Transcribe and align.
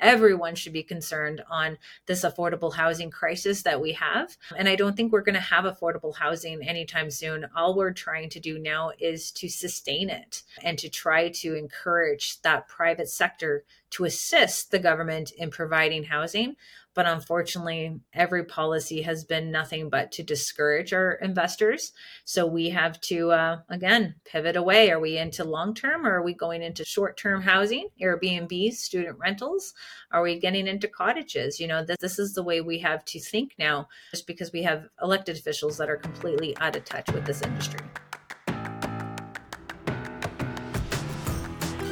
everyone 0.00 0.54
should 0.54 0.72
be 0.72 0.82
concerned 0.82 1.42
on 1.50 1.78
this 2.06 2.22
affordable 2.22 2.74
housing 2.74 3.10
crisis 3.10 3.62
that 3.62 3.80
we 3.80 3.92
have. 3.92 4.36
And 4.56 4.68
I 4.68 4.76
don't 4.76 4.96
think 4.96 5.12
we're 5.12 5.20
going 5.22 5.34
to 5.34 5.40
have 5.40 5.64
affordable 5.64 6.16
housing 6.16 6.62
anytime 6.66 7.10
soon. 7.10 7.46
All 7.54 7.74
we're 7.74 7.92
trying 7.92 8.28
to 8.30 8.40
do 8.40 8.58
now 8.58 8.92
is 8.98 9.30
to 9.32 9.48
sustain 9.48 10.10
it 10.10 10.42
and 10.62 10.78
to 10.78 10.88
try 10.88 11.28
to 11.28 11.54
encourage 11.54 12.40
that 12.42 12.68
private 12.68 13.08
sector 13.08 13.64
to 13.90 14.04
assist 14.04 14.70
the 14.70 14.78
government 14.78 15.30
in 15.32 15.50
providing 15.50 16.04
housing. 16.04 16.56
But 16.96 17.06
unfortunately, 17.06 18.00
every 18.14 18.44
policy 18.44 19.02
has 19.02 19.22
been 19.22 19.50
nothing 19.52 19.90
but 19.90 20.10
to 20.12 20.22
discourage 20.22 20.94
our 20.94 21.12
investors. 21.12 21.92
So 22.24 22.46
we 22.46 22.70
have 22.70 22.98
to, 23.02 23.30
uh, 23.32 23.58
again, 23.68 24.14
pivot 24.24 24.56
away. 24.56 24.90
Are 24.90 24.98
we 24.98 25.18
into 25.18 25.44
long 25.44 25.74
term 25.74 26.06
or 26.06 26.14
are 26.14 26.22
we 26.22 26.32
going 26.32 26.62
into 26.62 26.86
short 26.86 27.18
term 27.18 27.42
housing, 27.42 27.90
Airbnb, 28.02 28.72
student 28.72 29.18
rentals? 29.18 29.74
Are 30.10 30.22
we 30.22 30.40
getting 30.40 30.66
into 30.66 30.88
cottages? 30.88 31.60
You 31.60 31.66
know, 31.66 31.84
this, 31.84 31.98
this 32.00 32.18
is 32.18 32.32
the 32.32 32.42
way 32.42 32.62
we 32.62 32.78
have 32.78 33.04
to 33.04 33.20
think 33.20 33.52
now, 33.58 33.88
just 34.10 34.26
because 34.26 34.50
we 34.50 34.62
have 34.62 34.88
elected 35.02 35.36
officials 35.36 35.76
that 35.76 35.90
are 35.90 35.98
completely 35.98 36.56
out 36.56 36.76
of 36.76 36.84
touch 36.86 37.12
with 37.12 37.26
this 37.26 37.42
industry. 37.42 37.80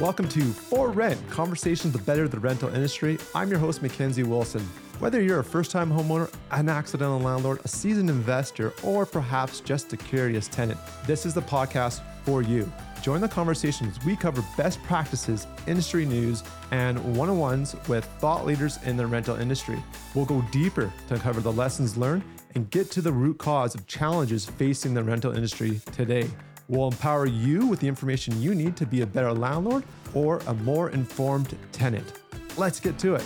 Welcome 0.01 0.27
to 0.27 0.41
For 0.41 0.89
Rent 0.89 1.17
Conversations 1.29 1.95
to 1.95 2.01
Better 2.01 2.27
the 2.27 2.37
Rental 2.37 2.67
Industry. 2.67 3.17
I'm 3.33 3.49
your 3.49 3.59
host, 3.59 3.81
Mackenzie 3.81 4.23
Wilson. 4.23 4.61
Whether 4.99 5.21
you're 5.21 5.39
a 5.39 5.43
first 5.43 5.71
time 5.71 5.89
homeowner, 5.89 6.29
an 6.51 6.67
accidental 6.67 7.17
landlord, 7.17 7.61
a 7.63 7.69
seasoned 7.69 8.09
investor, 8.09 8.73
or 8.83 9.05
perhaps 9.05 9.61
just 9.61 9.93
a 9.93 9.97
curious 9.97 10.49
tenant, 10.49 10.77
this 11.07 11.25
is 11.25 11.33
the 11.33 11.41
podcast 11.41 12.01
for 12.25 12.41
you. 12.41 12.69
Join 13.01 13.21
the 13.21 13.29
conversation 13.29 13.87
as 13.87 14.03
we 14.03 14.17
cover 14.17 14.43
best 14.57 14.83
practices, 14.83 15.47
industry 15.65 16.05
news, 16.05 16.43
and 16.71 17.01
one 17.15 17.29
on 17.29 17.39
ones 17.39 17.73
with 17.87 18.03
thought 18.19 18.45
leaders 18.45 18.77
in 18.83 18.97
the 18.97 19.07
rental 19.07 19.37
industry. 19.37 19.81
We'll 20.13 20.25
go 20.25 20.43
deeper 20.51 20.91
to 21.07 21.13
uncover 21.13 21.39
the 21.39 21.53
lessons 21.53 21.95
learned 21.95 22.23
and 22.53 22.69
get 22.69 22.91
to 22.91 23.01
the 23.01 23.13
root 23.13 23.37
cause 23.37 23.75
of 23.75 23.87
challenges 23.87 24.45
facing 24.45 24.93
the 24.93 25.03
rental 25.03 25.31
industry 25.31 25.79
today. 25.93 26.27
We'll 26.67 26.87
empower 26.87 27.27
you 27.27 27.67
with 27.67 27.79
the 27.79 27.87
information 27.87 28.41
you 28.41 28.55
need 28.55 28.75
to 28.77 28.87
be 28.87 29.01
a 29.01 29.05
better 29.05 29.31
landlord 29.31 29.83
or 30.15 30.39
a 30.47 30.53
more 30.53 30.89
informed 30.89 31.55
tenant. 31.71 32.13
Let's 32.57 32.79
get 32.79 32.97
to 32.99 33.15
it. 33.15 33.23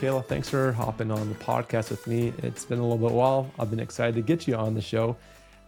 Kayla, 0.00 0.24
thanks 0.24 0.48
for 0.48 0.72
hopping 0.72 1.10
on 1.10 1.28
the 1.28 1.34
podcast 1.36 1.90
with 1.90 2.06
me. 2.06 2.32
It's 2.38 2.64
been 2.64 2.78
a 2.78 2.82
little 2.82 3.08
bit 3.08 3.14
while. 3.14 3.50
I've 3.58 3.70
been 3.70 3.80
excited 3.80 4.14
to 4.14 4.22
get 4.22 4.48
you 4.48 4.54
on 4.54 4.74
the 4.74 4.80
show. 4.80 5.16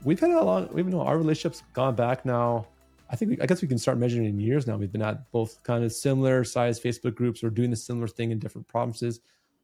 We've 0.05 0.19
had 0.19 0.31
a 0.31 0.43
long, 0.43 0.69
we've 0.73 0.87
know 0.87 1.03
our 1.03 1.19
relationship's 1.19 1.63
gone 1.73 1.95
back 1.95 2.25
now. 2.25 2.67
I 3.11 3.17
think 3.17 3.33
we, 3.33 3.41
I 3.41 3.47
guess 3.47 3.63
we 3.63 3.69
can 3.69 3.79
start 3.79 3.99
measuring 3.99 4.27
in 4.27 4.41
years 4.41 4.67
now. 4.67 4.77
We've 4.77 4.91
been 4.91 5.03
at 5.03 5.31
both 5.31 5.63
kind 5.63 5.85
of 5.85 5.93
similar 5.93 6.43
size 6.43 6.81
Facebook 6.81 7.15
groups. 7.15 7.43
We're 7.43 7.51
doing 7.51 7.71
the 7.71 7.77
similar 7.77 8.09
thing 8.09 8.31
in 8.31 8.39
different 8.39 8.67
provinces, 8.67 9.21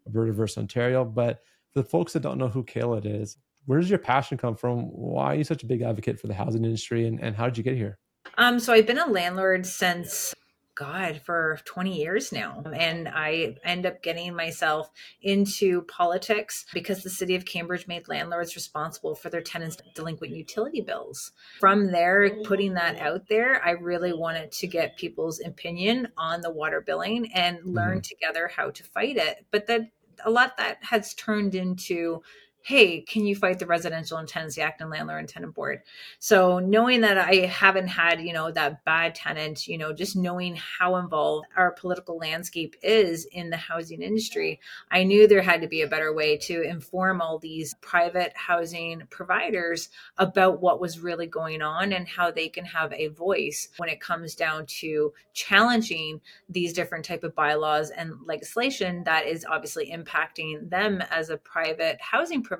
Alberta 0.06 0.32
versus 0.32 0.58
Ontario. 0.58 1.04
But 1.04 1.42
for 1.70 1.82
the 1.82 1.88
folks 1.88 2.12
that 2.12 2.20
don't 2.20 2.38
know 2.38 2.48
who 2.48 2.64
Kayla 2.64 3.04
is, 3.04 3.38
where 3.66 3.80
does 3.80 3.90
your 3.90 3.98
passion 3.98 4.38
come 4.38 4.56
from? 4.56 4.84
Why 4.90 5.26
are 5.26 5.34
you 5.34 5.44
such 5.44 5.62
a 5.62 5.66
big 5.66 5.82
advocate 5.82 6.20
for 6.20 6.26
the 6.26 6.34
housing 6.34 6.64
industry, 6.64 7.06
and, 7.06 7.20
and 7.20 7.36
how 7.36 7.44
did 7.44 7.58
you 7.58 7.64
get 7.64 7.76
here? 7.76 7.98
Um, 8.38 8.58
so 8.58 8.72
I've 8.72 8.86
been 8.86 8.98
a 8.98 9.06
landlord 9.06 9.66
since 9.66 10.34
God, 10.74 11.20
for 11.24 11.58
20 11.64 11.98
years 11.98 12.32
now. 12.32 12.62
And 12.74 13.08
I 13.08 13.56
end 13.62 13.84
up 13.84 14.02
getting 14.02 14.34
myself 14.34 14.90
into 15.20 15.82
politics 15.82 16.64
because 16.72 17.02
the 17.02 17.10
city 17.10 17.34
of 17.34 17.44
Cambridge 17.44 17.86
made 17.86 18.08
landlords 18.08 18.54
responsible 18.54 19.14
for 19.14 19.28
their 19.28 19.42
tenants' 19.42 19.76
delinquent 19.94 20.34
utility 20.34 20.80
bills. 20.80 21.32
From 21.60 21.92
there, 21.92 22.30
putting 22.44 22.74
that 22.74 22.98
out 22.98 23.28
there, 23.28 23.62
I 23.64 23.72
really 23.72 24.12
wanted 24.12 24.50
to 24.52 24.66
get 24.66 24.96
people's 24.96 25.40
opinion 25.40 26.08
on 26.16 26.40
the 26.40 26.50
water 26.50 26.80
billing 26.80 27.30
and 27.32 27.58
learn 27.64 27.98
mm-hmm. 27.98 28.00
together 28.00 28.48
how 28.48 28.70
to 28.70 28.82
fight 28.82 29.16
it. 29.16 29.44
But 29.50 29.66
that 29.66 29.82
a 30.24 30.30
lot 30.30 30.56
that 30.56 30.78
has 30.82 31.14
turned 31.14 31.54
into 31.54 32.22
hey, 32.64 33.00
can 33.00 33.26
you 33.26 33.34
fight 33.34 33.58
the 33.58 33.66
Residential 33.66 34.18
and 34.18 34.28
Tenancy 34.28 34.62
Act 34.62 34.80
and 34.80 34.88
Landlord 34.88 35.18
and 35.18 35.28
Tenant 35.28 35.54
Board? 35.54 35.82
So 36.20 36.60
knowing 36.60 37.00
that 37.00 37.18
I 37.18 37.46
haven't 37.46 37.88
had, 37.88 38.20
you 38.20 38.32
know, 38.32 38.52
that 38.52 38.84
bad 38.84 39.16
tenant, 39.16 39.66
you 39.66 39.76
know, 39.76 39.92
just 39.92 40.14
knowing 40.14 40.56
how 40.56 40.96
involved 40.96 41.48
our 41.56 41.72
political 41.72 42.18
landscape 42.18 42.76
is 42.82 43.26
in 43.32 43.50
the 43.50 43.56
housing 43.56 44.00
industry, 44.00 44.60
I 44.92 45.02
knew 45.02 45.26
there 45.26 45.42
had 45.42 45.60
to 45.62 45.68
be 45.68 45.82
a 45.82 45.88
better 45.88 46.14
way 46.14 46.36
to 46.38 46.62
inform 46.62 47.20
all 47.20 47.38
these 47.38 47.74
private 47.80 48.32
housing 48.36 49.02
providers 49.10 49.88
about 50.18 50.60
what 50.60 50.80
was 50.80 51.00
really 51.00 51.26
going 51.26 51.62
on 51.62 51.92
and 51.92 52.06
how 52.06 52.30
they 52.30 52.48
can 52.48 52.64
have 52.64 52.92
a 52.92 53.08
voice 53.08 53.68
when 53.78 53.88
it 53.88 54.00
comes 54.00 54.36
down 54.36 54.66
to 54.66 55.12
challenging 55.34 56.20
these 56.48 56.72
different 56.72 57.04
type 57.04 57.24
of 57.24 57.34
bylaws 57.34 57.90
and 57.90 58.12
legislation 58.24 59.02
that 59.04 59.26
is 59.26 59.44
obviously 59.48 59.90
impacting 59.90 60.70
them 60.70 61.02
as 61.10 61.28
a 61.28 61.36
private 61.36 62.00
housing 62.00 62.42
provider 62.42 62.51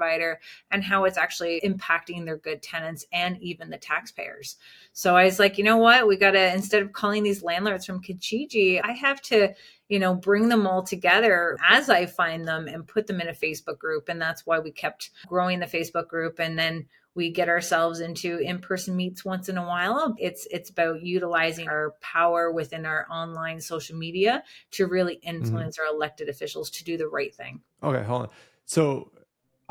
and 0.71 0.83
how 0.83 1.05
it's 1.05 1.19
actually 1.19 1.61
impacting 1.65 2.25
their 2.25 2.37
good 2.37 2.63
tenants 2.63 3.05
and 3.13 3.41
even 3.43 3.71
the 3.71 3.79
taxpayers. 3.79 4.57
So 4.93 5.17
I 5.17 5.25
was 5.25 5.39
like, 5.39 5.59
you 5.59 5.65
know 5.65 5.77
what? 5.77 6.07
We 6.07 6.17
got 6.17 6.33
to, 6.33 6.55
instead 6.55 6.83
of 6.83 6.93
calling 6.93 7.23
these 7.23 7.43
landlords 7.43 7.87
from 7.87 8.03
Kijiji, 8.03 8.81
I 8.83 8.93
have 8.93 9.21
to, 9.23 9.55
you 9.89 9.99
know, 9.99 10.15
bring 10.15 10.49
them 10.49 10.67
all 10.67 10.83
together 10.83 11.57
as 11.69 11.91
I 11.91 12.07
find 12.07 12.47
them 12.47 12.69
and 12.69 12.87
put 12.87 13.07
them 13.07 13.21
in 13.21 13.29
a 13.29 13.33
Facebook 13.33 13.79
group. 13.79 14.09
And 14.09 14.21
that's 14.21 14.47
why 14.47 14.59
we 14.59 14.71
kept 14.71 15.11
growing 15.27 15.61
the 15.61 15.67
Facebook 15.67 16.09
group. 16.09 16.39
And 16.39 16.59
then 16.59 16.87
we 17.15 17.31
get 17.31 17.49
ourselves 17.49 18.01
into 18.01 18.39
in-person 18.39 18.97
meets 18.97 19.25
once 19.25 19.49
in 19.49 19.59
a 19.59 19.67
while 19.67 20.15
it's 20.19 20.47
it's 20.51 20.71
about 20.71 21.03
utilizing 21.03 21.69
our 21.69 21.95
power 22.01 22.51
within 22.51 22.87
our 22.87 23.07
online 23.11 23.61
social 23.61 23.97
media 23.97 24.43
to 24.71 24.87
really 24.87 25.17
mm-hmm. 25.17 25.37
influence 25.37 25.77
mm-hmm. 25.77 25.89
our 25.89 25.95
elected 25.95 26.29
officials 26.29 26.71
to 26.71 26.85
do 26.85 26.97
the 26.97 27.07
right 27.07 27.35
thing 27.35 27.61
okay 27.83 28.03
hold 28.03 28.23
on 28.23 28.29
so 28.65 29.11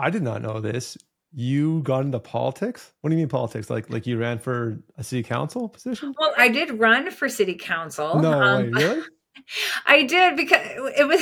I 0.01 0.09
did 0.09 0.23
not 0.23 0.41
know 0.41 0.59
this. 0.59 0.97
You 1.33 1.81
got 1.83 2.03
into 2.03 2.19
politics? 2.19 2.91
What 3.01 3.09
do 3.09 3.15
you 3.15 3.19
mean 3.19 3.29
politics? 3.29 3.69
Like 3.69 3.89
like 3.89 4.05
you 4.05 4.17
ran 4.17 4.39
for 4.39 4.79
a 4.97 5.03
city 5.03 5.23
council 5.23 5.69
position? 5.69 6.13
Well, 6.19 6.33
I 6.37 6.49
did 6.49 6.79
run 6.79 7.09
for 7.11 7.29
city 7.29 7.55
council. 7.55 8.19
No 8.19 8.41
um, 8.41 8.63
way, 8.63 8.69
really? 8.69 9.01
I 9.85 10.03
did 10.03 10.35
because 10.35 10.61
it 10.97 11.07
was. 11.07 11.21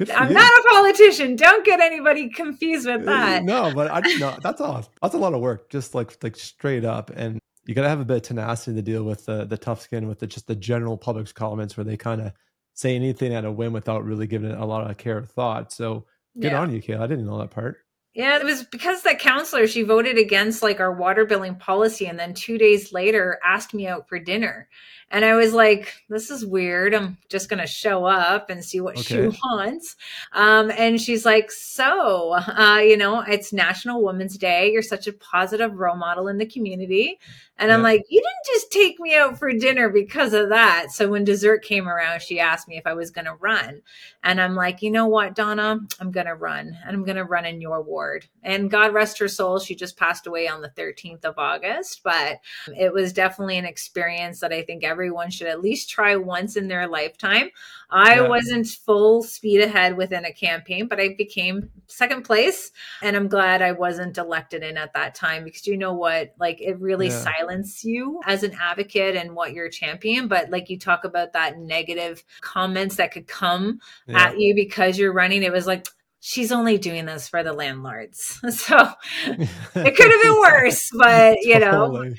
I'm 0.14 0.28
you. 0.28 0.34
not 0.34 0.50
a 0.50 0.68
politician. 0.70 1.36
Don't 1.36 1.64
get 1.64 1.80
anybody 1.80 2.30
confused 2.30 2.86
with 2.86 3.04
that. 3.04 3.44
No, 3.44 3.72
but 3.74 3.90
I 3.90 4.00
didn't 4.00 4.20
know. 4.20 4.36
That's 4.42 4.60
a 4.60 4.84
that's 5.02 5.14
a 5.14 5.18
lot 5.18 5.34
of 5.34 5.40
work. 5.40 5.70
Just 5.70 5.94
like 5.94 6.16
like 6.22 6.36
straight 6.36 6.84
up, 6.84 7.10
and 7.14 7.38
you 7.66 7.74
got 7.74 7.82
to 7.82 7.88
have 7.88 8.00
a 8.00 8.04
bit 8.04 8.18
of 8.18 8.22
tenacity 8.22 8.76
to 8.76 8.82
deal 8.82 9.04
with 9.04 9.26
the 9.26 9.44
the 9.44 9.58
tough 9.58 9.80
skin 9.80 10.08
with 10.08 10.20
the 10.20 10.26
just 10.26 10.46
the 10.46 10.56
general 10.56 10.96
public's 10.96 11.32
comments 11.32 11.76
where 11.76 11.84
they 11.84 11.96
kind 11.96 12.20
of 12.20 12.32
say 12.74 12.94
anything 12.94 13.34
at 13.34 13.44
a 13.44 13.52
whim 13.52 13.72
without 13.72 14.04
really 14.04 14.26
giving 14.26 14.50
it 14.50 14.58
a 14.58 14.64
lot 14.64 14.88
of 14.88 14.96
care 14.96 15.18
or 15.18 15.24
thought. 15.24 15.72
So 15.72 16.06
good 16.40 16.52
yeah. 16.52 16.60
on 16.60 16.72
you, 16.72 16.82
Kayla. 16.82 17.00
I 17.00 17.06
didn't 17.06 17.26
know 17.26 17.38
that 17.38 17.50
part. 17.50 17.83
Yeah, 18.14 18.38
it 18.38 18.44
was 18.44 18.62
because 18.62 19.02
that 19.02 19.18
counselor 19.18 19.66
she 19.66 19.82
voted 19.82 20.18
against 20.18 20.62
like 20.62 20.78
our 20.78 20.92
water 20.92 21.24
billing 21.24 21.56
policy 21.56 22.06
and 22.06 22.18
then 22.18 22.32
2 22.32 22.58
days 22.58 22.92
later 22.92 23.40
asked 23.44 23.74
me 23.74 23.88
out 23.88 24.08
for 24.08 24.20
dinner. 24.20 24.68
And 25.10 25.24
I 25.24 25.34
was 25.34 25.52
like, 25.52 25.94
this 26.08 26.30
is 26.30 26.44
weird. 26.44 26.94
I'm 26.94 27.18
just 27.28 27.48
going 27.48 27.60
to 27.60 27.66
show 27.66 28.04
up 28.04 28.50
and 28.50 28.64
see 28.64 28.80
what 28.80 28.98
okay. 28.98 29.30
she 29.30 29.38
wants. 29.44 29.96
Um, 30.32 30.70
and 30.70 31.00
she's 31.00 31.24
like, 31.24 31.52
so, 31.52 32.32
uh, 32.32 32.80
you 32.82 32.96
know, 32.96 33.20
it's 33.20 33.52
National 33.52 34.02
Women's 34.02 34.36
Day. 34.36 34.72
You're 34.72 34.82
such 34.82 35.06
a 35.06 35.12
positive 35.12 35.74
role 35.78 35.96
model 35.96 36.26
in 36.28 36.38
the 36.38 36.46
community. 36.46 37.20
And 37.56 37.72
I'm 37.72 37.82
like, 37.82 38.04
you 38.08 38.20
didn't 38.20 38.54
just 38.54 38.72
take 38.72 38.98
me 38.98 39.14
out 39.14 39.38
for 39.38 39.52
dinner 39.52 39.88
because 39.88 40.32
of 40.32 40.48
that. 40.48 40.90
So 40.90 41.08
when 41.08 41.22
dessert 41.22 41.62
came 41.62 41.88
around, 41.88 42.20
she 42.20 42.40
asked 42.40 42.66
me 42.66 42.76
if 42.76 42.86
I 42.86 42.94
was 42.94 43.12
going 43.12 43.26
to 43.26 43.34
run. 43.34 43.80
And 44.24 44.40
I'm 44.40 44.56
like, 44.56 44.82
you 44.82 44.90
know 44.90 45.06
what, 45.06 45.36
Donna, 45.36 45.78
I'm 46.00 46.10
going 46.10 46.26
to 46.26 46.34
run 46.34 46.76
and 46.84 46.96
I'm 46.96 47.04
going 47.04 47.16
to 47.16 47.24
run 47.24 47.44
in 47.44 47.60
your 47.60 47.80
ward. 47.80 48.26
And 48.42 48.70
God 48.70 48.92
rest 48.92 49.20
her 49.20 49.28
soul, 49.28 49.60
she 49.60 49.76
just 49.76 49.96
passed 49.96 50.26
away 50.26 50.48
on 50.48 50.62
the 50.62 50.70
13th 50.70 51.24
of 51.24 51.38
August. 51.38 52.02
But 52.02 52.40
it 52.76 52.92
was 52.92 53.12
definitely 53.12 53.58
an 53.58 53.66
experience 53.66 54.40
that 54.40 54.52
I 54.52 54.62
think 54.62 54.82
everyone 54.82 55.30
should 55.30 55.46
at 55.46 55.62
least 55.62 55.88
try 55.88 56.16
once 56.16 56.56
in 56.56 56.66
their 56.66 56.88
lifetime. 56.88 57.50
I 57.94 58.16
yeah. 58.16 58.28
wasn't 58.28 58.66
full 58.66 59.22
speed 59.22 59.60
ahead 59.60 59.96
within 59.96 60.24
a 60.24 60.32
campaign, 60.32 60.88
but 60.88 60.98
I 60.98 61.14
became 61.16 61.70
second 61.86 62.24
place. 62.24 62.72
And 63.00 63.14
I'm 63.14 63.28
glad 63.28 63.62
I 63.62 63.70
wasn't 63.70 64.18
elected 64.18 64.64
in 64.64 64.76
at 64.76 64.94
that 64.94 65.14
time 65.14 65.44
because 65.44 65.68
you 65.68 65.76
know 65.76 65.92
what? 65.92 66.34
Like 66.40 66.60
it 66.60 66.80
really 66.80 67.06
yeah. 67.06 67.20
silenced 67.20 67.84
you 67.84 68.20
as 68.26 68.42
an 68.42 68.56
advocate 68.60 69.14
and 69.14 69.36
what 69.36 69.52
you're 69.52 69.68
champion. 69.68 70.26
But 70.26 70.50
like 70.50 70.70
you 70.70 70.76
talk 70.76 71.04
about 71.04 71.34
that 71.34 71.60
negative 71.60 72.24
comments 72.40 72.96
that 72.96 73.12
could 73.12 73.28
come 73.28 73.78
yeah. 74.08 74.24
at 74.24 74.40
you 74.40 74.56
because 74.56 74.98
you're 74.98 75.12
running, 75.12 75.44
it 75.44 75.52
was 75.52 75.68
like, 75.68 75.86
she's 76.18 76.50
only 76.50 76.78
doing 76.78 77.04
this 77.04 77.28
for 77.28 77.44
the 77.44 77.52
landlords. 77.52 78.40
So 78.50 78.76
it 79.26 79.96
could 79.96 80.10
have 80.10 80.22
been 80.22 80.40
worse, 80.40 80.90
but 80.98 81.38
you 81.42 81.60
know, 81.60 82.12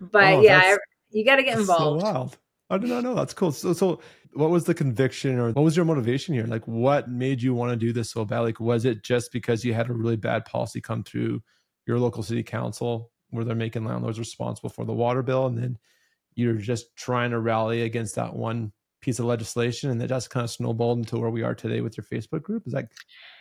but 0.00 0.34
oh, 0.34 0.40
yeah, 0.40 0.76
you 1.10 1.24
got 1.24 1.36
to 1.36 1.42
get 1.42 1.58
involved. 1.58 2.00
So 2.00 2.12
wild. 2.12 2.38
I 2.68 2.78
did 2.78 2.90
not 2.90 3.04
know. 3.04 3.14
That's 3.14 3.32
cool. 3.32 3.52
So, 3.52 3.72
so 3.72 4.00
what 4.36 4.50
was 4.50 4.64
the 4.64 4.74
conviction 4.74 5.38
or 5.38 5.52
what 5.52 5.62
was 5.62 5.76
your 5.76 5.84
motivation 5.84 6.34
here? 6.34 6.46
Like, 6.46 6.64
what 6.66 7.08
made 7.08 7.42
you 7.42 7.54
want 7.54 7.70
to 7.72 7.76
do 7.76 7.92
this 7.92 8.10
so 8.10 8.24
bad? 8.24 8.40
Like, 8.40 8.60
was 8.60 8.84
it 8.84 9.02
just 9.02 9.32
because 9.32 9.64
you 9.64 9.74
had 9.74 9.88
a 9.88 9.94
really 9.94 10.16
bad 10.16 10.44
policy 10.44 10.80
come 10.80 11.02
through 11.02 11.42
your 11.86 11.98
local 11.98 12.22
city 12.22 12.42
council 12.42 13.10
where 13.30 13.44
they're 13.44 13.54
making 13.54 13.84
landlords 13.84 14.18
responsible 14.18 14.68
for 14.68 14.84
the 14.84 14.92
water 14.92 15.22
bill? 15.22 15.46
And 15.46 15.56
then 15.56 15.78
you're 16.34 16.54
just 16.54 16.94
trying 16.96 17.30
to 17.30 17.40
rally 17.40 17.82
against 17.82 18.14
that 18.16 18.34
one 18.34 18.72
piece 19.00 19.18
of 19.18 19.24
legislation 19.24 19.90
and 19.90 20.00
that 20.00 20.08
just 20.08 20.30
kind 20.30 20.44
of 20.44 20.50
snowballed 20.50 20.98
into 20.98 21.18
where 21.18 21.30
we 21.30 21.42
are 21.42 21.54
today 21.54 21.80
with 21.80 21.96
your 21.96 22.04
facebook 22.04 22.42
group 22.42 22.66
is 22.66 22.72
that 22.72 22.88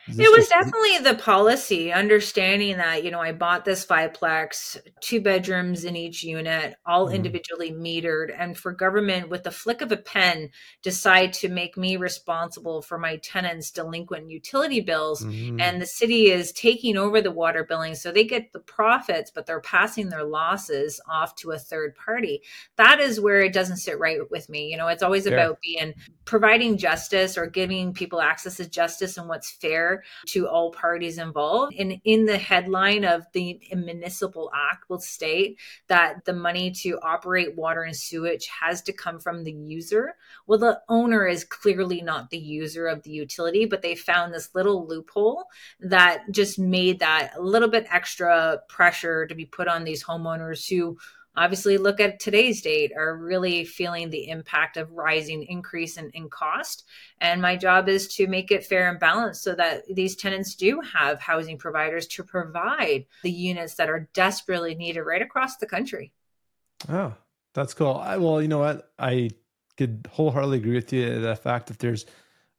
it 0.08 0.38
was 0.38 0.48
definitely 0.48 1.00
the 1.00 1.16
policy, 1.16 1.92
understanding 1.92 2.78
that, 2.78 3.04
you 3.04 3.12
know, 3.12 3.20
I 3.20 3.32
bought 3.32 3.66
this 3.66 3.86
fiveplex, 3.86 4.78
two 5.02 5.22
bedrooms 5.22 5.84
in 5.84 5.96
each 5.96 6.24
unit, 6.24 6.76
all 6.86 7.08
mm-hmm. 7.08 7.16
individually 7.16 7.72
metered. 7.72 8.34
And 8.38 8.58
for 8.58 8.72
government, 8.72 9.30
with 9.30 9.44
the 9.44 9.52
flick 9.52 9.82
of 9.82 9.92
a 9.92 9.98
pen, 9.98 10.50
decide 10.82 11.34
to 11.34 11.50
make 11.50 11.78
me 11.78 11.98
responsible 11.98 12.82
for 12.82 12.98
my 12.98 13.18
tenants' 13.18 13.72
delinquent 13.72 14.30
utility 14.30 14.82
bills. 14.82 15.24
Mm-hmm. 15.24 15.60
And 15.60 15.82
the 15.82 15.88
city 15.88 16.32
is 16.32 16.52
taking 16.52 16.98
over 16.98 17.22
the 17.22 17.32
water 17.32 17.64
billing. 17.64 17.96
So 17.96 18.12
they 18.12 18.24
get 18.24 18.54
the 18.54 18.60
profits, 18.60 19.32
but 19.34 19.46
they're 19.46 19.60
passing 19.60 20.10
their 20.10 20.24
losses 20.24 21.02
off 21.10 21.36
to 21.38 21.52
a 21.52 21.60
third 21.60 21.96
party. 21.96 22.42
That 22.76 23.00
is 23.00 23.20
where 23.20 23.42
it 23.42 23.54
doesn't 23.54 23.78
sit 23.78 24.00
right 24.00 24.20
with 24.30 24.50
me. 24.50 24.70
You 24.70 24.78
know, 24.78 24.88
it's 24.88 25.04
always 25.04 25.26
about 25.26 25.60
being 25.62 25.94
providing 26.26 26.78
justice 26.78 27.38
or 27.38 27.46
giving 27.46 27.94
people 27.94 28.20
access 28.20 28.58
to 28.58 28.68
justice 28.68 29.18
and 29.18 29.30
what's 29.30 29.52
fair 29.52 30.04
to 30.26 30.48
all 30.48 30.72
parties 30.72 31.18
involved. 31.18 31.76
And 31.78 32.02
in 32.04 32.26
the 32.26 32.38
headline 32.38 33.06
of 33.06 33.26
the 33.34 33.60
municipal 33.76 34.52
act 34.54 34.90
will 34.90 35.00
state 35.00 35.60
that 35.88 36.26
the 36.26 36.34
money 36.34 36.72
to 36.72 37.00
operate 37.02 37.56
water 37.56 37.84
and 37.84 37.96
sewage 37.96 38.48
has 38.48 38.82
to 38.84 38.94
come 38.94 39.20
from 39.20 39.44
the 39.44 39.52
user. 39.52 40.16
Well, 40.48 40.60
the 40.60 40.82
owner 40.90 41.28
is 41.28 41.44
clearly 41.44 42.02
not 42.02 42.32
the 42.32 42.38
user 42.38 42.88
of 42.88 43.04
the 43.04 43.12
utility, 43.12 43.66
but 43.66 43.82
they 43.82 43.96
found 43.96 44.34
this 44.34 44.54
little 44.56 44.88
loophole 44.88 45.46
that 45.80 46.24
just 46.32 46.58
made 46.58 47.00
that 47.00 47.34
a 47.38 47.42
little 47.42 47.70
bit 47.70 47.86
extra 47.92 48.60
pressure 48.68 49.28
to 49.28 49.36
be 49.36 49.46
put 49.46 49.68
on 49.68 49.84
these 49.84 50.04
homeowners 50.04 50.68
who 50.68 50.98
obviously 51.38 51.78
look 51.78 52.00
at 52.00 52.20
today's 52.20 52.62
date 52.62 52.92
are 52.96 53.18
really 53.18 53.66
feeling 53.66 54.10
the 54.10 54.30
impact 54.30 54.78
of 54.78 54.92
rising 54.92 55.44
increase 55.44 55.98
in, 55.98 56.10
in 56.12 56.30
cost. 56.30 56.86
And 57.20 57.42
my 57.42 57.56
job 57.56 57.90
is 57.90 58.08
to 58.16 58.28
make 58.28 58.52
it 58.52 58.66
fair 58.66 58.90
and 58.90 59.00
balanced 59.00 59.44
so 59.44 59.56
that 59.56 59.84
these 59.94 60.16
tenants 60.16 60.56
do 60.56 60.82
have 60.82 61.20
housing 61.20 61.58
providers 61.58 62.08
to 62.08 62.24
provide 62.24 63.06
the 63.24 63.32
units 63.32 63.76
that 63.76 63.90
are 63.90 64.10
desperately 64.14 64.76
needed 64.76 65.02
right 65.02 65.22
across 65.22 65.58
the 65.58 65.68
country. 65.68 66.14
Oh 66.90 67.14
that's 67.54 67.74
cool. 67.74 67.96
I, 67.96 68.18
well 68.18 68.42
you 68.42 68.48
know 68.48 68.60
what? 68.60 68.92
I 69.00 69.32
could 69.78 70.08
wholeheartedly 70.12 70.58
agree 70.58 70.76
with 70.76 70.94
you 70.94 71.20
the 71.20 71.36
fact 71.36 71.68
that 71.68 71.80
there's 71.80 72.06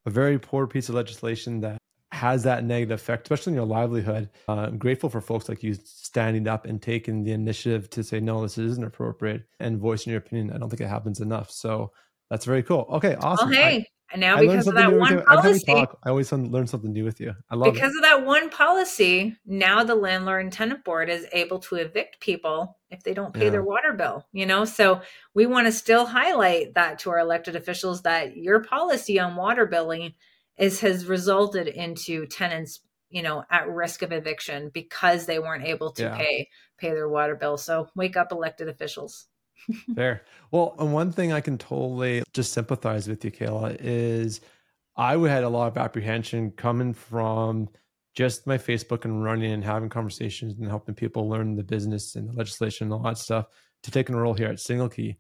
a 0.05 0.11
very 0.11 0.39
poor 0.39 0.67
piece 0.67 0.89
of 0.89 0.95
legislation 0.95 1.61
that 1.61 1.79
has 2.13 2.45
that 2.45 2.65
negative 2.65 2.93
effect, 2.93 3.27
especially 3.27 3.53
in 3.53 3.57
your 3.57 3.67
livelihood. 3.67 4.31
Uh, 4.49 4.53
I'm 4.53 4.79
grateful 4.79 5.11
for 5.11 5.21
folks 5.21 5.49
like 5.49 5.63
you 5.63 5.75
standing 5.75 6.47
up 6.47 6.65
and 6.65 6.81
taking 6.81 7.25
the 7.25 7.33
initiative 7.33 7.91
to 7.91 8.05
say, 8.05 8.21
no, 8.21 8.43
this 8.43 8.59
isn't 8.59 8.85
appropriate 8.85 9.45
and 9.61 9.79
voicing 9.79 10.13
your 10.13 10.19
opinion. 10.19 10.53
I 10.53 10.59
don't 10.59 10.71
think 10.71 10.81
it 10.81 10.89
happens 10.89 11.21
enough. 11.21 11.51
So 11.51 11.93
that's 12.31 12.45
very 12.45 12.63
cool. 12.63 12.87
Okay, 12.91 13.17
awesome. 13.17 13.49
Oh, 13.49 13.53
hey. 13.53 13.77
I, 13.79 13.87
and 14.13 14.21
now 14.21 14.39
because 14.39 14.69
of 14.69 14.75
that 14.75 14.93
one 14.93 15.21
policy, 15.25 15.65
talk, 15.67 15.99
I 16.05 16.11
always 16.11 16.31
learn 16.31 16.69
something 16.69 16.93
new 16.93 17.05
with 17.05 17.21
you. 17.21 17.35
I 17.51 17.57
love 17.57 17.69
it. 17.69 17.75
because 17.75 17.93
it. 17.93 17.99
of 17.99 18.03
that 18.03 18.25
one 18.25 18.51
policy. 18.51 19.37
Now 19.45 19.83
the 19.83 19.97
landlord 19.97 20.45
and 20.45 20.53
tenant 20.53 20.85
board 20.85 21.11
is 21.11 21.27
able 21.33 21.59
to 21.61 21.75
evict 21.75 22.21
people 22.21 22.79
if 22.89 23.03
they 23.03 23.15
don't 23.15 23.35
pay 23.35 23.47
yeah. 23.47 23.51
their 23.51 23.65
water 23.65 23.93
bill. 23.93 24.25
You 24.33 24.47
know, 24.47 24.65
so 24.65 25.01
we 25.35 25.47
want 25.47 25.67
to 25.67 25.73
still 25.73 26.07
highlight 26.07 26.75
that 26.75 27.01
to 27.01 27.11
our 27.11 27.19
elected 27.19 27.57
officials 27.57 28.03
that 28.03 28.37
your 28.37 28.61
policy 28.61 29.19
on 29.19 29.35
water 29.35 29.67
billing 29.67 30.15
is 30.59 30.81
has 30.81 31.07
resulted 31.07 31.69
into 31.69 32.27
tenants 32.27 32.81
you 33.11 33.23
know 33.23 33.45
at 33.51 33.69
risk 33.69 34.03
of 34.03 34.13
eviction 34.13 34.71
because 34.73 35.27
they 35.27 35.39
weren't 35.39 35.65
able 35.65 35.91
to 35.93 36.03
yeah. 36.03 36.17
pay 36.17 36.49
pay 36.79 36.91
their 36.91 37.09
water 37.09 37.35
bill 37.35 37.57
so 37.57 37.89
wake 37.95 38.17
up 38.17 38.33
elected 38.33 38.69
officials 38.69 39.27
Fair. 39.95 40.23
Well, 40.51 40.75
and 40.79 40.93
one 40.93 41.13
thing 41.13 41.33
I 41.33 41.41
can 41.41 41.59
totally 41.59 42.23
just 42.33 42.53
sympathize 42.53 43.09
with 43.09 43.25
you, 43.25 43.31
Kayla, 43.31 43.77
is 43.81 44.41
I 44.97 45.17
had 45.17 45.45
a 45.45 45.49
lot 45.49 45.69
of 45.69 45.77
apprehension 45.77 46.53
coming 46.53 46.95
from 46.95 47.69
just 48.15 48.47
my 48.47 48.57
Facebook 48.57 49.05
and 49.05 49.23
running 49.23 49.53
and 49.53 49.63
having 49.65 49.89
conversations 49.89 50.55
and 50.59 50.69
helping 50.69 50.95
people 50.95 51.29
learn 51.29 51.55
the 51.55 51.63
business 51.63 52.17
and 52.17 52.29
the 52.29 52.33
legislation 52.33 52.87
and 52.87 52.95
all 52.95 53.03
that 53.03 53.19
stuff 53.19 53.47
to 53.83 53.91
taking 53.91 54.15
a 54.15 54.19
role 54.19 54.35
here 54.35 54.49
at 54.49 54.57
SingleKey. 54.57 55.17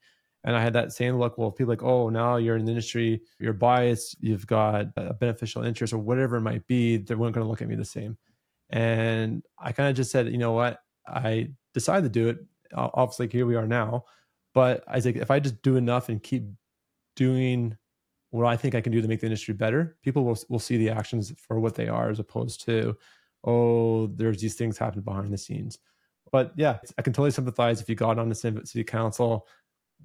And 0.46 0.56
I 0.56 0.62
had 0.62 0.72
that 0.74 0.92
same 0.92 1.16
look. 1.16 1.36
Well, 1.36 1.50
people 1.50 1.72
like, 1.72 1.82
oh, 1.82 2.08
now 2.08 2.36
you're 2.36 2.56
in 2.56 2.64
the 2.64 2.70
industry, 2.70 3.20
you're 3.40 3.52
biased, 3.52 4.16
you've 4.20 4.46
got 4.46 4.86
a 4.96 5.12
beneficial 5.12 5.64
interest 5.64 5.92
or 5.92 5.98
whatever 5.98 6.36
it 6.36 6.42
might 6.42 6.66
be. 6.68 6.96
They 6.96 7.16
weren't 7.16 7.34
going 7.34 7.44
to 7.44 7.50
look 7.50 7.60
at 7.60 7.68
me 7.68 7.74
the 7.74 7.84
same. 7.84 8.16
And 8.70 9.42
I 9.58 9.72
kind 9.72 9.90
of 9.90 9.96
just 9.96 10.12
said, 10.12 10.30
you 10.30 10.38
know 10.38 10.52
what? 10.52 10.78
I 11.06 11.50
decided 11.74 12.04
to 12.04 12.18
do 12.20 12.28
it. 12.28 12.38
Obviously, 12.72 13.28
here 13.28 13.44
we 13.44 13.56
are 13.56 13.66
now. 13.66 14.04
But 14.54 14.84
I 14.86 15.00
think 15.00 15.16
if 15.16 15.30
I 15.30 15.40
just 15.40 15.60
do 15.62 15.76
enough 15.76 16.08
and 16.08 16.22
keep 16.22 16.44
doing 17.16 17.76
what 18.30 18.46
I 18.46 18.56
think 18.56 18.74
I 18.74 18.80
can 18.80 18.92
do 18.92 19.02
to 19.02 19.08
make 19.08 19.20
the 19.20 19.26
industry 19.26 19.52
better, 19.52 19.96
people 20.02 20.24
will 20.24 20.38
will 20.48 20.58
see 20.58 20.76
the 20.76 20.90
actions 20.90 21.32
for 21.38 21.58
what 21.58 21.74
they 21.74 21.88
are, 21.88 22.08
as 22.08 22.20
opposed 22.20 22.64
to, 22.66 22.96
oh, 23.44 24.06
there's 24.08 24.40
these 24.40 24.54
things 24.54 24.78
happening 24.78 25.04
behind 25.04 25.32
the 25.32 25.38
scenes. 25.38 25.78
But 26.32 26.52
yeah, 26.56 26.78
I 26.98 27.02
can 27.02 27.12
totally 27.12 27.30
sympathize 27.32 27.80
if 27.80 27.88
you 27.88 27.94
got 27.94 28.18
on 28.18 28.28
the 28.28 28.34
city 28.34 28.84
council 28.84 29.46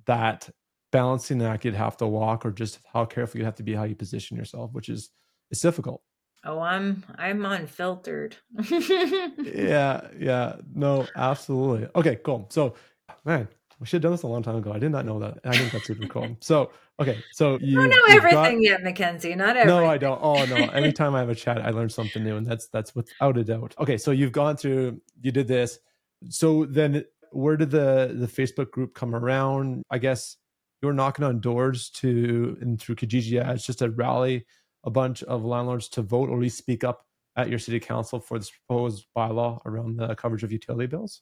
that 0.05 0.49
balancing 0.91 1.41
act 1.41 1.65
you'd 1.65 1.73
have 1.73 1.97
to 1.97 2.07
walk 2.07 2.45
or 2.45 2.51
just 2.51 2.79
how 2.91 3.05
careful 3.05 3.39
you 3.39 3.45
have 3.45 3.55
to 3.55 3.63
be 3.63 3.73
how 3.73 3.83
you 3.83 3.95
position 3.95 4.37
yourself 4.37 4.71
which 4.73 4.89
is 4.89 5.09
it's 5.49 5.61
difficult. 5.61 6.01
Oh 6.43 6.59
i'm 6.59 7.03
i'm 7.17 7.45
unfiltered. 7.45 8.35
Yeah 8.57 10.07
yeah. 10.19 10.55
No 10.73 11.07
absolutely. 11.15 11.87
Okay 11.95 12.17
cool. 12.17 12.47
So 12.49 12.75
man 13.25 13.47
we 13.79 13.87
should 13.87 13.97
have 13.97 14.03
done 14.03 14.11
this 14.11 14.23
a 14.23 14.27
long 14.27 14.43
time 14.43 14.57
ago. 14.57 14.71
I 14.71 14.77
did 14.79 14.91
not 14.91 15.05
know 15.05 15.19
that. 15.19 15.39
I 15.43 15.57
think 15.57 15.71
that's 15.71 15.87
super 15.87 16.07
cool. 16.07 16.37
So 16.41 16.71
okay 16.99 17.23
so 17.31 17.57
you 17.61 17.75
don't 17.77 17.89
know 17.89 18.15
everything 18.15 18.57
got, 18.57 18.61
yet 18.61 18.83
mackenzie. 18.83 19.35
Not 19.35 19.55
everything 19.57 19.81
no 19.81 19.85
i 19.87 19.97
don't. 19.97 20.19
Oh 20.21 20.45
no. 20.45 20.55
Every 20.73 20.93
time 20.93 21.15
i 21.15 21.19
have 21.19 21.29
a 21.29 21.35
chat 21.35 21.61
i 21.61 21.69
learn 21.69 21.89
something 21.89 22.23
new 22.23 22.37
and 22.37 22.45
that's 22.45 22.67
that's 22.67 22.95
without 22.95 23.37
a 23.37 23.43
doubt. 23.43 23.75
Okay 23.79 23.97
so 23.97 24.11
you've 24.11 24.33
gone 24.33 24.57
through 24.57 24.99
you 25.21 25.31
did 25.31 25.47
this. 25.47 25.79
So 26.29 26.65
then 26.65 27.05
where 27.31 27.57
did 27.57 27.71
the 27.71 28.13
the 28.13 28.27
Facebook 28.27 28.71
group 28.71 28.93
come 28.93 29.15
around? 29.15 29.83
I 29.89 29.97
guess 29.97 30.37
you 30.81 30.87
were 30.87 30.93
knocking 30.93 31.25
on 31.25 31.39
doors 31.39 31.89
to 31.91 32.57
and 32.61 32.79
through 32.79 32.95
Kijiji 32.95 33.41
ads 33.41 33.65
just 33.65 33.79
to 33.79 33.89
rally 33.89 34.45
a 34.83 34.89
bunch 34.89 35.23
of 35.23 35.45
landlords 35.45 35.89
to 35.89 36.01
vote 36.01 36.29
or 36.29 36.35
at 36.35 36.41
least 36.41 36.57
speak 36.57 36.83
up 36.83 37.05
at 37.35 37.49
your 37.49 37.59
city 37.59 37.79
council 37.79 38.19
for 38.19 38.37
this 38.37 38.51
proposed 38.51 39.05
bylaw 39.15 39.59
around 39.65 39.97
the 39.97 40.15
coverage 40.15 40.43
of 40.43 40.51
utility 40.51 40.87
bills. 40.87 41.21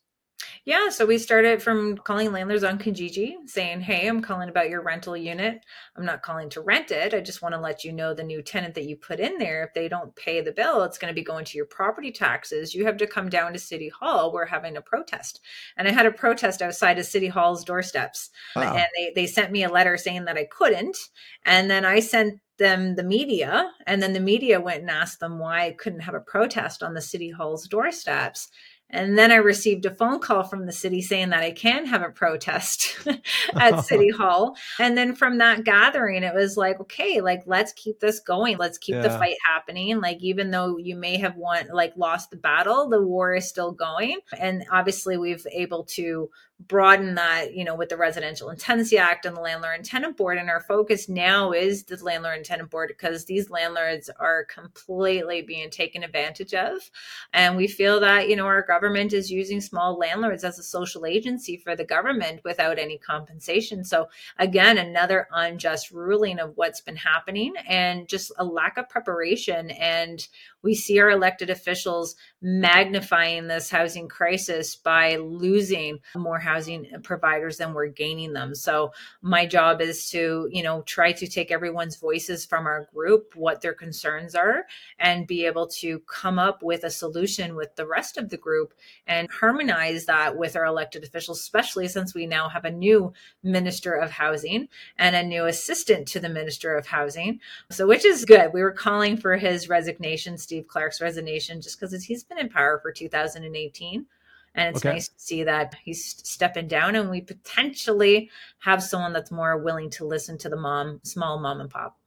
Yeah, 0.66 0.90
so 0.90 1.06
we 1.06 1.18
started 1.18 1.62
from 1.62 1.98
calling 1.98 2.32
landlords 2.32 2.64
on 2.64 2.80
Kijiji 2.80 3.36
saying, 3.46 3.82
Hey, 3.82 4.08
I'm 4.08 4.22
calling 4.22 4.50
about 4.50 4.70
your 4.70 4.82
rental 4.82 5.16
unit. 5.16 5.66
I'm 5.96 6.06
not 6.06 6.22
calling 6.22 6.50
to 6.52 6.62
rent 6.62 6.92
it. 6.92 7.14
I 7.14 7.22
just 7.22 7.42
want 7.42 7.56
to 7.56 7.62
let 7.62 7.84
you 7.84 7.92
know 7.92 8.14
the 8.14 8.24
new 8.24 8.42
tenant 8.42 8.76
that 8.76 8.86
you 8.86 8.96
put 8.96 9.20
in 9.20 9.38
there, 9.38 9.64
if 9.64 9.74
they 9.74 9.88
don't 9.88 10.16
pay 10.16 10.42
the 10.42 10.52
bill, 10.52 10.84
it's 10.84 10.98
going 10.98 11.12
to 11.12 11.20
be 11.20 11.24
going 11.24 11.46
to 11.46 11.58
your 11.58 11.66
property 11.66 12.12
taxes. 12.12 12.76
You 12.76 12.86
have 12.86 12.98
to 12.98 13.08
come 13.08 13.30
down 13.30 13.54
to 13.54 13.60
City 13.60 13.90
Hall. 13.90 14.32
We're 14.32 14.46
having 14.46 14.78
a 14.78 14.82
protest. 14.82 15.40
And 15.78 15.88
I 15.88 15.92
had 15.92 16.06
a 16.06 16.12
protest 16.12 16.62
outside 16.62 17.00
of 17.00 17.06
City 17.06 17.28
Hall's 17.28 17.64
doorsteps. 17.64 18.30
Wow. 18.56 18.76
And 18.76 18.88
they, 18.98 19.12
they 19.16 19.28
sent 19.28 19.52
me 19.52 19.64
a 19.64 19.70
letter 19.70 19.98
saying 19.98 20.26
that 20.26 20.38
I 20.38 20.46
couldn't. 20.46 20.98
And 21.46 21.70
then 21.70 21.86
I 21.86 22.00
sent 22.00 22.40
them 22.60 22.96
the 22.96 23.04
media 23.04 23.72
and 23.88 24.04
then 24.04 24.14
the 24.14 24.20
media 24.20 24.60
went 24.60 24.82
and 24.82 24.90
asked 24.90 25.22
them 25.22 25.40
why 25.40 25.66
I 25.66 25.72
couldn't 25.72 26.02
have 26.02 26.14
a 26.14 26.20
protest 26.20 26.84
on 26.84 26.94
the 26.94 27.02
city 27.02 27.32
hall's 27.32 27.70
doorsteps 27.70 28.50
and 28.92 29.18
then 29.18 29.32
I 29.32 29.36
received 29.36 29.86
a 29.86 29.94
phone 29.94 30.20
call 30.20 30.44
from 30.44 30.66
the 30.66 30.72
city 30.72 31.02
saying 31.02 31.30
that 31.30 31.44
I 31.44 31.52
can 31.52 31.86
have 31.86 32.02
a 32.02 32.10
protest 32.10 32.98
at 33.54 33.82
City 33.86 34.10
Hall. 34.10 34.56
And 34.80 34.98
then 34.98 35.14
from 35.14 35.38
that 35.38 35.64
gathering, 35.64 36.24
it 36.24 36.34
was 36.34 36.58
like, 36.58 36.80
okay, 36.82 37.22
like 37.22 37.44
let's 37.46 37.72
keep 37.74 38.00
this 38.00 38.20
going. 38.20 38.58
Let's 38.58 38.80
keep 38.80 38.96
yeah. 38.96 39.02
the 39.02 39.12
fight 39.12 39.38
happening. 39.46 40.02
Like 40.02 40.24
even 40.24 40.50
though 40.50 40.78
you 40.78 40.96
may 40.96 41.18
have 41.18 41.36
won, 41.36 41.68
like 41.72 41.94
lost 41.98 42.32
the 42.32 42.38
battle, 42.38 42.90
the 42.90 43.02
war 43.02 43.36
is 43.36 43.48
still 43.48 43.72
going. 43.72 44.20
And 44.38 44.66
obviously, 44.72 45.18
we've 45.18 45.46
able 45.52 45.84
to 45.96 46.30
broaden 46.68 47.16
that, 47.16 47.54
you 47.54 47.64
know, 47.64 47.74
with 47.74 47.90
the 47.90 47.96
Residential 47.96 48.54
Tenancy 48.56 48.98
Act 48.98 49.26
and 49.26 49.36
the 49.36 49.42
Landlord 49.42 49.76
and 49.76 49.86
Tenant 49.86 50.18
Board. 50.18 50.38
And 50.38 50.50
our 50.50 50.60
focus 50.60 51.08
now 51.08 51.52
is 51.54 51.84
the 51.84 51.96
Landlord 52.04 52.36
and 52.36 52.46
Tenant 52.46 52.70
Board 52.70 52.90
because 52.90 53.26
these 53.26 53.50
landlords 53.50 54.10
are 54.20 54.46
completely 54.46 55.42
being 55.42 55.70
taken 55.70 56.04
advantage 56.04 56.54
of. 56.54 56.92
And 57.32 57.56
we 57.56 57.68
feel 57.68 58.02
that, 58.02 58.28
you 58.28 58.36
know, 58.36 58.46
our 58.46 58.62
government 58.62 59.14
is 59.14 59.32
using 59.32 59.62
small 59.62 59.98
landlords 59.98 60.44
as 60.44 60.60
a 60.60 60.64
social 60.64 61.06
agency 61.06 61.56
for 61.56 61.76
the 61.78 61.86
government 61.86 62.42
without 62.44 62.78
any 62.78 62.98
compensation. 62.98 63.86
So, 63.86 64.10
again, 64.38 64.78
another 64.78 65.28
unjust 65.32 65.92
ruling 65.92 66.40
of 66.40 66.54
what's 66.56 66.82
been 66.82 66.98
happening 66.98 67.54
and 67.68 68.08
just 68.08 68.34
a 68.38 68.44
lack 68.44 68.78
of 68.78 68.90
preparation. 68.90 69.72
And 69.72 70.28
we 70.62 70.76
see 70.76 71.00
our 71.00 71.10
elected 71.10 71.50
officials 71.50 72.16
magnifying 72.42 73.48
this 73.48 73.70
housing 73.70 74.10
crisis 74.10 74.76
by 74.76 75.16
losing 75.16 76.00
more 76.16 76.40
housing 76.50 76.88
providers 77.04 77.58
than 77.58 77.74
we're 77.74 77.88
gaining 77.88 78.34
them. 78.34 78.56
So 78.56 78.92
my 79.22 79.46
job 79.46 79.82
is 79.82 80.10
to, 80.10 80.50
you 80.52 80.64
know, 80.64 80.82
try 80.82 81.12
to 81.12 81.28
take 81.28 81.52
everyone's 81.52 81.96
voices 81.96 82.44
from 82.44 82.66
our 82.66 82.88
group, 82.94 83.36
what 83.36 83.62
their 83.62 83.74
concerns 83.74 84.34
are, 84.34 84.66
and 84.98 85.28
be 85.28 85.46
able 85.46 85.68
to 85.68 86.00
come 86.00 86.40
up 86.40 86.64
with 86.64 86.84
a 86.84 86.90
solution 86.90 87.56
with 87.56 87.76
the 87.76 87.86
rest 87.86 88.18
of 88.18 88.30
the 88.30 88.38
group 88.38 88.74
and 89.06 89.30
harmonize 89.30 90.06
that 90.06 90.38
with 90.38 90.56
our 90.56 90.66
elected 90.66 91.04
officials, 91.04 91.40
especially 91.40 91.88
since 91.88 92.16
we 92.16 92.26
now 92.26 92.50
have 92.50 92.66
a 92.66 92.72
new 92.72 93.14
minister 93.44 93.94
of 93.94 94.10
housing 94.10 94.68
and 94.98 95.16
a 95.16 95.24
new 95.24 95.46
assistant 95.46 96.08
to 96.08 96.20
the 96.20 96.30
minister 96.30 96.76
of 96.76 96.88
housing. 96.88 97.40
So, 97.70 97.86
which 97.86 98.06
is 98.06 98.26
good. 98.26 98.54
We 98.54 98.64
were 98.64 98.72
calling 98.72 99.18
for 99.18 99.38
his 99.38 99.70
resignation, 99.70 100.38
Steve 100.38 100.68
Clark's 100.68 101.00
resignation, 101.00 101.62
just 101.62 101.80
because 101.80 102.04
he's 102.04 102.24
been 102.24 102.40
in 102.40 102.50
power 102.50 102.80
for 102.82 102.92
2018. 102.92 104.08
And 104.56 104.76
it's 104.76 104.86
okay. 104.86 104.94
nice 104.94 105.08
to 105.10 105.20
see 105.20 105.44
that 105.44 105.76
he's 105.84 106.04
stepping 106.28 106.68
down 106.68 106.96
and 106.96 107.10
we 107.10 107.22
potentially 107.22 108.30
have 108.60 108.84
someone 108.84 109.14
that's 109.14 109.32
more 109.32 109.58
willing 109.58 109.90
to 109.92 110.06
listen 110.06 110.38
to 110.40 110.50
the 110.50 110.58
mom, 110.58 111.00
small 111.04 111.40
mom 111.40 111.62
and 111.62 111.70
pop. 111.70 111.98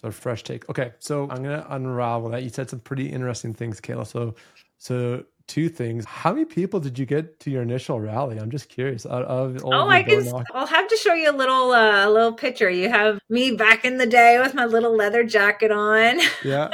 So 0.00 0.10
fresh 0.10 0.42
take. 0.42 0.68
Okay. 0.68 0.92
So 0.98 1.22
I'm 1.30 1.42
going 1.42 1.60
to 1.60 1.74
unravel 1.74 2.30
that. 2.30 2.42
You 2.42 2.50
said 2.50 2.68
some 2.68 2.80
pretty 2.80 3.06
interesting 3.06 3.54
things, 3.54 3.80
Kayla. 3.80 4.06
So, 4.06 4.34
so 4.78 5.24
two 5.46 5.68
things. 5.68 6.04
How 6.04 6.32
many 6.32 6.44
people 6.44 6.80
did 6.80 6.98
you 6.98 7.06
get 7.06 7.40
to 7.40 7.50
your 7.50 7.62
initial 7.62 8.00
rally? 8.00 8.38
I'm 8.38 8.50
just 8.50 8.68
curious. 8.68 9.06
Out 9.06 9.24
of 9.24 9.62
oh, 9.64 9.88
I 9.88 10.02
can. 10.02 10.26
I'll 10.52 10.66
have 10.66 10.88
to 10.88 10.96
show 10.96 11.14
you 11.14 11.30
a 11.30 11.36
little, 11.36 11.72
uh, 11.72 12.08
a 12.08 12.10
little 12.10 12.32
picture. 12.32 12.70
You 12.70 12.88
have 12.88 13.20
me 13.28 13.52
back 13.52 13.84
in 13.84 13.98
the 13.98 14.06
day 14.06 14.38
with 14.40 14.54
my 14.54 14.64
little 14.64 14.96
leather 14.96 15.24
jacket 15.24 15.70
on. 15.70 16.20
Yeah. 16.44 16.70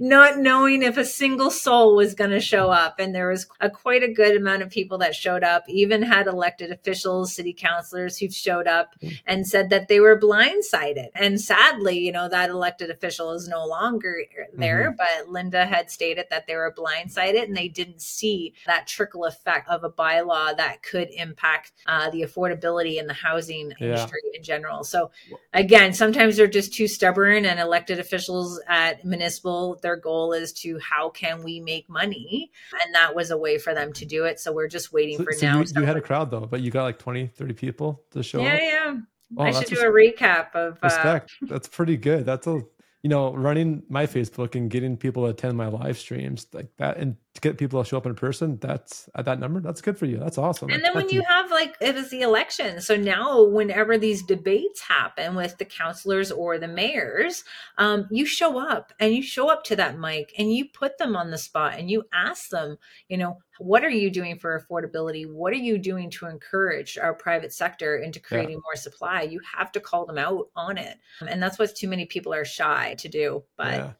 Not 0.00 0.38
knowing 0.38 0.82
if 0.82 0.96
a 0.96 1.04
single 1.04 1.50
soul 1.50 1.94
was 1.94 2.14
going 2.14 2.30
to 2.30 2.40
show 2.40 2.70
up, 2.70 2.98
and 2.98 3.14
there 3.14 3.28
was 3.28 3.46
a 3.60 3.70
quite 3.70 4.02
a 4.02 4.12
good 4.12 4.36
amount 4.36 4.62
of 4.62 4.70
people 4.70 4.98
that 4.98 5.14
showed 5.14 5.44
up. 5.44 5.64
Even 5.68 6.02
had 6.02 6.26
elected 6.26 6.70
officials, 6.70 7.34
city 7.34 7.52
councilors 7.52 8.18
who 8.18 8.30
showed 8.30 8.66
up 8.66 8.94
mm. 9.00 9.16
and 9.26 9.46
said 9.46 9.70
that 9.70 9.88
they 9.88 10.00
were 10.00 10.18
blindsided. 10.18 11.08
And 11.14 11.40
sadly, 11.40 11.98
you 11.98 12.10
know 12.10 12.28
that 12.28 12.50
elected 12.50 12.90
official 12.90 13.32
is 13.32 13.48
no 13.48 13.64
longer 13.66 14.22
there. 14.54 14.90
Mm-hmm. 14.90 14.96
But 14.96 15.30
Linda 15.30 15.66
had 15.66 15.90
stated 15.90 16.26
that 16.30 16.46
they 16.46 16.56
were 16.56 16.74
blindsided, 16.76 17.44
and 17.44 17.56
they 17.56 17.68
didn't 17.84 18.00
see 18.00 18.54
that 18.66 18.86
trickle 18.86 19.24
effect 19.24 19.68
of 19.68 19.84
a 19.84 19.90
bylaw 19.90 20.56
that 20.56 20.82
could 20.82 21.08
impact 21.10 21.72
uh, 21.86 22.10
the 22.10 22.22
affordability 22.22 22.98
in 22.98 23.06
the 23.06 23.14
housing 23.14 23.72
yeah. 23.78 23.86
industry 23.86 24.20
in 24.34 24.42
general. 24.42 24.84
So, 24.84 25.10
again, 25.52 25.92
sometimes 25.92 26.36
they're 26.36 26.46
just 26.46 26.74
too 26.74 26.88
stubborn, 26.88 27.44
and 27.44 27.58
elected 27.58 27.98
officials 27.98 28.60
at 28.68 29.04
municipal, 29.04 29.78
their 29.82 29.96
goal 29.96 30.32
is 30.32 30.52
to 30.54 30.78
how 30.78 31.10
can 31.10 31.42
we 31.42 31.60
make 31.60 31.88
money? 31.88 32.50
And 32.84 32.94
that 32.94 33.14
was 33.14 33.30
a 33.30 33.38
way 33.38 33.58
for 33.58 33.74
them 33.74 33.92
to 33.94 34.04
do 34.04 34.24
it. 34.24 34.40
So, 34.40 34.52
we're 34.52 34.68
just 34.68 34.92
waiting 34.92 35.18
so, 35.18 35.24
for 35.24 35.32
so 35.32 35.46
now. 35.46 35.60
You, 35.60 35.66
you, 35.76 35.82
had 35.84 35.96
a 35.96 36.00
crowd 36.00 36.30
though, 36.30 36.46
but 36.46 36.60
you 36.60 36.70
got 36.70 36.84
like 36.84 36.98
20, 36.98 37.28
30 37.28 37.54
people 37.54 38.02
to 38.10 38.22
show 38.22 38.40
yeah, 38.42 38.54
up? 38.54 38.60
Yeah, 38.60 38.96
Oh, 39.36 39.44
I 39.44 39.52
should 39.52 39.68
do 39.68 39.80
a 39.80 39.84
recap 39.84 40.54
of 40.54 40.74
uh, 40.74 40.78
respect. 40.82 41.32
Uh, 41.42 41.46
that's 41.48 41.68
pretty 41.68 41.96
good. 41.96 42.26
That's 42.26 42.46
a 42.46 42.62
you 43.02 43.08
know, 43.08 43.34
running 43.34 43.82
my 43.88 44.06
Facebook 44.06 44.54
and 44.54 44.70
getting 44.70 44.96
people 44.96 45.24
to 45.24 45.30
attend 45.30 45.56
my 45.56 45.66
live 45.68 45.98
streams 45.98 46.46
like 46.52 46.68
that 46.76 46.98
and 46.98 47.16
to 47.34 47.40
get 47.40 47.56
people 47.56 47.82
to 47.82 47.88
show 47.88 47.96
up 47.96 48.04
in 48.04 48.14
person, 48.14 48.58
that's 48.60 49.08
at 49.14 49.24
that 49.24 49.38
number, 49.38 49.60
that's 49.60 49.80
good 49.80 49.96
for 49.96 50.04
you. 50.04 50.18
That's 50.18 50.36
awesome. 50.36 50.68
And 50.68 50.84
then 50.84 50.94
when 50.94 51.08
you 51.08 51.22
have 51.22 51.50
like 51.50 51.76
it 51.80 51.94
was 51.94 52.10
the 52.10 52.20
election. 52.20 52.80
So 52.82 52.96
now 52.96 53.44
whenever 53.44 53.96
these 53.96 54.22
debates 54.22 54.82
happen 54.82 55.34
with 55.34 55.56
the 55.56 55.64
councilors 55.64 56.30
or 56.30 56.58
the 56.58 56.68
mayors, 56.68 57.44
um, 57.78 58.06
you 58.10 58.26
show 58.26 58.58
up 58.58 58.92
and 59.00 59.14
you 59.14 59.22
show 59.22 59.50
up 59.50 59.64
to 59.64 59.76
that 59.76 59.98
mic 59.98 60.34
and 60.36 60.52
you 60.52 60.66
put 60.66 60.98
them 60.98 61.16
on 61.16 61.30
the 61.30 61.38
spot 61.38 61.78
and 61.78 61.90
you 61.90 62.04
ask 62.12 62.50
them, 62.50 62.76
you 63.08 63.16
know, 63.16 63.38
what 63.58 63.84
are 63.84 63.90
you 63.90 64.10
doing 64.10 64.38
for 64.38 64.58
affordability? 64.58 65.30
What 65.30 65.52
are 65.52 65.56
you 65.56 65.78
doing 65.78 66.10
to 66.10 66.26
encourage 66.26 66.96
our 66.96 67.14
private 67.14 67.52
sector 67.52 67.96
into 67.96 68.20
creating 68.20 68.56
yeah. 68.56 68.62
more 68.64 68.76
supply? 68.76 69.22
You 69.22 69.40
have 69.56 69.72
to 69.72 69.80
call 69.80 70.06
them 70.06 70.18
out 70.18 70.48
on 70.56 70.78
it. 70.78 70.96
Um, 71.20 71.28
and 71.28 71.42
that's 71.42 71.58
what 71.58 71.74
too 71.74 71.88
many 71.88 72.06
people 72.06 72.32
are 72.32 72.44
shy 72.44 72.94
to 72.98 73.08
do. 73.08 73.42
But 73.56 73.74
yeah. 73.74 73.92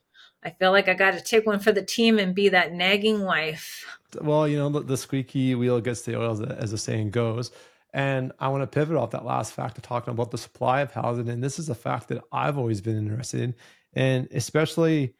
I 0.42 0.50
feel 0.50 0.70
like 0.70 0.88
I 0.88 0.94
got 0.94 1.12
to 1.12 1.20
take 1.20 1.46
one 1.46 1.60
for 1.60 1.72
the 1.72 1.82
team 1.82 2.18
and 2.18 2.34
be 2.34 2.48
that 2.50 2.72
nagging 2.72 3.24
wife. 3.24 3.84
Well, 4.20 4.48
you 4.48 4.56
know, 4.56 4.70
the, 4.70 4.80
the 4.80 4.96
squeaky 4.96 5.54
wheel 5.54 5.80
gets 5.80 6.02
the 6.02 6.18
oil, 6.18 6.32
as 6.32 6.38
the, 6.38 6.56
as 6.56 6.70
the 6.70 6.78
saying 6.78 7.10
goes. 7.10 7.50
And 7.92 8.32
I 8.38 8.48
want 8.48 8.62
to 8.62 8.66
pivot 8.66 8.96
off 8.96 9.10
that 9.10 9.24
last 9.24 9.52
fact 9.52 9.76
of 9.76 9.82
talking 9.82 10.12
about 10.12 10.30
the 10.30 10.38
supply 10.38 10.80
of 10.80 10.92
housing. 10.92 11.28
And 11.28 11.42
this 11.42 11.58
is 11.58 11.68
a 11.68 11.74
fact 11.74 12.08
that 12.08 12.22
I've 12.32 12.56
always 12.56 12.80
been 12.80 12.96
interested 12.96 13.40
in. 13.40 13.54
And 13.94 14.28
especially 14.32 15.14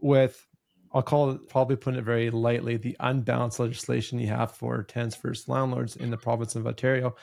with 0.00 0.47
I'll 0.98 1.02
call 1.02 1.30
it 1.30 1.48
probably 1.48 1.76
putting 1.76 2.00
it 2.00 2.04
very 2.04 2.28
lightly, 2.28 2.76
the 2.76 2.96
unbalanced 2.98 3.60
legislation 3.60 4.18
you 4.18 4.26
have 4.26 4.50
for 4.50 4.82
tenants 4.82 5.14
versus 5.14 5.48
landlords 5.48 5.94
in 5.94 6.10
the 6.10 6.16
province 6.16 6.56
of 6.56 6.66
Ontario. 6.66 7.14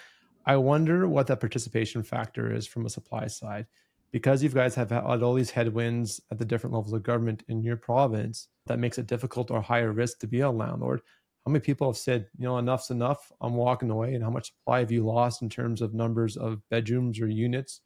I 0.46 0.56
wonder 0.56 1.10
what 1.10 1.28
that 1.28 1.42
participation 1.42 2.02
factor 2.02 2.54
is 2.54 2.66
from 2.66 2.86
a 2.86 2.90
supply 2.90 3.28
side. 3.28 3.66
Because 4.14 4.42
you 4.42 4.48
guys 4.48 4.76
have 4.76 4.92
had 4.92 5.22
all 5.22 5.34
these 5.34 5.52
headwinds 5.52 6.22
at 6.32 6.40
the 6.40 6.46
different 6.46 6.74
levels 6.74 6.94
of 6.94 7.04
government 7.04 7.44
in 7.50 7.64
your 7.64 7.76
province, 7.76 8.48
that 8.68 8.80
makes 8.80 8.98
it 8.98 9.08
difficult 9.08 9.52
or 9.52 9.60
higher 9.60 9.92
risk 9.92 10.20
to 10.20 10.28
be 10.28 10.40
a 10.40 10.50
landlord. 10.50 11.02
How 11.46 11.52
many 11.52 11.60
people 11.60 11.90
have 11.90 11.98
said, 11.98 12.28
you 12.38 12.46
know, 12.46 12.58
enough's 12.58 12.92
enough, 12.92 13.30
I'm 13.42 13.56
walking 13.56 13.90
away? 13.90 14.14
And 14.14 14.24
how 14.24 14.30
much 14.30 14.54
supply 14.54 14.80
have 14.80 14.92
you 14.92 15.06
lost 15.06 15.42
in 15.42 15.50
terms 15.50 15.82
of 15.82 15.94
numbers 15.94 16.38
of 16.38 16.62
bedrooms 16.70 17.20
or 17.20 17.28
units 17.28 17.82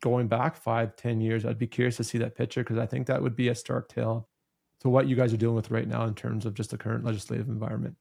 going 0.00 0.26
back 0.26 0.56
five, 0.56 0.96
ten 0.96 1.20
years? 1.20 1.44
I'd 1.44 1.58
be 1.58 1.66
curious 1.66 1.98
to 1.98 2.04
see 2.04 2.16
that 2.16 2.34
picture 2.34 2.62
because 2.64 2.78
I 2.78 2.86
think 2.86 3.06
that 3.08 3.20
would 3.20 3.36
be 3.36 3.48
a 3.48 3.54
stark 3.54 3.90
tale 3.90 4.26
to 4.80 4.88
what 4.88 5.08
you 5.08 5.16
guys 5.16 5.32
are 5.32 5.36
dealing 5.36 5.56
with 5.56 5.70
right 5.70 5.88
now 5.88 6.04
in 6.04 6.14
terms 6.14 6.46
of 6.46 6.54
just 6.54 6.70
the 6.70 6.78
current 6.78 7.04
legislative 7.04 7.48
environment. 7.48 7.96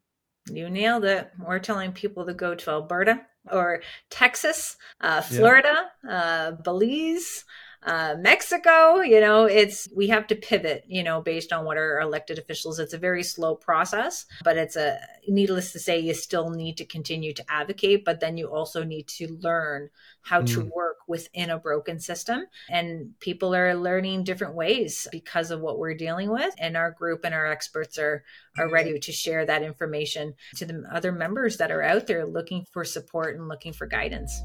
You 0.49 0.69
nailed 0.69 1.03
it. 1.03 1.29
We're 1.39 1.59
telling 1.59 1.91
people 1.91 2.25
to 2.25 2.33
go 2.33 2.55
to 2.55 2.69
Alberta 2.69 3.25
or 3.51 3.81
Texas, 4.09 4.77
uh, 5.01 5.21
Florida, 5.21 5.91
yeah. 6.03 6.11
uh, 6.11 6.51
Belize, 6.51 7.43
uh, 7.83 8.15
Mexico, 8.19 9.01
you 9.01 9.21
know, 9.21 9.45
it's 9.45 9.87
we 9.95 10.07
have 10.07 10.27
to 10.27 10.35
pivot, 10.35 10.83
you 10.87 11.03
know, 11.03 11.21
based 11.21 11.53
on 11.53 11.63
what 11.63 11.77
our 11.77 11.99
elected 11.99 12.39
officials. 12.39 12.79
It's 12.79 12.93
a 12.93 12.97
very 12.97 13.23
slow 13.23 13.55
process, 13.55 14.25
but 14.43 14.57
it's 14.57 14.75
a 14.75 14.99
needless 15.27 15.71
to 15.73 15.79
say, 15.79 15.99
you 15.99 16.13
still 16.13 16.49
need 16.49 16.77
to 16.77 16.85
continue 16.85 17.33
to 17.33 17.45
advocate, 17.49 18.03
but 18.03 18.19
then 18.19 18.37
you 18.37 18.47
also 18.47 18.83
need 18.83 19.07
to 19.07 19.37
learn 19.41 19.89
how 20.21 20.41
mm. 20.41 20.53
to 20.53 20.71
work 20.75 20.97
within 21.07 21.49
a 21.49 21.59
broken 21.59 21.99
system. 21.99 22.45
And 22.69 23.17
people 23.19 23.55
are 23.55 23.75
learning 23.75 24.23
different 24.23 24.55
ways 24.55 25.07
because 25.11 25.51
of 25.51 25.61
what 25.61 25.79
we're 25.79 25.93
dealing 25.93 26.29
with. 26.29 26.53
And 26.57 26.75
our 26.75 26.91
group 26.91 27.21
and 27.23 27.33
our 27.33 27.47
experts 27.47 27.97
are 27.97 28.23
are 28.57 28.69
ready 28.69 28.97
to 28.97 29.11
share 29.11 29.45
that 29.45 29.61
information 29.61 30.33
to 30.55 30.65
the 30.65 30.83
other 30.91 31.11
members 31.11 31.57
that 31.57 31.71
are 31.71 31.83
out 31.83 32.07
there 32.07 32.25
looking 32.25 32.65
for 32.71 32.83
support 32.83 33.35
and 33.35 33.47
looking 33.47 33.71
for 33.71 33.85
guidance. 33.85 34.41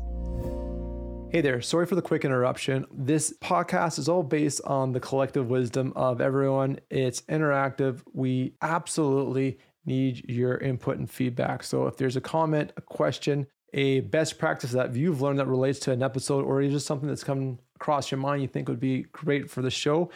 Hey 1.32 1.40
there, 1.40 1.62
sorry 1.62 1.86
for 1.86 1.94
the 1.94 2.02
quick 2.02 2.26
interruption. 2.26 2.84
This 2.92 3.32
podcast 3.40 3.98
is 3.98 4.06
all 4.06 4.22
based 4.22 4.60
on 4.66 4.92
the 4.92 5.00
collective 5.00 5.48
wisdom 5.48 5.94
of 5.96 6.20
everyone. 6.20 6.78
It's 6.90 7.22
interactive. 7.22 8.02
We 8.12 8.52
absolutely 8.60 9.56
need 9.86 10.28
your 10.28 10.58
input 10.58 10.98
and 10.98 11.10
feedback. 11.10 11.62
So 11.62 11.86
if 11.86 11.96
there's 11.96 12.16
a 12.16 12.20
comment, 12.20 12.74
a 12.76 12.82
question, 12.82 13.46
a 13.72 14.00
best 14.00 14.38
practice 14.38 14.72
that 14.72 14.94
you've 14.94 15.22
learned 15.22 15.38
that 15.38 15.46
relates 15.46 15.78
to 15.78 15.92
an 15.92 16.02
episode, 16.02 16.44
or 16.44 16.62
just 16.64 16.86
something 16.86 17.08
that's 17.08 17.24
come 17.24 17.58
across 17.76 18.10
your 18.10 18.20
mind 18.20 18.42
you 18.42 18.48
think 18.48 18.68
would 18.68 18.78
be 18.78 19.04
great 19.12 19.48
for 19.48 19.62
the 19.62 19.70
show, 19.70 20.10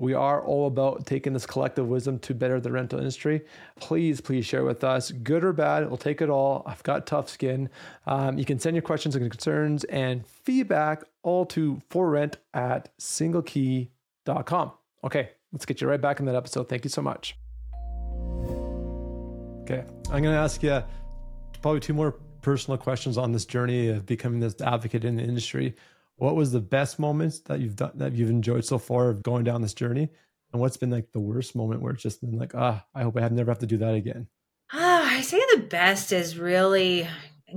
we 0.00 0.14
are 0.14 0.42
all 0.42 0.66
about 0.66 1.04
taking 1.04 1.34
this 1.34 1.44
collective 1.44 1.86
wisdom 1.86 2.18
to 2.20 2.34
better 2.34 2.58
the 2.58 2.72
rental 2.72 2.98
industry. 2.98 3.42
Please, 3.78 4.20
please 4.20 4.46
share 4.46 4.64
with 4.64 4.82
us, 4.82 5.10
good 5.10 5.44
or 5.44 5.52
bad. 5.52 5.86
We'll 5.88 5.98
take 5.98 6.22
it 6.22 6.30
all. 6.30 6.62
I've 6.66 6.82
got 6.82 7.06
tough 7.06 7.28
skin. 7.28 7.68
Um, 8.06 8.38
you 8.38 8.46
can 8.46 8.58
send 8.58 8.74
your 8.74 8.82
questions 8.82 9.14
and 9.14 9.30
concerns 9.30 9.84
and 9.84 10.26
feedback 10.26 11.04
all 11.22 11.44
to 11.46 11.82
for 11.90 12.08
rent 12.08 12.38
at 12.54 12.96
singleKey.com. 12.98 14.72
Okay, 15.04 15.30
let's 15.52 15.66
get 15.66 15.82
you 15.82 15.88
right 15.88 16.00
back 16.00 16.18
in 16.18 16.26
that 16.26 16.34
episode. 16.34 16.70
Thank 16.70 16.84
you 16.84 16.90
so 16.90 17.02
much. 17.02 17.36
Okay, 19.62 19.84
I'm 20.06 20.22
going 20.22 20.34
to 20.34 20.40
ask 20.40 20.62
you 20.62 20.82
probably 21.60 21.80
two 21.80 21.92
more 21.92 22.12
personal 22.40 22.78
questions 22.78 23.18
on 23.18 23.32
this 23.32 23.44
journey 23.44 23.88
of 23.88 24.06
becoming 24.06 24.40
this 24.40 24.58
advocate 24.62 25.04
in 25.04 25.16
the 25.16 25.22
industry 25.22 25.74
what 26.20 26.36
was 26.36 26.52
the 26.52 26.60
best 26.60 26.98
moments 26.98 27.40
that 27.40 27.60
you've 27.60 27.76
done 27.76 27.92
that 27.94 28.12
you've 28.12 28.30
enjoyed 28.30 28.64
so 28.64 28.78
far 28.78 29.08
of 29.08 29.22
going 29.22 29.42
down 29.42 29.62
this 29.62 29.74
journey? 29.74 30.10
And 30.52 30.60
what's 30.60 30.76
been 30.76 30.90
like 30.90 31.12
the 31.12 31.20
worst 31.20 31.56
moment 31.56 31.80
where 31.80 31.92
it's 31.92 32.02
just 32.02 32.20
been 32.20 32.38
like 32.38 32.54
ah 32.54 32.84
i 32.94 33.02
hope 33.02 33.16
i 33.16 33.20
have 33.20 33.32
never 33.32 33.50
have 33.50 33.60
to 33.60 33.66
do 33.66 33.78
that 33.78 33.94
again. 33.94 34.28
Ah 34.72 35.16
i 35.16 35.22
say 35.22 35.40
the 35.54 35.62
best 35.62 36.12
is 36.12 36.38
really 36.38 37.08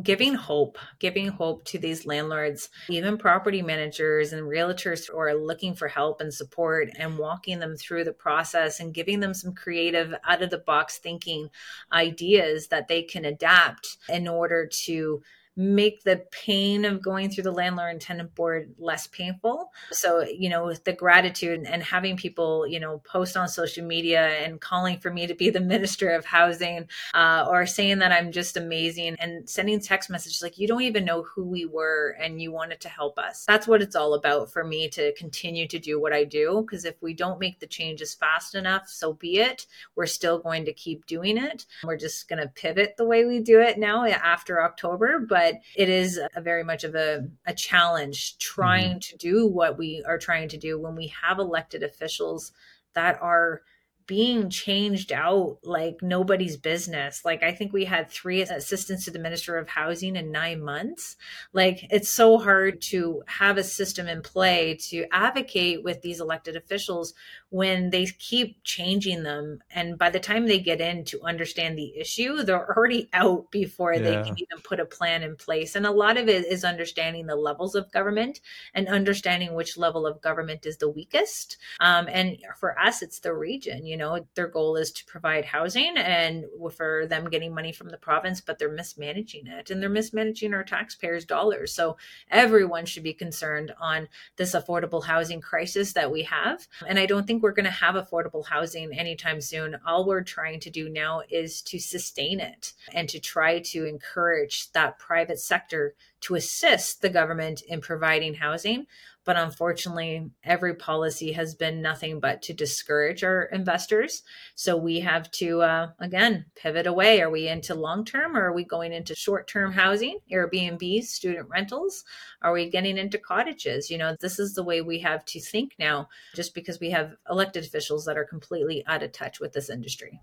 giving 0.02 0.34
hope 0.34 0.78
giving 0.98 1.28
hope 1.28 1.66
to 1.66 1.78
these 1.78 2.06
landlords 2.06 2.70
even 2.90 3.18
property 3.18 3.62
managers 3.62 4.34
and 4.34 4.48
realtors 4.48 5.08
who 5.08 5.18
are 5.18 5.36
looking 5.36 5.76
for 5.76 5.88
help 5.88 6.20
and 6.20 6.34
support 6.34 6.90
and 6.98 7.20
walking 7.20 7.60
them 7.60 7.76
through 7.76 8.04
the 8.04 8.14
process 8.14 8.80
and 8.80 8.94
giving 8.94 9.20
them 9.20 9.34
some 9.34 9.54
creative 9.54 10.16
out 10.28 10.42
of 10.42 10.50
the 10.50 10.58
box 10.58 10.98
thinking 10.98 11.50
ideas 11.92 12.70
that 12.70 12.88
they 12.88 13.04
can 13.04 13.26
adapt 13.26 13.98
in 14.10 14.28
order 14.28 14.66
to 14.66 15.22
make 15.56 16.04
the 16.04 16.26
pain 16.32 16.84
of 16.84 17.02
going 17.02 17.30
through 17.30 17.44
the 17.44 17.52
landlord 17.52 17.92
and 17.92 18.02
tenant 18.02 18.34
board 18.34 18.74
less 18.80 19.06
painful. 19.08 19.72
So, 19.92 20.22
you 20.24 20.50
know, 20.50 20.74
the 20.74 20.94
gratitude 20.94 21.66
and 21.68 21.84
having 21.84 22.18
people, 22.18 22.66
you 22.66 22.80
know, 22.80 23.00
post 23.00 23.38
on 23.38 23.48
social 23.48 23.86
media 23.86 24.30
and 24.44 24.60
calling 24.60 24.98
for 24.98 25.12
me 25.12 25.28
to 25.28 25.36
be 25.36 25.52
the 25.52 25.60
minister 25.60 26.10
of 26.10 26.26
housing 26.26 26.88
uh, 27.14 27.46
or 27.48 27.68
saying 27.68 28.00
that 28.00 28.12
I'm 28.12 28.32
just 28.32 28.58
amazing 28.58 29.16
and 29.20 29.48
sending 29.48 29.80
text 29.80 30.10
messages 30.10 30.42
like, 30.42 30.58
you 30.58 30.68
don't 30.68 30.82
even 30.82 31.06
know 31.06 31.22
who 31.22 31.44
we 31.44 31.66
were 31.66 32.18
and 32.20 32.42
you 32.42 32.52
wanted 32.52 32.82
to 32.82 32.90
help 32.90 33.20
us. 33.20 33.46
That's 33.46 33.68
what 33.68 33.82
it's 33.82 33.96
all 33.96 34.16
about 34.16 34.52
for 34.52 34.64
me 34.64 34.90
to 34.90 35.14
continue 35.14 35.68
to 35.68 35.78
do 35.78 36.02
what 36.02 36.14
I 36.14 36.24
do. 36.24 36.62
Because 36.62 36.86
if 36.86 36.96
we 37.02 37.14
don't 37.14 37.40
make 37.40 37.60
the 37.60 37.68
changes 37.68 38.16
fast 38.16 38.56
enough, 38.56 38.88
so 38.88 39.14
be 39.14 39.38
it. 39.38 39.68
We're 39.96 40.08
still 40.08 40.40
going 40.40 40.66
to 40.66 40.74
keep 40.74 41.06
doing 41.06 41.38
it. 41.38 41.66
We're 41.84 41.98
just 41.98 42.28
going 42.28 42.42
to 42.42 42.48
pivot 42.48 42.96
the 42.98 43.06
way 43.06 43.26
we 43.26 43.40
do 43.40 43.60
it 43.60 43.78
now 43.78 44.06
after 44.06 44.64
October. 44.64 45.20
But 45.20 45.43
it 45.76 45.90
is 45.90 46.20
a 46.36 46.42
very 46.42 46.64
much 46.64 46.84
of 46.84 46.96
a, 46.96 47.28
a 47.46 47.54
challenge 47.54 48.38
trying 48.38 48.92
mm-hmm. 48.92 49.00
to 49.00 49.18
do 49.18 49.48
what 49.48 49.78
we 49.78 50.04
are 50.06 50.18
trying 50.18 50.50
to 50.50 50.58
do 50.58 50.80
when 50.80 50.96
we 50.96 51.14
have 51.22 51.40
elected 51.40 51.84
officials 51.84 52.52
that 52.94 53.22
are 53.22 53.62
being 54.06 54.50
changed 54.50 55.12
out 55.12 55.60
like 55.64 55.96
nobody's 56.02 56.58
business. 56.58 57.24
Like, 57.24 57.44
I 57.44 57.54
think 57.54 57.72
we 57.72 57.86
had 57.86 58.10
three 58.10 58.42
assistants 58.42 59.06
to 59.06 59.12
the 59.12 59.20
Minister 59.20 59.58
of 59.58 59.70
Housing 59.70 60.16
in 60.16 60.32
nine 60.32 60.62
months. 60.62 61.16
Like, 61.54 61.88
it's 61.90 62.10
so 62.10 62.38
hard 62.38 62.82
to 62.84 63.24
have 63.28 63.58
a 63.58 63.64
system 63.64 64.08
in 64.08 64.22
play 64.22 64.78
to 64.90 65.06
advocate 65.12 65.84
with 65.84 66.02
these 66.02 66.20
elected 66.20 66.56
officials 66.56 67.14
when 67.54 67.92
they 67.92 68.08
keep 68.08 68.64
changing 68.64 69.22
them. 69.22 69.60
And 69.70 69.96
by 69.96 70.10
the 70.10 70.20
time 70.20 70.48
they 70.48 70.58
get 70.58 70.82
in 70.82 71.06
to 71.06 71.22
understand 71.22 71.78
the 71.78 71.96
issue, 71.96 72.42
they're 72.42 72.76
already 72.76 73.10
out 73.14 73.52
before 73.52 73.94
yeah. 73.94 74.00
they 74.00 74.14
can 74.28 74.40
even 74.40 74.60
put 74.64 74.80
a 74.80 74.86
plan 74.86 75.22
in 75.22 75.36
place. 75.36 75.76
And 75.76 75.86
a 75.86 75.92
lot 75.92 76.18
of 76.18 76.28
it 76.28 76.48
is 76.48 76.64
understanding 76.64 77.28
the 77.28 77.36
levels 77.36 77.76
of 77.76 77.92
government 77.92 78.42
and 78.74 78.88
understanding 78.88 79.54
which 79.54 79.78
level 79.78 80.08
of 80.08 80.20
government 80.20 80.66
is 80.66 80.78
the 80.78 80.90
weakest. 80.90 81.58
Um, 81.80 82.08
and 82.12 82.40
for 82.60 82.80
us, 82.80 83.04
it's 83.04 83.20
the 83.20 83.36
region. 83.36 83.86
You 83.86 83.98
know, 83.98 84.26
their 84.34 84.48
goal 84.48 84.76
is 84.76 84.92
to 84.92 85.06
provide 85.06 85.46
housing 85.46 85.96
and 85.96 86.46
for 86.76 87.06
them 87.06 87.30
getting 87.30 87.54
money 87.54 87.72
from 87.72 87.90
the 87.90 87.98
province, 87.98 88.42
but 88.42 88.58
they're 88.58 88.72
mismanaging 88.72 89.46
it 89.46 89.70
and 89.70 89.80
they're 89.80 89.90
mismanaging 89.90 90.56
our 90.56 90.64
taxpayers' 90.64 91.24
dollars. 91.24 91.72
So 91.72 91.98
everyone 92.32 92.88
should 92.88 93.04
be 93.04 93.14
concerned 93.14 93.76
on 93.80 94.08
this 94.38 94.56
affordable 94.56 95.04
housing 95.04 95.40
crisis 95.40 95.94
that 95.94 96.12
we 96.12 96.24
have. 96.24 96.68
And 96.88 96.98
I 96.98 97.06
don't 97.06 97.28
think 97.28 97.43
we're 97.44 97.52
going 97.52 97.66
to 97.66 97.72
have 97.72 97.96
affordable 97.96 98.48
housing 98.48 98.98
anytime 98.98 99.42
soon. 99.42 99.78
All 99.86 100.06
we're 100.06 100.24
trying 100.24 100.62
to 100.62 100.70
do 100.70 100.88
now 100.88 101.22
is 101.30 101.62
to 101.64 101.78
sustain 101.78 102.40
it 102.40 102.72
and 102.94 103.10
to 103.10 103.20
try 103.20 103.60
to 103.60 103.86
encourage 103.86 104.72
that 104.72 104.98
private 104.98 105.40
sector 105.40 105.94
to 106.22 106.36
assist 106.36 107.02
the 107.02 107.10
government 107.10 107.62
in 107.68 107.82
providing 107.82 108.34
housing. 108.34 108.88
But 109.26 109.38
unfortunately, 109.38 110.32
every 110.44 110.76
policy 110.76 111.32
has 111.32 111.56
been 111.56 111.82
nothing 111.82 112.20
but 112.20 112.42
to 112.44 112.54
discourage 112.54 113.24
our 113.24 113.44
investors. 113.44 114.24
So 114.56 114.76
we 114.76 115.00
have 115.00 115.32
to, 115.32 115.62
uh, 115.62 115.88
again, 116.00 116.46
pivot 116.56 116.88
away. 116.88 117.22
Are 117.22 117.30
we 117.30 117.48
into 117.48 117.74
long 117.74 118.04
term 118.04 118.36
or 118.36 118.46
are 118.46 118.54
we 118.54 118.66
going 118.66 118.92
into 118.92 119.16
short 119.16 119.48
term 119.48 119.72
housing, 119.72 120.20
Airbnb, 120.32 121.04
student 121.04 121.48
rentals? 121.50 122.04
Are 122.42 122.52
we 122.52 122.70
getting 122.70 122.98
into 122.98 123.18
cottages? 123.18 123.90
You 123.90 123.98
know, 123.98 124.16
this 124.20 124.40
is 124.40 124.54
the 124.54 124.64
way 124.64 124.82
we 124.82 125.00
have 125.00 125.24
to 125.26 125.40
think 125.40 125.76
now, 125.80 126.10
just 126.36 126.54
because 126.54 126.80
we 126.80 126.90
have 126.90 127.16
elected 127.30 127.64
officials 127.64 128.06
that 128.06 128.18
are 128.18 128.26
completely 128.26 128.86
out 128.88 129.04
of 129.04 129.12
touch 129.14 129.40
with 129.40 129.54
this 129.54 129.70
industry. 129.70 130.20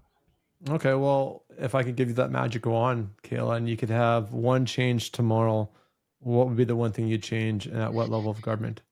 Okay, 0.68 0.92
well, 0.92 1.44
if 1.58 1.74
I 1.74 1.82
could 1.82 1.96
give 1.96 2.08
you 2.08 2.14
that 2.14 2.30
magic 2.30 2.66
wand, 2.66 3.10
Kayla, 3.22 3.56
and 3.56 3.68
you 3.68 3.78
could 3.78 3.88
have 3.88 4.32
one 4.32 4.66
change 4.66 5.10
tomorrow, 5.10 5.70
what 6.18 6.48
would 6.48 6.56
be 6.56 6.64
the 6.64 6.76
one 6.76 6.92
thing 6.92 7.08
you'd 7.08 7.22
change 7.22 7.66
and 7.66 7.78
at 7.78 7.94
what 7.94 8.10
level 8.10 8.30
of 8.30 8.42
government? 8.42 8.82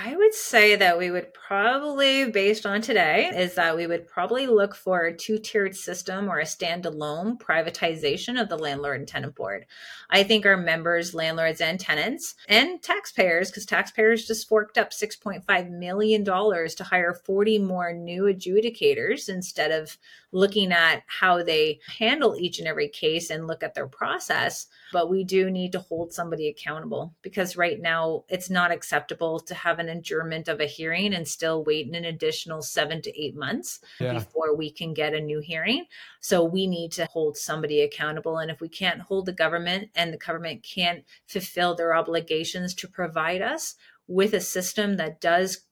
I 0.00 0.14
would 0.14 0.32
say 0.32 0.76
that 0.76 0.96
we 0.96 1.10
would 1.10 1.34
probably, 1.34 2.30
based 2.30 2.64
on 2.64 2.80
today, 2.80 3.32
is 3.34 3.54
that 3.54 3.76
we 3.76 3.88
would 3.88 4.06
probably 4.06 4.46
look 4.46 4.76
for 4.76 5.06
a 5.06 5.16
two 5.16 5.38
tiered 5.38 5.74
system 5.74 6.28
or 6.28 6.38
a 6.38 6.44
standalone 6.44 7.36
privatization 7.36 8.40
of 8.40 8.48
the 8.48 8.56
landlord 8.56 9.00
and 9.00 9.08
tenant 9.08 9.34
board. 9.34 9.66
I 10.08 10.22
think 10.22 10.46
our 10.46 10.56
members, 10.56 11.14
landlords 11.14 11.60
and 11.60 11.80
tenants, 11.80 12.36
and 12.48 12.80
taxpayers, 12.80 13.50
because 13.50 13.66
taxpayers 13.66 14.24
just 14.24 14.48
forked 14.48 14.78
up 14.78 14.90
$6.5 14.90 15.70
million 15.70 16.24
to 16.24 16.84
hire 16.84 17.14
40 17.26 17.58
more 17.58 17.92
new 17.92 18.22
adjudicators 18.22 19.28
instead 19.28 19.72
of 19.72 19.98
looking 20.32 20.72
at 20.72 21.02
how 21.06 21.42
they 21.42 21.80
handle 21.98 22.36
each 22.38 22.58
and 22.58 22.68
every 22.68 22.88
case 22.88 23.30
and 23.30 23.46
look 23.46 23.62
at 23.62 23.74
their 23.74 23.86
process. 23.86 24.66
But 24.92 25.10
we 25.10 25.24
do 25.24 25.50
need 25.50 25.72
to 25.72 25.80
hold 25.80 26.12
somebody 26.12 26.48
accountable 26.48 27.14
because 27.22 27.56
right 27.56 27.80
now 27.80 28.24
it's 28.28 28.50
not 28.50 28.70
acceptable 28.70 29.40
to 29.40 29.54
have 29.54 29.78
an 29.78 29.88
adjournment 29.88 30.48
of 30.48 30.60
a 30.60 30.66
hearing 30.66 31.14
and 31.14 31.26
still 31.26 31.64
wait 31.64 31.86
an 31.88 32.04
additional 32.04 32.62
seven 32.62 33.00
to 33.02 33.20
eight 33.20 33.36
months 33.36 33.80
yeah. 34.00 34.12
before 34.12 34.54
we 34.54 34.70
can 34.70 34.92
get 34.92 35.14
a 35.14 35.20
new 35.20 35.40
hearing. 35.40 35.86
So 36.20 36.44
we 36.44 36.66
need 36.66 36.92
to 36.92 37.06
hold 37.06 37.36
somebody 37.36 37.80
accountable. 37.80 38.38
And 38.38 38.50
if 38.50 38.60
we 38.60 38.68
can't 38.68 39.00
hold 39.00 39.26
the 39.26 39.32
government 39.32 39.90
and 39.94 40.12
the 40.12 40.18
government 40.18 40.62
can't 40.62 41.04
fulfill 41.26 41.74
their 41.74 41.94
obligations 41.94 42.74
to 42.74 42.88
provide 42.88 43.40
us 43.42 43.76
with 44.06 44.32
a 44.32 44.40
system 44.40 44.96
that 44.96 45.20
does 45.20 45.67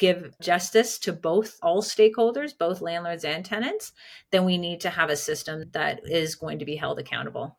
give 0.00 0.34
justice 0.40 0.98
to 0.98 1.12
both 1.12 1.58
all 1.62 1.82
stakeholders, 1.82 2.56
both 2.56 2.80
landlords 2.80 3.22
and 3.22 3.44
tenants, 3.44 3.92
then 4.30 4.46
we 4.46 4.56
need 4.56 4.80
to 4.80 4.88
have 4.88 5.10
a 5.10 5.16
system 5.16 5.66
that 5.72 6.00
is 6.08 6.34
going 6.34 6.58
to 6.58 6.64
be 6.64 6.74
held 6.74 6.98
accountable. 6.98 7.58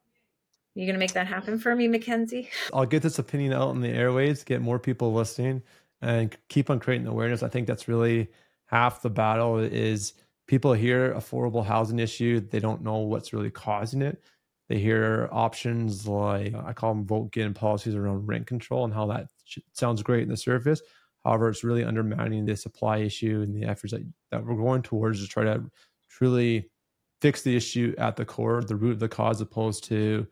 You're 0.73 0.87
going 0.87 0.95
to 0.95 0.99
make 0.99 1.13
that 1.13 1.27
happen 1.27 1.59
for 1.59 1.75
me, 1.75 1.87
Mackenzie? 1.87 2.49
I'll 2.73 2.87
get 2.87 3.03
this 3.03 3.19
opinion 3.19 3.53
out 3.53 3.75
in 3.75 3.81
the 3.81 3.89
airways, 3.89 4.43
get 4.43 4.59
more 4.59 4.79
people 4.79 5.13
listening, 5.13 5.61
and 6.01 6.35
keep 6.49 6.71
on 6.71 6.79
creating 6.79 7.05
awareness. 7.05 7.43
I 7.43 7.47
think 7.49 7.67
that's 7.67 7.87
really 7.87 8.31
half 8.65 9.03
the 9.03 9.09
battle 9.11 9.59
is 9.59 10.13
people 10.47 10.73
hear 10.73 11.13
affordable 11.13 11.63
housing 11.63 11.99
issue, 11.99 12.39
they 12.39 12.59
don't 12.59 12.81
know 12.81 12.97
what's 12.97 13.33
really 13.33 13.51
causing 13.51 14.01
it. 14.01 14.19
They 14.67 14.79
hear 14.79 15.29
options 15.31 16.07
like 16.07 16.55
I 16.55 16.73
call 16.73 16.95
them 16.95 17.05
vote 17.05 17.31
getting 17.31 17.53
policies 17.53 17.93
around 17.93 18.25
rent 18.25 18.47
control 18.47 18.85
and 18.85 18.93
how 18.93 19.05
that 19.07 19.27
sounds 19.73 20.01
great 20.01 20.23
in 20.23 20.29
the 20.29 20.37
surface, 20.37 20.81
However, 21.23 21.49
it's 21.49 21.63
really 21.63 21.83
undermining 21.83 22.45
the 22.45 22.55
supply 22.55 22.97
issue 22.97 23.41
and 23.41 23.55
the 23.55 23.67
efforts 23.67 23.93
that, 23.93 24.03
that 24.31 24.45
we're 24.45 24.55
going 24.55 24.81
towards 24.81 25.21
to 25.21 25.27
try 25.27 25.43
to 25.43 25.63
truly 26.09 26.69
fix 27.21 27.43
the 27.43 27.55
issue 27.55 27.93
at 27.97 28.15
the 28.15 28.25
core, 28.25 28.63
the 28.63 28.75
root 28.75 28.93
of 28.93 28.99
the 28.99 29.07
cause, 29.07 29.39
opposed 29.41 29.83
to 29.85 30.27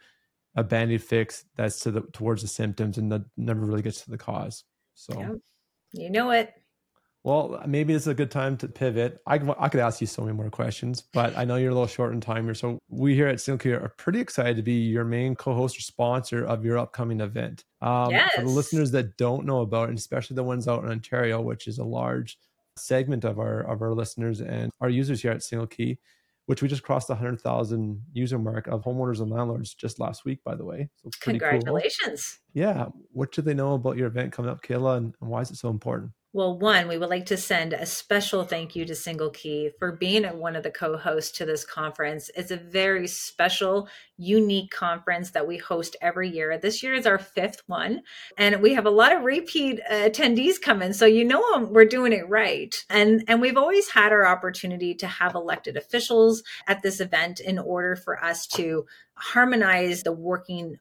a 0.56 0.64
band-aid 0.64 1.04
fix 1.04 1.46
that's 1.56 1.80
to 1.82 1.92
the 1.92 2.02
towards 2.12 2.42
the 2.42 2.48
symptoms 2.48 2.98
and 2.98 3.12
that 3.12 3.22
never 3.38 3.62
really 3.62 3.84
gets 3.84 4.02
to 4.02 4.10
the 4.10 4.18
cause. 4.18 4.64
So, 4.96 5.40
you 5.94 6.10
know 6.10 6.32
it. 6.32 6.54
Well, 7.24 7.62
maybe 7.68 7.94
this 7.94 8.04
is 8.04 8.08
a 8.08 8.14
good 8.14 8.32
time 8.32 8.56
to 8.58 8.68
pivot. 8.68 9.20
I, 9.28 9.40
I 9.60 9.68
could 9.68 9.82
ask 9.82 10.00
you 10.00 10.08
so 10.08 10.22
many 10.22 10.36
more 10.36 10.50
questions, 10.50 11.04
but 11.14 11.38
I 11.38 11.44
know 11.44 11.58
you're 11.58 11.72
a 11.72 11.74
little 11.74 11.88
short 11.88 12.14
in 12.14 12.22
time 12.22 12.46
here. 12.46 12.54
So 12.54 12.80
we 12.88 13.14
here 13.14 13.28
at 13.28 13.42
Single 13.42 13.74
are 13.74 13.94
pretty 13.98 14.22
excited 14.22 14.56
to 14.56 14.64
be 14.64 14.74
your 14.74 15.04
main 15.04 15.36
co-host 15.36 15.78
or 15.78 15.82
sponsor 15.82 16.46
of 16.46 16.64
your 16.64 16.78
upcoming 16.78 17.20
event. 17.20 17.66
Um, 17.82 18.12
yes. 18.12 18.36
For 18.36 18.42
the 18.42 18.48
listeners 18.48 18.92
that 18.92 19.18
don't 19.18 19.46
know 19.46 19.62
about 19.62 19.86
it, 19.86 19.90
and 19.90 19.98
especially 19.98 20.36
the 20.36 20.44
ones 20.44 20.68
out 20.68 20.84
in 20.86 20.90
Ontario, 20.90 21.42
which 21.42 21.68
is 21.68 21.78
a 21.78 21.84
large 21.84 22.38
segment 22.78 23.26
of 23.26 23.38
our 23.38 23.60
of 23.62 23.82
our 23.82 23.94
listeners 23.94 24.40
and 24.40 24.72
our 24.80 24.90
users 24.90 25.22
here 25.22 25.32
at 25.32 25.44
Single 25.44 25.68
Key, 25.68 26.00
which 26.46 26.62
we 26.62 26.68
just 26.68 26.84
crossed 26.84 27.08
the 27.08 27.14
100,000 27.14 28.02
user 28.14 28.40
mark 28.40 28.68
of 28.68 28.84
homeowners 28.84 29.20
and 29.20 29.30
landlords 29.30 29.74
just 29.74 30.00
last 30.00 30.26
week, 30.26 30.40
by 30.44 30.56
the 30.56 30.66
way. 30.66 30.90
So 31.04 31.10
Congratulations. 31.20 32.40
Cool. 32.56 32.64
Yeah. 32.64 32.86
What 33.12 33.34
do 33.34 33.42
they 33.42 33.54
know 33.54 33.74
about 33.74 33.98
your 33.98 34.08
event 34.08 34.32
coming 34.32 34.50
up, 34.50 34.64
Kayla, 34.64 34.98
and, 34.98 35.14
and 35.22 35.30
why 35.30 35.42
is 35.42 35.52
it 35.52 35.58
so 35.58 35.70
important? 35.70 36.12
Well, 36.32 36.60
one, 36.60 36.88
we 36.88 37.00
would 37.00 37.10
like 37.10 37.26
to 37.28 37.38
send 37.38 37.74
a 37.74 37.88
special 37.88 38.44
thank 38.44 38.76
you 38.76 38.86
to 38.86 38.94
Single 38.94 39.32
Key 39.32 39.72
for 39.80 39.92
being 39.92 40.26
one 40.26 40.56
of 40.56 40.62
the 40.62 40.70
co 40.70 40.96
hosts 40.96 41.36
to 41.40 41.46
this 41.46 41.66
conference. 41.66 42.30
It's 42.36 42.52
a 42.52 42.56
very 42.56 43.08
special, 43.08 43.88
unique 44.16 44.70
conference 44.70 45.32
that 45.32 45.48
we 45.48 45.58
host 45.58 45.96
every 46.02 46.30
year. 46.30 46.56
This 46.60 46.84
year 46.84 46.94
is 46.94 47.08
our 47.08 47.18
fifth 47.18 47.64
one, 47.66 48.04
and 48.38 48.62
we 48.62 48.76
have 48.76 48.86
a 48.86 48.92
lot 48.92 49.12
of 49.12 49.24
repeat 49.24 49.80
uh, 49.90 49.94
attendees 49.94 50.62
coming. 50.62 50.94
So, 50.94 51.08
you 51.08 51.26
know, 51.26 51.68
we're 51.72 51.86
doing 51.86 52.14
it 52.14 52.30
right. 52.30 52.76
And, 52.92 53.24
and 53.28 53.42
we've 53.42 53.58
always 53.58 53.90
had 53.90 54.12
our 54.12 54.28
opportunity 54.28 54.94
to 54.96 55.08
have 55.08 55.34
elected 55.34 55.78
officials 55.78 56.44
at 56.68 56.84
this 56.84 57.00
event 57.00 57.40
in 57.40 57.58
order 57.58 57.96
for 57.96 58.24
us 58.24 58.46
to 58.50 58.86
harmonize 59.16 60.04
the 60.04 60.12
working 60.12 60.78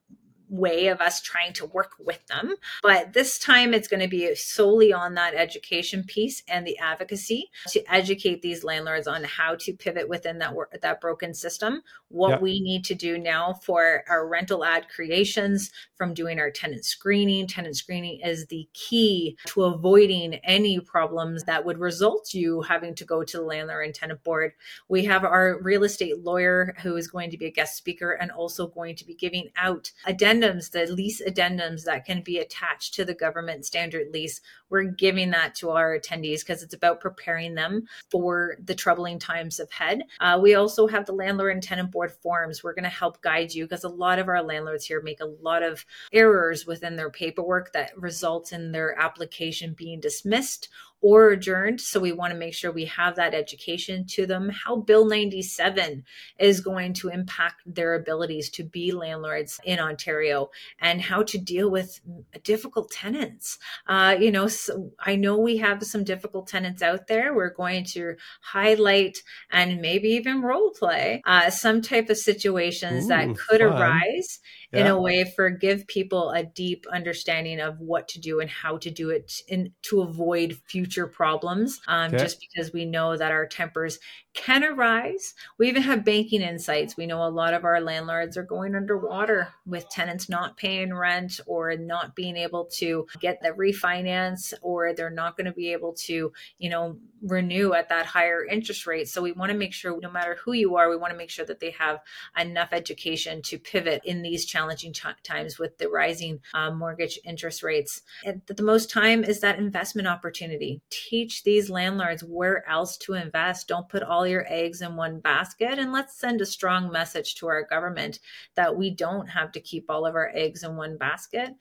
way 0.49 0.89
of 0.89 1.01
us 1.01 1.21
trying 1.21 1.53
to 1.55 1.67
work 1.67 1.93
with 1.99 2.25
them. 2.27 2.55
But 2.83 3.13
this 3.13 3.39
time 3.39 3.75
it's 3.75 3.89
going 3.89 4.01
to 4.01 4.09
be 4.09 4.35
solely 4.35 4.93
on 4.93 5.15
that 5.15 5.35
education 5.35 6.05
piece 6.05 6.43
and 6.49 6.67
the 6.67 6.79
advocacy 6.79 7.51
to 7.69 7.93
educate 7.93 8.43
these 8.43 8.65
landlords 8.65 9.07
on 9.07 9.25
how 9.25 9.57
to 9.61 9.73
pivot 9.73 10.09
within 10.09 10.39
that 10.39 10.55
work, 10.55 10.77
that 10.81 11.01
broken 11.01 11.35
system, 11.35 11.83
what 12.09 12.31
yep. 12.31 12.43
we 12.43 12.61
need 12.61 12.85
to 12.85 12.95
do 12.95 13.19
now 13.19 13.53
for 13.53 14.05
our 14.09 14.27
rental 14.27 14.65
ad 14.65 14.89
creations 14.89 15.71
from 15.99 16.15
doing 16.15 16.39
our 16.39 16.51
tenant 16.51 16.85
screening. 16.85 17.47
Tenant 17.47 17.77
screening 17.77 18.21
is 18.21 18.47
the 18.47 18.69
key 18.73 19.37
to 19.47 19.65
avoiding 19.65 20.35
any 20.45 20.81
problems 20.81 21.45
that 21.45 21.65
would 21.65 21.79
result 21.79 22.33
you 22.33 22.63
having 22.63 22.95
to 22.95 23.05
go 23.05 23.25
to 23.25 23.37
the 23.37 23.43
landlord 23.43 23.85
and 23.85 23.95
tenant 23.95 24.23
board. 24.25 24.53
We 24.89 25.05
have 25.05 25.25
our 25.25 25.59
real 25.61 25.85
estate 25.85 26.25
lawyer 26.25 26.75
who 26.83 26.97
is 26.97 27.09
going 27.09 27.31
to 27.31 27.39
be 27.39 27.47
a 27.47 27.51
guest 27.51 27.77
speaker 27.77 28.13
and 28.13 28.31
also 28.31 28.69
going 28.69 28.97
to 28.97 29.05
be 29.05 29.15
giving 29.15 29.51
out 29.57 29.91
addendums, 30.07 30.71
the 30.71 30.87
lease 30.87 31.21
addendums 31.21 31.85
that 31.85 32.05
can 32.05 32.23
be 32.23 32.39
attached 32.39 32.95
to 32.95 33.05
the 33.05 33.15
government 33.15 33.67
standard 33.67 34.09
lease, 34.13 34.41
we're 34.71 34.85
giving 34.85 35.31
that 35.31 35.55
to 35.57 35.71
our 35.71 35.99
attendees 35.99 36.41
because 36.41 36.63
it's 36.63 36.75
about 36.75 37.01
preparing 37.01 37.55
them 37.55 37.87
for 38.11 38.57
the 38.65 38.75
troubling 38.75 39.19
times 39.19 39.61
ahead. 39.61 40.03
Uh, 40.21 40.39
we 40.41 40.55
also 40.55 40.87
have 40.87 41.07
the 41.07 41.13
landlord 41.13 41.53
and 41.53 41.63
tenant 41.63 41.91
board 41.91 42.13
forms. 42.13 42.63
We're 42.63 42.75
going 42.75 42.85
to 42.85 42.91
help 42.91 43.21
guide 43.23 43.53
you 43.53 43.65
because 43.65 43.85
a 43.85 43.89
lot 43.89 44.19
of 44.19 44.29
our 44.29 44.43
landlords 44.43 44.85
here 44.85 45.01
make 45.03 45.21
a 45.21 45.35
lot 45.43 45.63
of 45.63 45.85
errors 46.13 46.67
within 46.67 46.97
their 46.97 47.11
paperwork 47.11 47.73
that 47.73 47.97
results 47.97 48.53
in 48.53 48.73
their 48.73 48.99
application 48.99 49.75
being 49.77 50.01
dismissed 50.01 50.69
or 51.01 51.31
adjourned. 51.31 51.81
So 51.81 52.01
we 52.01 52.13
want 52.13 52.33
to 52.33 52.39
make 52.39 52.55
sure 52.55 52.73
we 52.73 52.87
have 52.87 53.17
that 53.17 53.35
education 53.35 54.05
to 54.11 54.27
them, 54.27 54.51
how 54.51 54.77
Bill 54.77 55.07
97 55.07 56.05
is 56.39 56.61
going 56.61 56.93
to 56.95 57.09
impact 57.09 57.63
their 57.67 57.95
abilities 57.95 58.51
to 58.51 58.65
be 58.65 58.93
landlords 58.93 59.61
in 59.65 59.79
Ontario 59.79 60.51
and 60.81 61.01
how 61.01 61.23
to 61.23 61.39
deal 61.39 61.71
with 61.71 62.01
difficult 62.43 62.91
tenants. 62.91 63.59
Uh, 63.87 64.17
you 64.19 64.31
know, 64.31 64.49
so 64.49 64.91
I 64.99 65.17
know 65.17 65.39
we 65.39 65.59
have 65.59 65.83
some 65.85 66.05
difficult 66.05 66.49
tenants 66.49 66.83
out 66.83 67.07
there. 67.07 67.35
We're 67.35 67.55
going 67.55 67.85
to 67.93 68.17
highlight 68.41 69.19
and 69.51 69.81
maybe 69.81 70.09
even 70.11 70.43
role 70.43 70.71
play 70.71 71.23
uh, 71.27 71.51
some 71.51 71.81
type 71.81 72.11
of 72.11 72.19
situations 72.19 73.05
Ooh, 73.05 73.09
that 73.09 73.37
could 73.37 73.61
fun. 73.61 73.73
arise 73.73 74.41
yeah. 74.73 74.81
in 74.81 74.87
a 74.89 75.01
way 75.01 75.25
for 75.37 75.49
give 75.51 75.87
people 75.87 76.31
a 76.31 76.43
deep 76.43 76.87
understanding 76.93 77.61
of 77.61 77.79
what 77.79 78.09
to 78.09 78.21
do 78.21 78.41
and 78.41 78.51
how 78.51 78.77
to 78.79 78.91
do 78.91 79.11
it 79.11 79.33
in, 79.49 79.73
to 79.83 80.03
avoid 80.03 80.59
future 80.67 80.88
problems 81.07 81.81
um, 81.87 82.09
okay. 82.09 82.19
just 82.19 82.41
because 82.41 82.73
we 82.73 82.85
know 82.85 83.17
that 83.17 83.31
our 83.31 83.47
tempers 83.47 83.99
can 84.39 84.65
arise 84.65 85.35
we 85.59 85.69
even 85.69 85.83
have 85.83 86.05
banking 86.05 86.43
insights 86.43 86.97
we 86.97 87.07
know 87.07 87.27
a 87.27 87.29
lot 87.29 87.55
of 87.55 87.65
our 87.65 87.81
landlords 87.81 88.37
are 88.37 88.43
going 88.43 88.75
underwater 88.75 89.49
with 89.67 89.89
tenants 89.91 90.29
not 90.29 90.57
paying 90.57 90.95
rent 90.95 91.41
or 91.47 91.77
not 91.77 92.15
being 92.15 92.37
able 92.37 92.65
to 92.65 93.07
get 93.21 93.41
the 93.43 93.51
refinance 93.51 94.55
or 94.63 94.93
they're 94.93 95.11
not 95.11 95.37
going 95.37 95.45
to 95.45 95.53
be 95.53 95.73
able 95.73 95.93
to 95.93 96.33
you 96.59 96.71
know 96.71 96.97
renew 97.23 97.73
at 97.73 97.89
that 97.89 98.07
higher 98.07 98.45
interest 98.45 98.87
rate 98.87 99.09
so 99.09 99.21
we 99.21 99.33
want 99.33 99.51
to 99.51 99.59
make 99.59 99.73
sure 99.73 99.99
no 100.01 100.11
matter 100.11 100.39
who 100.45 100.53
you 100.53 100.77
are 100.77 100.89
we 100.89 100.97
want 100.97 101.13
to 101.13 101.19
make 101.19 101.31
sure 101.31 101.45
that 101.45 101.59
they 101.61 101.73
have 101.73 101.99
enough 102.39 102.69
education 102.73 103.43
to 103.43 103.59
pivot 103.59 104.01
in 104.05 104.23
these 104.23 104.45
challenging 104.45 104.93
times 104.93 105.59
with 105.59 105.79
the 105.79 105.89
rising 105.89 106.41
um, 106.55 106.79
mortgage 106.79 107.19
interest 107.25 107.63
rates. 107.63 108.03
And 108.25 108.43
the 108.47 108.63
most 108.63 108.91
time 108.91 109.25
is 109.25 109.41
that 109.41 109.59
investment 109.59 110.09
opportunity. 110.09 110.81
Teach 110.91 111.43
these 111.43 111.71
landlords 111.71 112.23
where 112.23 112.69
else 112.69 112.97
to 112.99 113.15
invest. 113.15 113.69
Don't 113.69 113.89
put 113.89 114.03
all 114.03 114.27
your 114.29 114.47
eggs 114.49 114.83
in 114.83 114.97
one 114.97 115.21
basket. 115.21 115.79
And 115.79 115.93
let's 115.93 116.19
send 116.19 116.41
a 116.41 116.47
strong 116.47 116.93
message 116.93 117.35
to 117.37 117.49
our 117.49 117.65
government 117.65 118.21
that 118.55 118.77
we 118.77 118.91
don't 118.91 119.27
have 119.27 119.53
to 119.53 119.61
keep 119.61 119.87
all 119.89 120.07
of 120.07 120.15
our 120.15 120.31
eggs 120.35 120.63
in 120.63 120.77
one 120.77 120.97
basket 120.97 121.55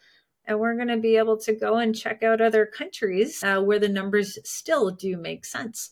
and 0.48 0.60
we're 0.60 0.76
going 0.76 0.88
to 0.88 0.98
be 0.98 1.18
able 1.18 1.38
to 1.38 1.54
go 1.54 1.78
and 1.78 1.96
check 1.96 2.24
out 2.24 2.42
other 2.42 2.66
countries 2.66 3.44
uh, 3.44 3.62
where 3.62 3.80
the 3.80 3.90
numbers 3.90 4.40
still 4.46 4.90
do 4.90 5.18
make 5.18 5.46
sense. 5.46 5.92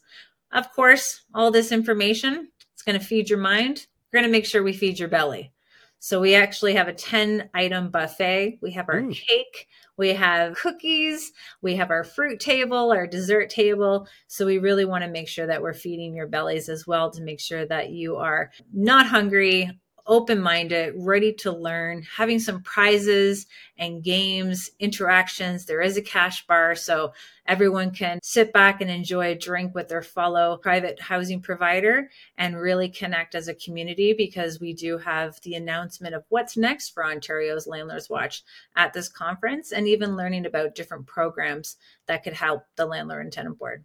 Of 0.51 0.71
course, 0.71 1.25
all 1.33 1.51
this 1.51 1.71
information 1.71 2.49
it's 2.73 2.83
going 2.83 2.99
to 2.99 3.05
feed 3.05 3.29
your 3.29 3.39
mind. 3.39 3.87
We're 4.11 4.19
going 4.19 4.29
to 4.29 4.37
make 4.37 4.45
sure 4.45 4.61
we 4.61 4.73
feed 4.73 4.99
your 4.99 5.07
belly. 5.07 5.54
So 5.99 6.21
we 6.21 6.35
actually 6.35 6.75
have 6.75 6.87
a 6.87 6.93
10 6.93 7.49
item 7.53 7.89
buffet. 7.89 8.59
We 8.61 8.71
have 8.71 8.89
our 8.89 8.99
Ooh. 8.99 9.11
cake, 9.11 9.67
we 9.97 10.09
have 10.09 10.55
cookies, 10.55 11.31
we 11.61 11.75
have 11.75 11.89
our 11.89 12.03
fruit 12.03 12.39
table, 12.39 12.91
our 12.91 13.07
dessert 13.07 13.49
table. 13.49 14.07
So 14.27 14.45
we 14.45 14.57
really 14.57 14.85
want 14.85 15.03
to 15.03 15.09
make 15.09 15.27
sure 15.27 15.47
that 15.47 15.61
we're 15.61 15.73
feeding 15.73 16.15
your 16.15 16.27
bellies 16.27 16.69
as 16.69 16.85
well 16.85 17.09
to 17.11 17.23
make 17.23 17.39
sure 17.39 17.65
that 17.65 17.89
you 17.89 18.17
are 18.17 18.51
not 18.73 19.07
hungry 19.07 19.71
open 20.07 20.39
minded, 20.39 20.93
ready 20.97 21.33
to 21.33 21.51
learn, 21.51 22.03
having 22.03 22.39
some 22.39 22.61
prizes 22.61 23.47
and 23.77 24.03
games, 24.03 24.69
interactions. 24.79 25.65
There 25.65 25.81
is 25.81 25.97
a 25.97 26.01
cash 26.01 26.45
bar, 26.45 26.75
so 26.75 27.13
everyone 27.47 27.91
can 27.91 28.19
sit 28.21 28.53
back 28.53 28.81
and 28.81 28.89
enjoy 28.89 29.31
a 29.31 29.35
drink 29.35 29.73
with 29.73 29.87
their 29.87 30.01
fellow 30.01 30.57
private 30.57 31.01
housing 31.01 31.41
provider 31.41 32.09
and 32.37 32.59
really 32.59 32.89
connect 32.89 33.35
as 33.35 33.47
a 33.47 33.55
community 33.55 34.13
because 34.13 34.59
we 34.59 34.73
do 34.73 34.97
have 34.97 35.39
the 35.41 35.55
announcement 35.55 36.15
of 36.15 36.23
what's 36.29 36.57
next 36.57 36.89
for 36.89 37.05
Ontario's 37.05 37.67
Landlords 37.67 38.09
Watch 38.09 38.43
at 38.75 38.93
this 38.93 39.09
conference 39.09 39.71
and 39.71 39.87
even 39.87 40.15
learning 40.15 40.45
about 40.45 40.75
different 40.75 41.07
programs 41.07 41.77
that 42.07 42.23
could 42.23 42.33
help 42.33 42.63
the 42.75 42.85
landlord 42.85 43.23
and 43.23 43.33
tenant 43.33 43.57
board. 43.57 43.83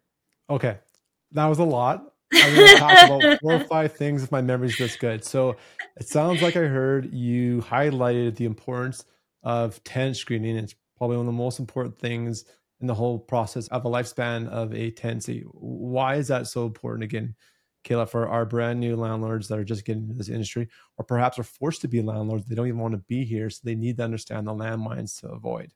Okay. 0.49 0.79
That 1.33 1.47
was 1.47 1.59
a 1.59 1.65
lot. 1.65 2.13
I'm 2.33 2.55
going 2.55 2.69
to 2.69 2.77
talk 2.77 3.05
about 3.07 3.41
four 3.41 3.55
or 3.55 3.65
five 3.65 3.93
things 3.97 4.23
if 4.23 4.31
my 4.31 4.41
memory's 4.41 4.79
this 4.79 4.97
good. 4.97 5.25
So 5.25 5.57
it 5.99 6.09
sounds 6.09 6.43
like 6.43 6.57
I 6.57 6.61
heard 6.61 7.13
you 7.13 7.61
highlighted 7.63 8.37
the 8.37 8.45
importance 8.45 9.05
of 9.43 9.83
tenant 9.85 10.17
screening. 10.17 10.57
It's 10.57 10.75
probably 10.97 11.17
one 11.17 11.27
of 11.27 11.33
the 11.33 11.39
most 11.39 11.59
important 11.59 11.99
things 11.99 12.45
in 12.81 12.87
the 12.87 12.95
whole 12.95 13.19
process 13.19 13.69
of 13.69 13.85
a 13.85 13.89
lifespan 13.89 14.49
of 14.49 14.75
a 14.75 14.91
tenancy. 14.91 15.45
Why 15.53 16.17
is 16.17 16.29
that 16.29 16.47
so 16.47 16.67
important? 16.67 17.05
Again, 17.05 17.35
Kayla, 17.85 18.09
for 18.09 18.29
our 18.29 18.45
brand 18.45 18.81
new 18.81 18.97
landlords 18.97 19.49
that 19.49 19.59
are 19.59 19.65
just 19.65 19.85
getting 19.85 20.03
into 20.03 20.15
this 20.15 20.29
industry, 20.29 20.69
or 20.99 21.05
perhaps 21.05 21.39
are 21.39 21.45
forced 21.45 21.81
to 21.83 21.89
be 21.89 22.03
landlords, 22.03 22.47
they 22.47 22.55
don't 22.55 22.69
even 22.69 22.81
want 22.81 22.93
to 22.93 23.05
be 23.09 23.25
here, 23.25 23.49
so 23.51 23.61
they 23.65 23.75
need 23.75 23.97
to 23.97 24.05
understand 24.05 24.47
the 24.47 24.53
landmines 24.53 25.19
to 25.21 25.29
avoid. 25.29 25.73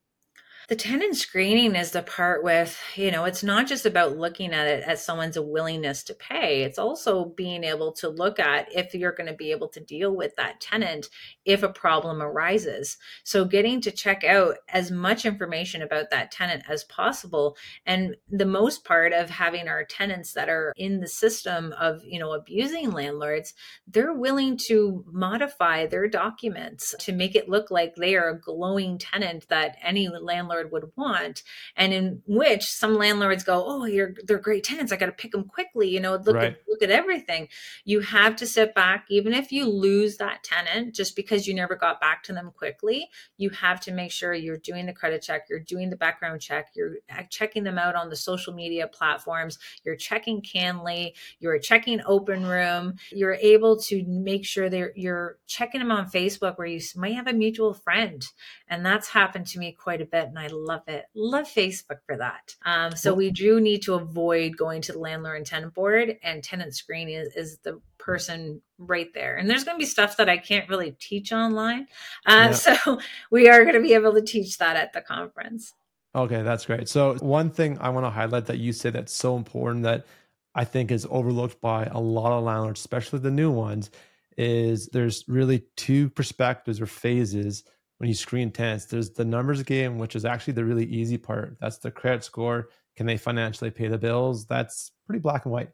The 0.67 0.77
tenant 0.77 1.15
screening 1.17 1.77
is 1.77 1.91
the 1.91 2.03
part 2.03 2.43
with, 2.43 2.81
you 2.95 3.11
know, 3.11 3.27
it's 3.27 3.43
not 3.43 3.67
just 3.67 3.85
about 3.85 4.17
looking 4.17 4.55
at 4.55 4.67
it 4.67 4.83
as 4.83 5.05
someone's 5.05 5.39
willingness 5.39 6.03
to 6.05 6.15
pay. 6.15 6.63
It's 6.63 6.79
also 6.79 7.27
being 7.27 7.65
able 7.65 7.93
to 7.95 8.09
look 8.09 8.41
at 8.41 8.75
if 8.75 8.95
you're 8.95 9.13
going 9.13 9.29
to 9.29 9.37
be 9.37 9.51
able 9.51 9.69
to 9.69 9.81
deal 9.81 10.17
with 10.17 10.35
that 10.37 10.63
tenant 10.63 11.11
if 11.45 11.63
a 11.63 11.69
problem 11.69 12.23
arises. 12.23 12.97
So 13.25 13.45
getting 13.45 13.83
to 13.83 13.91
check 13.91 14.25
out 14.25 14.57
as 14.71 14.91
much 14.91 15.27
information 15.27 15.83
about 15.83 16.09
that 16.13 16.31
tenant 16.31 16.63
as 16.67 16.85
possible. 16.85 17.59
And 17.85 18.17
the 18.31 18.47
most 18.47 18.87
part 18.87 19.13
of 19.13 19.29
having 19.29 19.69
our 19.69 19.85
tenants 19.85 20.33
that 20.33 20.49
are 20.49 20.73
in 20.79 21.01
the 21.01 21.09
system 21.09 21.75
of, 21.79 22.01
you 22.07 22.19
know, 22.19 22.33
abusing 22.33 22.91
landlords, 22.91 23.53
they're 23.87 24.15
willing 24.15 24.57
to 24.69 25.05
modify 25.13 25.85
their 25.87 26.09
documents 26.09 26.95
to 27.01 27.13
make 27.13 27.37
it 27.37 27.51
look 27.51 27.71
like 27.71 27.97
they 27.97 28.17
are 28.17 28.31
a 28.31 28.41
glowing 28.41 28.97
tenant 28.97 29.47
that 29.49 29.77
any 29.83 30.09
landlord 30.09 30.54
landlord 30.55 30.73
would 30.73 30.91
want 30.97 31.43
and 31.77 31.93
in 31.93 32.23
which 32.27 32.71
some 32.71 32.95
landlords 32.95 33.45
go 33.45 33.65
oh 33.67 33.85
you're 33.85 34.15
they're 34.25 34.39
great 34.39 34.65
tenants 34.65 34.93
i 34.93 34.97
got 34.97 35.07
to 35.07 35.13
pick 35.13 35.33
them 35.33 35.45
quickly 35.45 35.89
you 35.89 36.01
know 36.01 36.15
look 36.17 36.37
right. 36.37 36.53
at 36.53 36.59
look 36.69 36.83
at 36.83 36.91
everything 36.91 37.49
you 37.85 38.01
have 38.01 38.37
to 38.37 38.47
sit 38.47 38.75
back 38.75 39.07
even 39.09 39.33
if 39.33 39.53
you 39.53 39.67
lose 39.67 40.17
that 40.17 40.43
tenant 40.43 40.95
just 40.95 41.17
because 41.17 41.47
you 41.47 41.55
never 41.55 41.75
got 41.75 42.01
back 42.01 42.23
to 42.23 42.33
them 42.33 42.51
quickly 42.57 43.09
you 43.37 43.51
have 43.51 43.81
to 43.81 43.93
make 43.93 44.11
sure 44.11 44.35
you're 44.35 44.57
doing 44.59 44.87
the 44.87 44.93
credit 44.93 45.23
check 45.23 45.47
you're 45.49 45.61
doing 45.61 45.91
the 45.91 45.97
background 45.97 46.41
check 46.41 46.69
you're 46.75 46.97
uh, 47.11 47.23
checking 47.31 47.65
them 47.65 47.79
out 47.79 47.95
on 47.95 48.09
the 48.09 48.17
social 48.17 48.53
media 48.53 48.87
platforms 48.87 49.59
you're 49.85 49.97
checking 49.97 50.41
CanLII 50.41 51.13
you're 51.41 51.59
checking 51.59 52.01
OpenRoom 52.01 52.99
you're 53.11 53.35
able 53.35 53.77
to 53.79 54.05
make 54.05 54.45
sure 54.45 54.69
that 54.69 54.93
you're 54.97 55.39
checking 55.47 55.81
them 55.81 55.91
on 55.91 56.09
facebook 56.09 56.59
where 56.59 56.67
you 56.67 56.81
might 56.97 57.15
have 57.15 57.27
a 57.27 57.33
mutual 57.33 57.75
friend 57.75 58.27
and 58.69 58.85
that's 58.85 59.09
happened 59.09 59.47
to 59.47 59.59
me 59.59 59.73
quite 59.73 60.01
a 60.01 60.05
bit 60.05 60.29
and 60.29 60.39
I 60.39 60.44
love 60.49 60.83
it. 60.89 61.07
Love 61.15 61.47
Facebook 61.47 61.99
for 62.07 62.17
that. 62.17 62.55
Um, 62.65 62.97
so 62.97 63.15
we 63.15 63.31
do 63.31 63.61
need 63.61 63.83
to 63.83 63.95
avoid 63.95 64.57
going 64.57 64.83
to 64.83 64.93
the 64.93 64.99
landlord 64.99 65.37
and 65.37 65.47
tenant 65.47 65.75
board, 65.75 66.17
and 66.23 66.43
tenant 66.43 66.75
screening 66.75 67.17
is, 67.17 67.35
is 67.35 67.59
the 67.63 67.81
person 67.99 68.61
right 68.79 69.13
there. 69.15 69.37
And 69.37 69.49
there's 69.49 69.65
going 69.65 69.77
to 69.79 69.83
be 69.83 69.89
stuff 69.89 70.17
that 70.19 70.29
I 70.29 70.37
can't 70.37 70.69
really 70.69 70.93
teach 70.99 71.33
online. 71.33 71.89
Uh, 72.27 72.49
yeah. 72.51 72.53
So 72.53 73.01
we 73.31 73.49
are 73.49 73.63
going 73.63 73.77
to 73.77 73.83
be 73.83 73.95
able 73.95 74.15
to 74.15 74.23
teach 74.23 74.59
that 74.59 74.77
at 74.77 74.93
the 74.93 75.01
conference. 75.01 75.73
Okay, 76.15 76.43
that's 76.43 76.65
great. 76.65 76.89
So, 76.89 77.15
one 77.17 77.51
thing 77.51 77.77
I 77.81 77.89
want 77.89 78.07
to 78.07 78.11
highlight 78.11 78.47
that 78.47 78.59
you 78.59 78.73
say 78.73 78.91
that's 78.91 79.13
so 79.13 79.37
important 79.37 79.83
that 79.83 80.07
I 80.55 80.65
think 80.65 80.93
is 80.93 81.07
overlooked 81.11 81.61
by 81.61 81.87
a 81.87 81.99
lot 81.99 82.31
of 82.31 82.45
landlords, 82.45 82.79
especially 82.79 83.19
the 83.19 83.33
new 83.33 83.51
ones, 83.51 83.91
is 84.37 84.87
there's 84.89 85.25
really 85.27 85.65
two 85.77 86.11
perspectives 86.11 86.81
or 86.81 86.87
phases 86.87 87.65
when 88.05 88.11
you 88.11 88.15
screen 88.15 88.51
tenants. 88.51 88.85
There's 88.85 89.09
the 89.09 89.25
numbers 89.25 89.63
game, 89.63 89.97
which 89.97 90.15
is 90.15 90.27
actually 90.27 90.53
the 90.53 90.65
really 90.67 90.85
easy 90.85 91.17
part. 91.17 91.57
That's 91.59 91.79
the 91.79 91.91
credit 91.91 92.23
score. 92.23 92.69
Can 92.97 93.07
they 93.07 93.17
financially 93.17 93.71
pay 93.71 93.89
the 93.89 93.97
bills? 93.97 94.45
That's 94.45 94.91
pretty 95.07 95.21
black 95.21 95.47
and 95.47 95.53
white. 95.53 95.71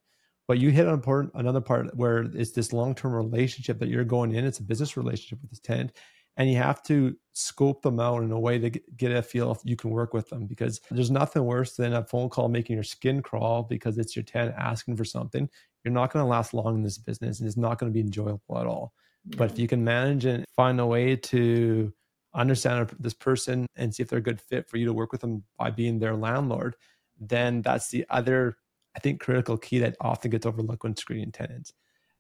But 0.46 0.60
you 0.60 0.70
hit 0.70 0.86
on 0.86 0.94
important, 0.94 1.32
another 1.34 1.60
part 1.60 1.92
where 1.96 2.20
it's 2.32 2.52
this 2.52 2.72
long 2.72 2.94
term 2.94 3.14
relationship 3.14 3.80
that 3.80 3.88
you're 3.88 4.04
going 4.04 4.32
in. 4.32 4.44
It's 4.44 4.60
a 4.60 4.62
business 4.62 4.96
relationship 4.96 5.40
with 5.42 5.50
this 5.50 5.58
tenant. 5.58 5.90
And 6.36 6.48
you 6.48 6.56
have 6.58 6.84
to 6.84 7.16
scope 7.32 7.82
them 7.82 7.98
out 7.98 8.22
in 8.22 8.30
a 8.30 8.38
way 8.38 8.60
to 8.60 8.70
get 8.70 9.10
a 9.10 9.22
feel 9.22 9.50
if 9.50 9.58
you 9.64 9.74
can 9.74 9.90
work 9.90 10.14
with 10.14 10.28
them 10.28 10.46
because 10.46 10.80
there's 10.88 11.10
nothing 11.10 11.44
worse 11.44 11.74
than 11.74 11.94
a 11.94 12.04
phone 12.04 12.28
call 12.28 12.48
making 12.48 12.76
your 12.76 12.84
skin 12.84 13.22
crawl 13.22 13.64
because 13.64 13.98
it's 13.98 14.14
your 14.14 14.22
tenant 14.22 14.54
asking 14.56 14.96
for 14.96 15.04
something. 15.04 15.50
You're 15.82 15.92
not 15.92 16.12
going 16.12 16.24
to 16.24 16.28
last 16.28 16.54
long 16.54 16.76
in 16.76 16.82
this 16.84 16.96
business 16.96 17.40
and 17.40 17.48
it's 17.48 17.56
not 17.56 17.80
going 17.80 17.90
to 17.90 17.94
be 17.94 18.00
enjoyable 18.06 18.56
at 18.56 18.68
all. 18.68 18.92
But 19.36 19.50
if 19.50 19.58
you 19.58 19.66
can 19.66 19.82
manage 19.82 20.24
and 20.26 20.44
find 20.54 20.78
a 20.80 20.86
way 20.86 21.16
to 21.16 21.92
understand 22.34 22.90
this 22.98 23.14
person 23.14 23.66
and 23.76 23.94
see 23.94 24.02
if 24.02 24.08
they're 24.08 24.18
a 24.18 24.22
good 24.22 24.40
fit 24.40 24.68
for 24.68 24.76
you 24.76 24.86
to 24.86 24.92
work 24.92 25.12
with 25.12 25.20
them 25.20 25.44
by 25.58 25.70
being 25.70 25.98
their 25.98 26.14
landlord, 26.14 26.76
then 27.18 27.62
that's 27.62 27.88
the 27.88 28.04
other, 28.10 28.56
I 28.96 29.00
think, 29.00 29.20
critical 29.20 29.56
key 29.56 29.78
that 29.80 29.96
often 30.00 30.30
gets 30.30 30.46
overlooked 30.46 30.84
when 30.84 30.96
screening 30.96 31.32
tenants. 31.32 31.72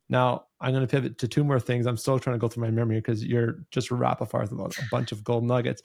Now, 0.08 0.46
I'm 0.60 0.72
going 0.72 0.86
to 0.86 0.90
pivot 0.90 1.18
to 1.18 1.28
two 1.28 1.44
more 1.44 1.60
things. 1.60 1.86
I'm 1.86 1.96
still 1.96 2.18
trying 2.18 2.34
to 2.34 2.40
go 2.40 2.48
through 2.48 2.64
my 2.64 2.70
memory 2.70 2.96
because 2.96 3.24
you're 3.24 3.64
just 3.70 3.92
rapid 3.92 4.26
fire 4.26 4.42
with 4.42 4.52
a 4.52 4.82
bunch 4.90 5.12
of 5.12 5.22
gold 5.22 5.44
nuggets. 5.44 5.82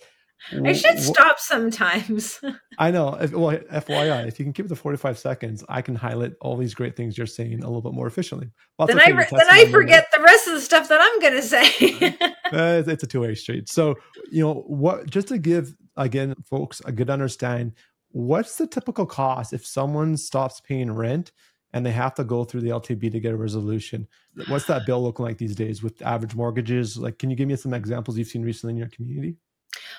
I 0.51 0.73
should 0.73 0.99
stop 0.99 1.39
sometimes. 1.39 2.39
I 2.77 2.91
know. 2.91 3.17
Well, 3.31 3.57
FYI, 3.57 4.27
if 4.27 4.37
you 4.39 4.45
can 4.45 4.53
keep 4.53 4.65
it 4.65 4.69
to 4.69 4.75
45 4.75 5.17
seconds, 5.17 5.63
I 5.69 5.81
can 5.81 5.95
highlight 5.95 6.33
all 6.39 6.55
these 6.55 6.73
great 6.73 6.95
things 6.95 7.17
you're 7.17 7.27
saying 7.27 7.63
a 7.63 7.67
little 7.67 7.81
bit 7.81 7.93
more 7.93 8.07
efficiently. 8.07 8.51
Well, 8.77 8.87
then 8.87 8.99
I, 8.99 9.09
re- 9.09 9.27
then 9.31 9.47
I 9.49 9.65
forget 9.65 10.07
the 10.15 10.21
rest 10.21 10.47
of 10.47 10.53
the 10.53 10.61
stuff 10.61 10.89
that 10.89 10.99
I'm 11.01 11.19
going 11.19 11.33
to 11.33 11.41
say. 11.41 12.17
uh, 12.51 12.83
it's 12.87 13.03
a 13.03 13.07
two 13.07 13.21
way 13.21 13.35
street. 13.35 13.69
So, 13.69 13.95
you 14.31 14.43
know, 14.43 14.63
what, 14.67 15.09
just 15.09 15.29
to 15.29 15.37
give, 15.37 15.75
again, 15.97 16.35
folks 16.45 16.81
a 16.85 16.91
good 16.91 17.09
understand, 17.09 17.73
what's 18.11 18.57
the 18.57 18.67
typical 18.67 19.05
cost 19.05 19.53
if 19.53 19.65
someone 19.65 20.15
stops 20.15 20.61
paying 20.61 20.91
rent 20.91 21.31
and 21.73 21.85
they 21.85 21.91
have 21.91 22.13
to 22.15 22.23
go 22.23 22.43
through 22.43 22.61
the 22.61 22.69
LTB 22.69 23.11
to 23.11 23.19
get 23.19 23.33
a 23.33 23.37
resolution? 23.37 24.07
What's 24.47 24.65
that 24.65 24.85
bill 24.85 25.01
looking 25.01 25.25
like 25.25 25.39
these 25.39 25.55
days 25.55 25.81
with 25.81 26.01
average 26.03 26.35
mortgages? 26.35 26.97
Like, 26.97 27.17
can 27.17 27.31
you 27.31 27.35
give 27.35 27.47
me 27.47 27.55
some 27.55 27.73
examples 27.73 28.17
you've 28.17 28.27
seen 28.27 28.43
recently 28.43 28.73
in 28.73 28.77
your 28.77 28.89
community? 28.89 29.37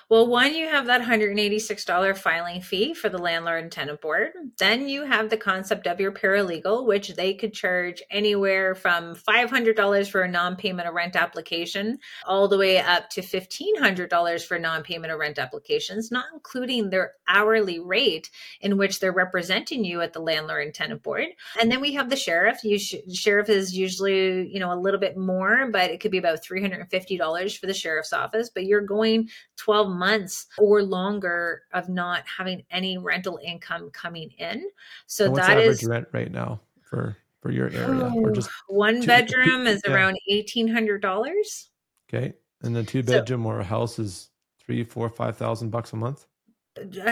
Well, 0.08 0.26
one, 0.26 0.54
you 0.54 0.68
have 0.68 0.86
that 0.86 1.02
$186 1.02 2.18
filing 2.18 2.60
fee 2.60 2.94
for 2.94 3.08
the 3.08 3.18
landlord 3.18 3.62
and 3.62 3.72
tenant 3.72 4.00
board. 4.00 4.32
Then 4.58 4.88
you 4.88 5.04
have 5.04 5.30
the 5.30 5.36
concept 5.36 5.86
of 5.86 6.00
your 6.00 6.12
paralegal, 6.12 6.86
which 6.86 7.14
they 7.14 7.34
could 7.34 7.52
charge 7.52 8.02
anywhere 8.10 8.74
from 8.74 9.14
$500 9.14 10.10
for 10.10 10.22
a 10.22 10.28
non 10.28 10.56
payment 10.56 10.88
of 10.88 10.94
rent 10.94 11.16
application 11.16 11.98
all 12.26 12.48
the 12.48 12.58
way 12.58 12.78
up 12.78 13.10
to 13.10 13.20
$1,500 13.20 14.44
for 14.44 14.58
non 14.58 14.82
payment 14.82 15.12
of 15.12 15.18
rent 15.18 15.38
applications, 15.38 16.10
not 16.10 16.26
including 16.32 16.90
their 16.90 17.12
hourly 17.28 17.78
rate 17.78 18.30
in 18.60 18.76
which 18.76 19.00
they're 19.00 19.12
representing 19.12 19.84
you 19.84 20.00
at 20.00 20.12
the 20.12 20.20
landlord 20.20 20.64
and 20.64 20.74
tenant 20.74 21.02
board. 21.02 21.26
And 21.60 21.70
then 21.70 21.80
we 21.80 21.94
have 21.94 22.10
the 22.10 22.16
sheriff. 22.16 22.62
You 22.64 22.78
sh- 22.78 22.94
sheriff 23.12 23.48
is 23.48 23.76
usually, 23.76 24.48
you 24.48 24.60
know, 24.60 24.72
a 24.72 24.78
little 24.78 25.00
bit 25.00 25.16
more, 25.16 25.68
but 25.70 25.90
it 25.90 26.00
could 26.00 26.10
be 26.10 26.18
about 26.18 26.44
$350 26.44 27.58
for 27.58 27.66
the 27.66 27.74
sheriff's 27.74 28.12
office, 28.12 28.50
but 28.50 28.64
you're 28.64 28.80
going 28.80 29.28
12 29.56 29.75
months 29.84 30.46
or 30.58 30.82
longer 30.82 31.62
of 31.72 31.88
not 31.88 32.24
having 32.26 32.64
any 32.70 32.98
rental 32.98 33.38
income 33.44 33.90
coming 33.90 34.30
in. 34.38 34.68
So 35.06 35.30
what's 35.30 35.46
that 35.46 35.58
average 35.58 35.82
is 35.82 35.84
rent 35.84 36.08
right 36.12 36.30
now 36.30 36.60
for 36.82 37.16
for 37.40 37.50
your 37.50 37.70
area 37.70 38.12
or 38.14 38.32
just 38.32 38.50
one 38.68 39.00
two, 39.00 39.06
bedroom 39.06 39.64
two, 39.64 39.70
is 39.70 39.82
yeah. 39.86 39.92
around 39.92 40.18
eighteen 40.28 40.68
hundred 40.68 41.02
dollars. 41.02 41.70
Okay, 42.08 42.34
and 42.62 42.74
the 42.74 42.84
two 42.84 43.02
bedroom 43.02 43.42
so, 43.42 43.48
or 43.48 43.60
a 43.60 43.64
house 43.64 43.98
is 43.98 44.30
three, 44.58 44.84
four, 44.84 45.08
five 45.08 45.36
thousand 45.36 45.70
bucks 45.70 45.92
a 45.92 45.96
month 45.96 46.26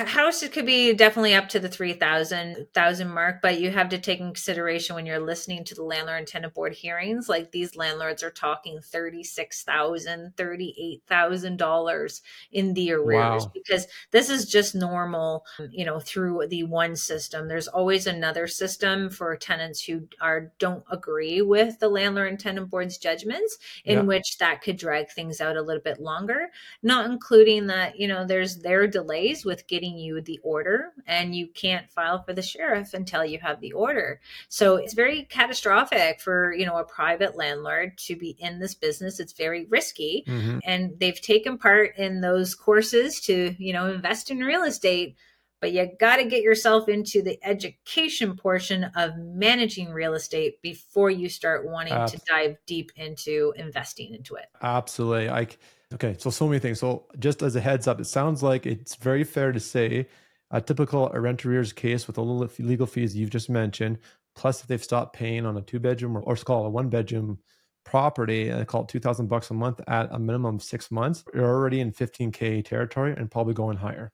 house 0.07 0.42
it 0.42 0.53
could 0.53 0.66
be 0.66 0.92
definitely 0.92 1.35
up 1.35 1.48
to 1.48 1.59
the 1.59 1.68
3000 1.68 2.66
thousand 2.74 3.09
mark 3.09 3.40
but 3.40 3.61
you 3.61 3.70
have 3.70 3.88
to 3.88 3.98
take 3.98 4.20
in 4.20 4.27
consideration 4.27 4.94
when 4.94 5.07
you're 5.07 5.18
listening 5.18 5.64
to 5.64 5.74
the 5.74 5.83
landlord 5.83 6.18
and 6.18 6.27
tenant 6.27 6.53
board 6.55 6.72
hearings 6.72 7.29
like 7.29 7.50
these 7.50 7.77
landlords 7.77 8.22
are 8.22 8.31
talking 8.31 8.81
36000 8.81 10.35
38000 10.37 11.57
dollars 11.57 12.22
in 12.53 12.74
the 12.74 12.92
arrears 12.92 13.44
wow. 13.44 13.50
because 13.55 13.87
this 14.11 14.29
is 14.29 14.46
just 14.46 14.74
normal 14.74 15.44
you 15.70 15.85
know 15.85 15.98
through 15.98 16.46
the 16.48 16.64
one 16.64 16.96
system 16.96 17.48
there's 17.48 17.68
always 17.68 18.07
another 18.07 18.46
system 18.46 19.09
for 19.09 19.37
tenants 19.37 19.83
who 19.85 20.07
are 20.20 20.53
don't 20.59 20.85
agree 20.90 21.40
with 21.40 21.79
the 21.79 21.88
landlord 21.88 22.29
and 22.29 22.40
tenant 22.40 22.70
board's 22.70 22.98
judgments 22.98 23.59
in 23.85 23.98
yeah. 23.98 24.03
which 24.03 24.38
that 24.38 24.62
could 24.62 24.77
drag 24.77 25.09
things 25.11 25.40
out 25.40 25.57
a 25.57 25.62
little 25.62 25.83
bit 25.83 26.00
longer 26.00 26.50
not 26.83 27.11
including 27.11 27.66
that 27.66 27.98
you 27.98 28.09
know 28.09 28.27
there's 28.27 28.59
their 28.59 28.87
delays 28.87 29.44
with 29.44 29.54
with 29.55 29.69
getting 29.69 29.97
you 29.97 30.21
the 30.21 30.40
order 30.43 30.93
and 31.07 31.35
you 31.35 31.47
can't 31.47 31.88
file 31.88 32.21
for 32.21 32.33
the 32.33 32.43
sheriff 32.43 32.93
until 32.93 33.25
you 33.25 33.38
have 33.38 33.61
the 33.61 33.73
order. 33.73 34.21
So 34.49 34.77
it's 34.77 34.95
very 34.95 35.23
catastrophic 35.23 36.21
for, 36.21 36.53
you 36.53 36.67
know, 36.67 36.77
a 36.77 36.85
private 36.85 37.37
landlord 37.37 37.97
to 37.99 38.17
be 38.17 38.37
in 38.40 38.59
this 38.59 38.75
business. 38.75 39.21
It's 39.21 39.33
very 39.33 39.67
risky 39.67 40.25
mm-hmm. 40.27 40.59
and 40.64 40.99
they've 40.99 41.21
taken 41.21 41.57
part 41.57 41.97
in 41.97 42.21
those 42.21 42.57
courses 42.57 43.21
to, 43.23 43.55
you 43.59 43.73
know, 43.73 43.87
invest 43.87 44.31
in 44.31 44.40
real 44.40 44.64
estate 44.64 45.17
but 45.61 45.73
you 45.73 45.88
got 45.99 46.17
to 46.17 46.25
get 46.25 46.43
yourself 46.43 46.90
into 46.90 47.23
the 47.23 47.38
education 47.43 48.37
portion 48.37 48.85
of 48.95 49.17
managing 49.17 49.93
real 49.93 50.12
estate 50.12 50.61
before 50.61 51.09
you 51.09 51.31
start 51.31 51.67
wanting 51.67 52.07
to 52.07 52.21
dive 52.29 52.59
deep 52.67 52.93
into 52.97 53.55
investing 53.57 54.12
into 54.12 54.35
it. 54.35 54.45
Absolutely. 54.61 55.31
I 55.31 55.47
Okay, 55.94 56.16
so 56.18 56.30
so 56.30 56.48
many 56.48 56.59
things. 56.59 56.80
So 56.80 57.07
just 57.18 57.42
as 57.42 57.54
a 57.54 57.61
heads 57.61 57.87
up, 57.87 58.00
it 58.00 58.07
sounds 58.07 58.42
like 58.42 58.66
it's 58.66 58.96
very 58.96 59.22
fair 59.22 59.52
to 59.52 59.61
say 59.61 60.09
a 60.50 60.61
typical 60.61 61.09
rent 61.14 61.46
arrears 61.46 61.72
case 61.72 62.07
with 62.07 62.18
all 62.18 62.38
the 62.38 62.62
legal 62.62 62.87
fees 62.87 63.16
you've 63.16 63.30
just 63.30 63.48
mentioned, 63.48 63.98
plus 64.35 64.61
if 64.61 64.66
they've 64.66 64.83
stopped 64.83 65.14
paying 65.14 65.46
on 65.46 65.57
a 65.57 65.62
two 65.62 65.78
bedroom 65.78 66.16
or, 66.16 66.20
or 66.22 66.37
call 66.37 66.64
it 66.64 66.66
a 66.68 66.70
one 66.70 66.88
bedroom 66.88 67.38
property 67.85 68.48
and 68.48 68.66
call 68.66 68.83
it 68.83 68.88
2000 68.88 69.28
bucks 69.28 69.50
a 69.50 69.54
month 69.54 69.80
at 69.87 70.09
a 70.11 70.18
minimum 70.18 70.57
of 70.57 70.62
six 70.62 70.90
months, 70.90 71.24
you're 71.33 71.44
already 71.44 71.80
in 71.80 71.92
15K 71.92 72.64
territory 72.64 73.14
and 73.16 73.30
probably 73.30 73.54
going 73.54 73.76
higher. 73.76 74.11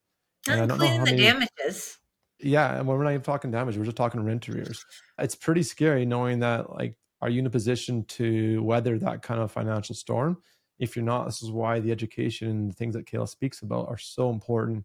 Not 0.47 0.59
including 0.59 1.05
the 1.05 1.13
many, 1.13 1.23
damages. 1.23 1.99
Yeah, 2.41 2.79
and 2.79 2.89
we're 2.89 3.03
not 3.03 3.11
even 3.11 3.23
talking 3.23 3.51
damage. 3.51 3.77
We're 3.77 3.85
just 3.85 3.97
talking 3.97 4.23
rent 4.23 4.49
arrears. 4.49 4.85
It's 5.19 5.35
pretty 5.35 5.63
scary 5.63 6.05
knowing 6.05 6.41
that 6.41 6.71
like, 6.71 6.97
are 7.23 7.29
you 7.29 7.41
in 7.41 7.47
a 7.47 7.51
position 7.51 8.05
to 8.05 8.63
weather 8.63 8.99
that 8.99 9.23
kind 9.23 9.41
of 9.41 9.53
financial 9.53 9.95
storm? 9.95 10.39
If 10.81 10.97
you're 10.97 11.05
not, 11.05 11.27
this 11.27 11.43
is 11.43 11.51
why 11.51 11.79
the 11.79 11.93
education 11.93 12.49
and 12.49 12.71
the 12.71 12.75
things 12.75 12.95
that 12.95 13.07
Kayla 13.07 13.29
speaks 13.29 13.61
about 13.61 13.89
are 13.89 13.99
so 13.99 14.31
important 14.31 14.85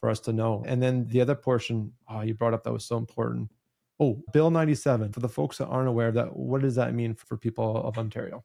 for 0.00 0.08
us 0.08 0.18
to 0.20 0.32
know. 0.32 0.64
And 0.66 0.82
then 0.82 1.06
the 1.08 1.20
other 1.20 1.34
portion 1.34 1.92
oh, 2.08 2.22
you 2.22 2.34
brought 2.34 2.54
up 2.54 2.64
that 2.64 2.72
was 2.72 2.84
so 2.84 2.96
important. 2.96 3.50
Oh, 4.00 4.20
Bill 4.32 4.50
97. 4.50 5.12
For 5.12 5.20
the 5.20 5.28
folks 5.28 5.58
that 5.58 5.66
aren't 5.66 5.88
aware 5.88 6.08
of 6.08 6.14
that, 6.14 6.34
what 6.34 6.62
does 6.62 6.74
that 6.76 6.94
mean 6.94 7.14
for 7.14 7.36
people 7.36 7.76
of 7.76 7.98
Ontario? 7.98 8.42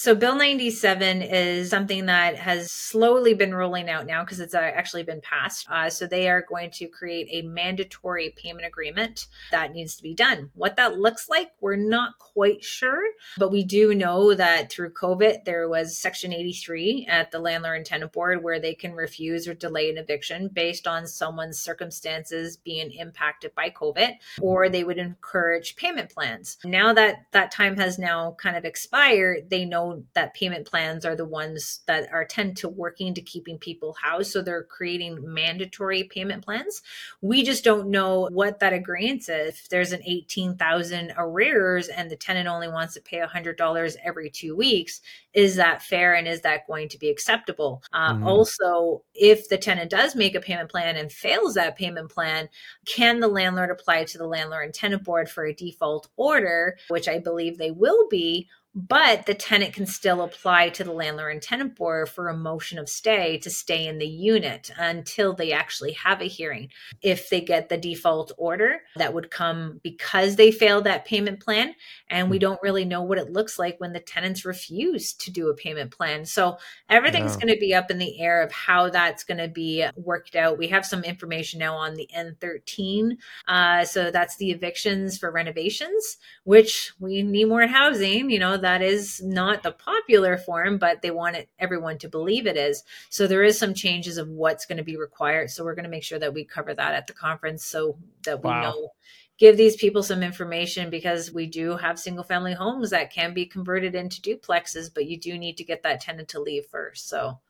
So, 0.00 0.14
Bill 0.14 0.34
97 0.34 1.20
is 1.20 1.68
something 1.68 2.06
that 2.06 2.36
has 2.36 2.72
slowly 2.72 3.34
been 3.34 3.54
rolling 3.54 3.90
out 3.90 4.06
now 4.06 4.24
because 4.24 4.40
it's 4.40 4.54
uh, 4.54 4.58
actually 4.58 5.02
been 5.02 5.20
passed. 5.20 5.66
Uh, 5.70 5.90
so, 5.90 6.06
they 6.06 6.26
are 6.30 6.40
going 6.40 6.70
to 6.70 6.88
create 6.88 7.28
a 7.30 7.46
mandatory 7.46 8.32
payment 8.34 8.66
agreement 8.66 9.26
that 9.50 9.72
needs 9.72 9.96
to 9.96 10.02
be 10.02 10.14
done. 10.14 10.52
What 10.54 10.76
that 10.76 10.96
looks 10.96 11.28
like, 11.28 11.50
we're 11.60 11.76
not 11.76 12.18
quite 12.18 12.64
sure, 12.64 13.02
but 13.36 13.52
we 13.52 13.62
do 13.62 13.94
know 13.94 14.32
that 14.32 14.72
through 14.72 14.94
COVID, 14.94 15.44
there 15.44 15.68
was 15.68 15.98
Section 15.98 16.32
83 16.32 17.06
at 17.06 17.30
the 17.30 17.38
Landlord 17.38 17.76
and 17.76 17.84
Tenant 17.84 18.14
Board 18.14 18.42
where 18.42 18.58
they 18.58 18.72
can 18.72 18.92
refuse 18.92 19.46
or 19.46 19.52
delay 19.52 19.90
an 19.90 19.98
eviction 19.98 20.48
based 20.48 20.86
on 20.86 21.06
someone's 21.06 21.60
circumstances 21.60 22.56
being 22.56 22.90
impacted 22.92 23.54
by 23.54 23.68
COVID, 23.68 24.14
or 24.40 24.70
they 24.70 24.82
would 24.82 24.96
encourage 24.96 25.76
payment 25.76 26.08
plans. 26.08 26.56
Now 26.64 26.94
that 26.94 27.26
that 27.32 27.50
time 27.50 27.76
has 27.76 27.98
now 27.98 28.34
kind 28.40 28.56
of 28.56 28.64
expired, 28.64 29.50
they 29.50 29.66
know 29.66 29.89
that 30.14 30.34
payment 30.34 30.66
plans 30.66 31.04
are 31.04 31.16
the 31.16 31.24
ones 31.24 31.80
that 31.86 32.12
are 32.12 32.24
tend 32.24 32.56
to 32.58 32.68
working 32.68 33.14
to 33.14 33.22
keeping 33.22 33.58
people 33.58 33.96
housed. 34.00 34.32
So 34.32 34.42
they're 34.42 34.62
creating 34.62 35.18
mandatory 35.22 36.04
payment 36.04 36.44
plans. 36.44 36.82
We 37.20 37.42
just 37.42 37.64
don't 37.64 37.88
know 37.88 38.28
what 38.30 38.60
that 38.60 38.72
agreement 38.72 39.28
is. 39.28 39.30
If 39.30 39.68
there's 39.68 39.92
an 39.92 40.02
18,000 40.04 41.12
arrears 41.16 41.88
and 41.88 42.10
the 42.10 42.16
tenant 42.16 42.48
only 42.48 42.68
wants 42.68 42.94
to 42.94 43.00
pay 43.00 43.20
$100 43.20 43.96
every 44.04 44.30
two 44.30 44.56
weeks, 44.56 45.00
is 45.32 45.56
that 45.56 45.82
fair 45.82 46.14
and 46.14 46.26
is 46.26 46.40
that 46.42 46.66
going 46.66 46.88
to 46.88 46.98
be 46.98 47.08
acceptable? 47.08 47.82
Uh, 47.92 48.14
mm-hmm. 48.14 48.26
Also, 48.26 49.02
if 49.14 49.48
the 49.48 49.58
tenant 49.58 49.90
does 49.90 50.14
make 50.16 50.34
a 50.34 50.40
payment 50.40 50.70
plan 50.70 50.96
and 50.96 51.12
fails 51.12 51.54
that 51.54 51.76
payment 51.76 52.10
plan, 52.10 52.48
can 52.86 53.20
the 53.20 53.28
landlord 53.28 53.70
apply 53.70 54.04
to 54.04 54.18
the 54.18 54.26
landlord 54.26 54.64
and 54.64 54.74
tenant 54.74 55.04
board 55.04 55.28
for 55.28 55.44
a 55.44 55.54
default 55.54 56.08
order, 56.16 56.76
which 56.88 57.08
I 57.08 57.18
believe 57.18 57.58
they 57.58 57.70
will 57.70 58.08
be? 58.08 58.48
But 58.72 59.26
the 59.26 59.34
tenant 59.34 59.72
can 59.72 59.84
still 59.84 60.22
apply 60.22 60.68
to 60.68 60.84
the 60.84 60.92
landlord 60.92 61.32
and 61.32 61.42
tenant 61.42 61.74
board 61.74 62.08
for 62.08 62.28
a 62.28 62.36
motion 62.36 62.78
of 62.78 62.88
stay 62.88 63.36
to 63.38 63.50
stay 63.50 63.86
in 63.86 63.98
the 63.98 64.06
unit 64.06 64.70
until 64.78 65.34
they 65.34 65.52
actually 65.52 65.92
have 65.92 66.20
a 66.20 66.26
hearing. 66.26 66.68
If 67.02 67.30
they 67.30 67.40
get 67.40 67.68
the 67.68 67.76
default 67.76 68.30
order, 68.38 68.82
that 68.94 69.12
would 69.12 69.30
come 69.30 69.80
because 69.82 70.36
they 70.36 70.52
failed 70.52 70.84
that 70.84 71.04
payment 71.04 71.40
plan. 71.40 71.74
And 72.08 72.30
we 72.30 72.36
hmm. 72.36 72.42
don't 72.42 72.62
really 72.62 72.84
know 72.84 73.02
what 73.02 73.18
it 73.18 73.32
looks 73.32 73.58
like 73.58 73.80
when 73.80 73.92
the 73.92 73.98
tenants 73.98 74.44
refuse 74.44 75.14
to 75.14 75.32
do 75.32 75.48
a 75.48 75.54
payment 75.54 75.90
plan. 75.90 76.24
So 76.24 76.58
everything's 76.88 77.34
yeah. 77.34 77.40
going 77.40 77.54
to 77.54 77.60
be 77.60 77.74
up 77.74 77.90
in 77.90 77.98
the 77.98 78.20
air 78.20 78.40
of 78.40 78.52
how 78.52 78.88
that's 78.88 79.24
going 79.24 79.38
to 79.38 79.48
be 79.48 79.84
worked 79.96 80.36
out. 80.36 80.58
We 80.58 80.68
have 80.68 80.86
some 80.86 81.02
information 81.02 81.58
now 81.58 81.74
on 81.74 81.94
the 81.94 82.08
N13. 82.16 83.16
Uh, 83.48 83.84
so 83.84 84.12
that's 84.12 84.36
the 84.36 84.52
evictions 84.52 85.18
for 85.18 85.32
renovations, 85.32 86.18
which 86.44 86.92
we 87.00 87.22
need 87.22 87.46
more 87.46 87.66
housing, 87.66 88.30
you 88.30 88.38
know 88.38 88.59
that 88.60 88.82
is 88.82 89.22
not 89.22 89.62
the 89.62 89.72
popular 89.72 90.36
form, 90.36 90.78
but 90.78 91.02
they 91.02 91.10
want 91.10 91.36
it, 91.36 91.48
everyone 91.58 91.98
to 91.98 92.08
believe 92.08 92.46
it 92.46 92.56
is. 92.56 92.84
So 93.08 93.26
there 93.26 93.42
is 93.42 93.58
some 93.58 93.74
changes 93.74 94.18
of 94.18 94.28
what's 94.28 94.66
going 94.66 94.78
to 94.78 94.84
be 94.84 94.96
required. 94.96 95.50
So 95.50 95.64
we're 95.64 95.74
going 95.74 95.84
to 95.84 95.90
make 95.90 96.04
sure 96.04 96.18
that 96.18 96.34
we 96.34 96.44
cover 96.44 96.74
that 96.74 96.94
at 96.94 97.06
the 97.06 97.12
conference 97.12 97.64
so 97.64 97.98
that 98.24 98.42
we 98.42 98.50
wow. 98.50 98.62
know 98.62 98.92
give 99.40 99.56
these 99.56 99.74
people 99.74 100.02
some 100.02 100.22
information 100.22 100.90
because 100.90 101.32
we 101.32 101.46
do 101.46 101.76
have 101.78 101.98
single 101.98 102.22
family 102.22 102.52
homes 102.52 102.90
that 102.90 103.10
can 103.10 103.32
be 103.32 103.46
converted 103.46 103.94
into 103.94 104.20
duplexes, 104.20 104.92
but 104.92 105.06
you 105.06 105.18
do 105.18 105.38
need 105.38 105.56
to 105.56 105.64
get 105.64 105.82
that 105.82 106.00
tenant 106.00 106.28
to 106.28 106.40
leave 106.40 106.66
first. 106.66 107.08
So 107.08 107.40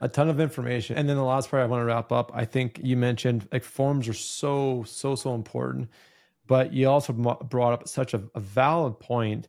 a 0.00 0.08
ton 0.08 0.30
of 0.30 0.40
information. 0.40 0.96
And 0.96 1.08
then 1.08 1.16
the 1.16 1.24
last 1.24 1.50
part 1.50 1.62
I 1.62 1.66
want 1.66 1.82
to 1.82 1.84
wrap 1.84 2.12
up, 2.12 2.30
I 2.32 2.44
think 2.44 2.80
you 2.82 2.96
mentioned 2.96 3.48
like 3.52 3.64
forms 3.64 4.08
are 4.08 4.14
so, 4.14 4.84
so, 4.86 5.16
so 5.16 5.34
important, 5.34 5.90
but 6.46 6.72
you 6.72 6.88
also 6.88 7.12
brought 7.12 7.72
up 7.72 7.88
such 7.88 8.14
a, 8.14 8.22
a 8.34 8.40
valid 8.40 8.98
point 9.00 9.48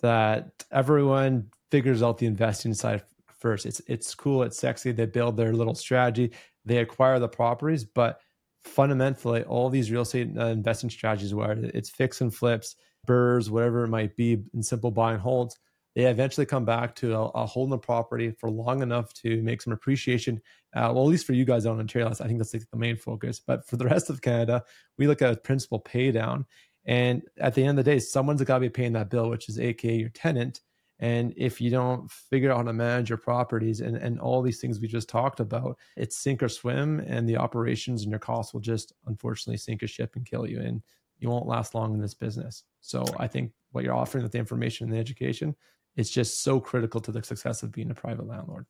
that 0.00 0.64
everyone 0.70 1.50
figures 1.70 2.02
out 2.02 2.18
the 2.18 2.26
investing 2.26 2.74
side 2.74 3.02
first. 3.38 3.66
It's 3.66 3.80
it's 3.86 4.14
cool, 4.14 4.42
it's 4.42 4.58
sexy. 4.58 4.92
They 4.92 5.06
build 5.06 5.36
their 5.36 5.52
little 5.52 5.74
strategy, 5.74 6.32
they 6.64 6.78
acquire 6.78 7.18
the 7.18 7.28
properties, 7.28 7.84
but 7.84 8.20
fundamentally, 8.64 9.42
all 9.44 9.70
these 9.70 9.90
real 9.90 10.02
estate 10.02 10.36
uh, 10.36 10.46
investing 10.46 10.90
strategies, 10.90 11.34
where 11.34 11.52
it's 11.52 11.90
fix 11.90 12.20
and 12.20 12.34
flips, 12.34 12.76
BRRRRs, 13.06 13.50
whatever 13.50 13.84
it 13.84 13.88
might 13.88 14.16
be, 14.16 14.42
in 14.54 14.62
simple 14.62 14.90
buy 14.90 15.12
and 15.12 15.20
holds, 15.20 15.58
they 15.96 16.04
eventually 16.04 16.46
come 16.46 16.64
back 16.64 16.94
to 16.96 17.14
a, 17.14 17.24
a 17.30 17.46
holding 17.46 17.70
the 17.70 17.78
property 17.78 18.30
for 18.30 18.50
long 18.50 18.82
enough 18.82 19.12
to 19.14 19.42
make 19.42 19.62
some 19.62 19.72
appreciation. 19.72 20.40
Uh, 20.74 20.92
well, 20.94 21.04
at 21.04 21.08
least 21.08 21.26
for 21.26 21.32
you 21.32 21.44
guys 21.44 21.64
in 21.64 21.72
Ontario, 21.72 22.08
I 22.08 22.14
think 22.14 22.38
that's 22.38 22.54
like 22.54 22.62
the 22.70 22.78
main 22.78 22.96
focus. 22.96 23.40
But 23.40 23.66
for 23.66 23.76
the 23.76 23.86
rest 23.86 24.10
of 24.10 24.22
Canada, 24.22 24.62
we 24.98 25.06
look 25.06 25.22
at 25.22 25.42
principal 25.42 25.80
pay 25.80 26.12
down. 26.12 26.46
And 26.86 27.22
at 27.38 27.54
the 27.54 27.62
end 27.62 27.78
of 27.78 27.84
the 27.84 27.90
day, 27.90 27.98
someone's 27.98 28.42
got 28.42 28.56
to 28.56 28.60
be 28.60 28.68
paying 28.68 28.92
that 28.94 29.10
bill, 29.10 29.28
which 29.30 29.48
is 29.48 29.58
AKA 29.58 29.96
your 29.96 30.08
tenant. 30.10 30.60
And 30.98 31.32
if 31.36 31.60
you 31.60 31.70
don't 31.70 32.10
figure 32.10 32.50
out 32.50 32.58
how 32.58 32.62
to 32.64 32.72
manage 32.72 33.08
your 33.08 33.18
properties 33.18 33.80
and, 33.80 33.96
and 33.96 34.20
all 34.20 34.42
these 34.42 34.60
things 34.60 34.80
we 34.80 34.86
just 34.86 35.08
talked 35.08 35.40
about, 35.40 35.78
it's 35.96 36.16
sink 36.16 36.42
or 36.42 36.48
swim, 36.48 37.00
and 37.00 37.26
the 37.28 37.38
operations 37.38 38.02
and 38.02 38.10
your 38.10 38.18
costs 38.18 38.52
will 38.52 38.60
just 38.60 38.92
unfortunately 39.06 39.56
sink 39.56 39.82
a 39.82 39.86
ship 39.86 40.16
and 40.16 40.26
kill 40.26 40.46
you. 40.46 40.60
And 40.60 40.82
you 41.18 41.30
won't 41.30 41.46
last 41.46 41.74
long 41.74 41.94
in 41.94 42.00
this 42.00 42.14
business. 42.14 42.64
So 42.80 43.04
I 43.18 43.26
think 43.26 43.52
what 43.72 43.84
you're 43.84 43.94
offering 43.94 44.22
with 44.22 44.32
the 44.32 44.38
information 44.38 44.86
and 44.86 44.94
the 44.94 45.00
education 45.00 45.54
is 45.96 46.10
just 46.10 46.42
so 46.42 46.60
critical 46.60 47.00
to 47.00 47.12
the 47.12 47.22
success 47.22 47.62
of 47.62 47.72
being 47.72 47.90
a 47.90 47.94
private 47.94 48.26
landlord. 48.26 48.66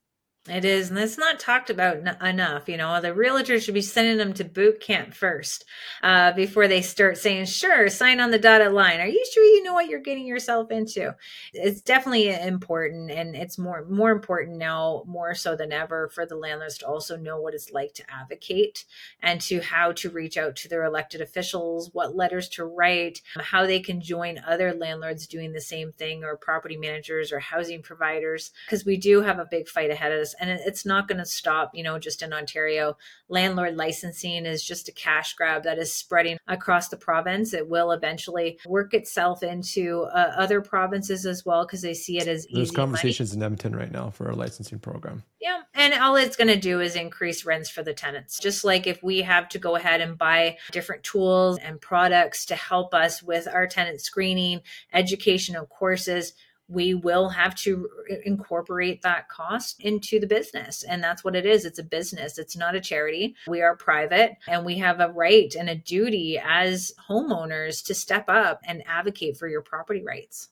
It 0.49 0.65
is, 0.65 0.89
and 0.89 0.99
it's 0.99 1.19
not 1.19 1.39
talked 1.39 1.69
about 1.69 1.99
n- 1.99 2.17
enough. 2.27 2.67
You 2.67 2.79
know, 2.79 2.99
the 2.99 3.09
realtors 3.09 3.63
should 3.63 3.75
be 3.75 3.83
sending 3.83 4.17
them 4.17 4.33
to 4.35 4.43
boot 4.43 4.81
camp 4.81 5.13
first 5.13 5.67
uh, 6.03 6.33
before 6.33 6.67
they 6.67 6.81
start 6.81 7.19
saying, 7.19 7.45
"Sure, 7.45 7.91
sign 7.91 8.21
on 8.21 8.31
the 8.31 8.39
dotted 8.39 8.73
line." 8.73 9.01
Are 9.01 9.07
you 9.07 9.23
sure 9.35 9.45
you 9.45 9.63
know 9.63 9.75
what 9.75 9.91
you're 9.91 10.01
getting 10.01 10.27
yourself 10.27 10.71
into? 10.71 11.15
It's 11.53 11.83
definitely 11.83 12.31
important, 12.31 13.11
and 13.11 13.37
it's 13.37 13.59
more 13.59 13.85
more 13.85 14.13
important 14.13 14.57
now, 14.57 15.05
more 15.07 15.35
so 15.35 15.57
than 15.57 15.73
ever, 15.73 16.09
for 16.09 16.25
the 16.25 16.37
landlords 16.37 16.79
to 16.79 16.87
also 16.87 17.19
know 17.19 17.39
what 17.39 17.53
it's 17.53 17.71
like 17.71 17.93
to 17.95 18.05
advocate 18.11 18.87
and 19.23 19.43
to 19.43 19.61
how 19.61 19.93
to 19.93 20.09
reach 20.09 20.39
out 20.39 20.57
to 20.57 20.69
their 20.71 20.85
elected 20.85 21.21
officials, 21.21 21.91
what 21.93 22.17
letters 22.17 22.49
to 22.51 22.65
write, 22.65 23.21
how 23.37 23.67
they 23.67 23.81
can 23.81 24.01
join 24.01 24.41
other 24.47 24.73
landlords 24.73 25.27
doing 25.27 25.53
the 25.53 25.61
same 25.61 25.93
thing, 25.93 26.25
or 26.25 26.39
property 26.39 26.79
managers 26.79 27.31
or 27.31 27.41
housing 27.41 27.83
providers, 27.83 28.53
because 28.65 28.87
we 28.87 28.97
do 28.97 29.21
have 29.21 29.39
a 29.39 29.45
big 29.45 29.69
fight 29.69 29.91
ahead 29.91 30.13
of 30.13 30.21
us 30.21 30.30
and 30.39 30.51
it's 30.51 30.85
not 30.85 31.09
going 31.09 31.19
to 31.19 31.25
stop 31.25 31.75
you 31.75 31.83
know 31.83 31.99
just 31.99 32.23
in 32.23 32.33
ontario. 32.33 32.97
Landlord 33.29 33.77
licensing 33.77 34.47
is 34.47 34.63
just 34.63 34.89
a 34.89 34.93
cash 34.93 35.35
grab 35.35 35.65
that 35.65 35.79
is 35.79 35.93
spreading 35.93 36.39
across 36.47 36.89
the 36.89 36.97
province. 36.97 37.55
It 37.55 37.69
will 37.69 37.93
eventually 37.93 38.59
work 38.67 38.95
itself 38.95 39.43
into 39.43 40.03
uh, 40.13 40.33
other 40.37 40.61
provinces 40.61 41.27
as 41.27 41.45
well 41.45 41.65
because 41.65 41.83
they 41.83 41.95
see 41.95 42.19
it 42.19 42.29
as 42.29 42.47
there's 42.53 42.71
conversations 42.71 43.33
money. 43.33 43.41
in 43.41 43.45
edmonton 43.45 43.77
right 43.77 43.93
now 43.93 44.11
for 44.11 44.31
a 44.31 44.37
licensing 44.37 44.79
program. 44.79 45.23
Yeah 45.41 45.61
and 45.81 45.95
all 45.95 46.17
it's 46.17 46.37
going 46.37 46.49
to 46.49 46.57
do 46.57 46.81
is 46.81 46.95
increase 46.95 47.45
rents 47.45 47.71
for 47.71 47.83
the 47.83 47.95
tenants. 47.95 48.39
Just 48.39 48.65
like 48.65 48.87
if 48.87 49.03
we 49.03 49.23
have 49.23 49.49
to 49.51 49.59
go 49.59 49.77
ahead 49.77 50.01
and 50.01 50.19
buy 50.19 50.59
different 50.73 51.03
tools 51.03 51.59
and 51.59 51.81
products 51.81 52.45
to 52.47 52.55
help 52.55 52.93
us 52.93 53.23
with 53.23 53.49
our 53.49 53.67
tenant 53.67 54.01
screening 54.01 54.61
educational 54.93 55.67
courses 55.67 56.35
we 56.71 56.95
will 56.95 57.29
have 57.29 57.55
to 57.57 57.89
incorporate 58.25 59.03
that 59.03 59.29
cost 59.29 59.81
into 59.81 60.21
the 60.21 60.27
business. 60.27 60.85
And 60.85 61.03
that's 61.03 61.25
what 61.25 61.35
it 61.35 61.45
is. 61.45 61.65
It's 61.65 61.79
a 61.79 61.85
business, 61.85 62.39
it's 62.39 62.57
not 62.57 62.77
a 62.77 62.81
charity. 62.81 63.35
We 63.49 63.61
are 63.61 63.77
private 63.77 64.37
and 64.47 64.65
we 64.65 64.79
have 64.79 65.01
a 65.01 65.11
right 65.11 65.53
and 65.55 65.69
a 65.69 65.75
duty 65.75 66.41
as 66.43 66.93
homeowners 67.09 67.85
to 67.87 67.95
step 67.95 68.27
up 68.29 68.61
and 68.65 68.83
advocate 68.87 69.37
for 69.37 69.49
your 69.49 69.63
property 69.63 70.03
rights. 70.03 70.49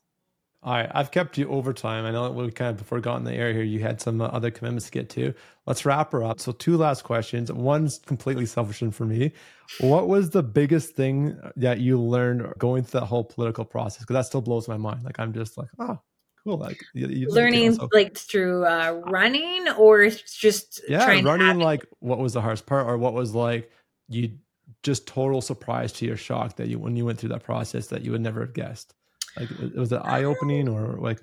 All 0.60 0.74
right, 0.74 0.90
I've 0.92 1.12
kept 1.12 1.38
you 1.38 1.48
over 1.50 1.72
time. 1.72 2.04
I 2.04 2.10
know 2.10 2.32
we 2.32 2.50
kind 2.50 2.80
of 2.80 3.02
got 3.02 3.18
in 3.18 3.24
the 3.24 3.32
air 3.32 3.52
here, 3.52 3.62
you 3.62 3.78
had 3.78 4.00
some 4.00 4.20
uh, 4.20 4.24
other 4.26 4.50
commitments 4.50 4.86
to 4.86 4.90
get 4.90 5.08
to. 5.10 5.32
Let's 5.66 5.86
wrap 5.86 6.10
her 6.10 6.24
up. 6.24 6.40
So, 6.40 6.50
two 6.50 6.76
last 6.76 7.04
questions. 7.04 7.52
One's 7.52 8.00
completely 8.00 8.44
selfish 8.44 8.82
and 8.82 8.92
for 8.92 9.04
me. 9.04 9.32
What 9.78 10.08
was 10.08 10.30
the 10.30 10.42
biggest 10.42 10.96
thing 10.96 11.38
that 11.54 11.78
you 11.78 12.00
learned 12.00 12.54
going 12.58 12.82
through 12.82 13.00
that 13.00 13.06
whole 13.06 13.22
political 13.22 13.64
process? 13.64 14.00
Because 14.00 14.14
that 14.14 14.26
still 14.26 14.40
blows 14.40 14.66
my 14.66 14.76
mind. 14.76 15.04
Like 15.04 15.20
I'm 15.20 15.32
just 15.32 15.56
like, 15.56 15.68
oh, 15.78 16.00
cool. 16.48 16.58
Like 16.58 16.84
you, 16.94 17.08
you 17.08 17.28
learning 17.28 17.76
like, 17.76 17.94
like 17.94 18.18
through 18.18 18.64
uh, 18.64 19.02
running 19.06 19.68
or 19.76 20.08
just 20.08 20.80
yeah, 20.88 21.06
running. 21.20 21.58
Like 21.58 21.86
what 22.00 22.18
was 22.18 22.32
the 22.32 22.40
hardest 22.40 22.66
part, 22.66 22.86
or 22.86 22.98
what 22.98 23.14
was 23.14 23.34
like 23.34 23.70
you 24.08 24.38
just 24.82 25.06
total 25.06 25.40
surprise 25.40 25.92
to 25.92 26.06
your 26.06 26.16
shock 26.16 26.56
that 26.56 26.68
you 26.68 26.78
when 26.78 26.96
you 26.96 27.04
went 27.04 27.18
through 27.18 27.30
that 27.30 27.44
process 27.44 27.88
that 27.88 28.02
you 28.02 28.12
would 28.12 28.20
never 28.20 28.40
have 28.40 28.54
guessed. 28.54 28.94
Like 29.36 29.50
was 29.50 29.72
it 29.72 29.76
was 29.76 29.92
an 29.92 30.02
eye 30.02 30.24
opening 30.24 30.68
or 30.68 30.98
like? 30.98 31.20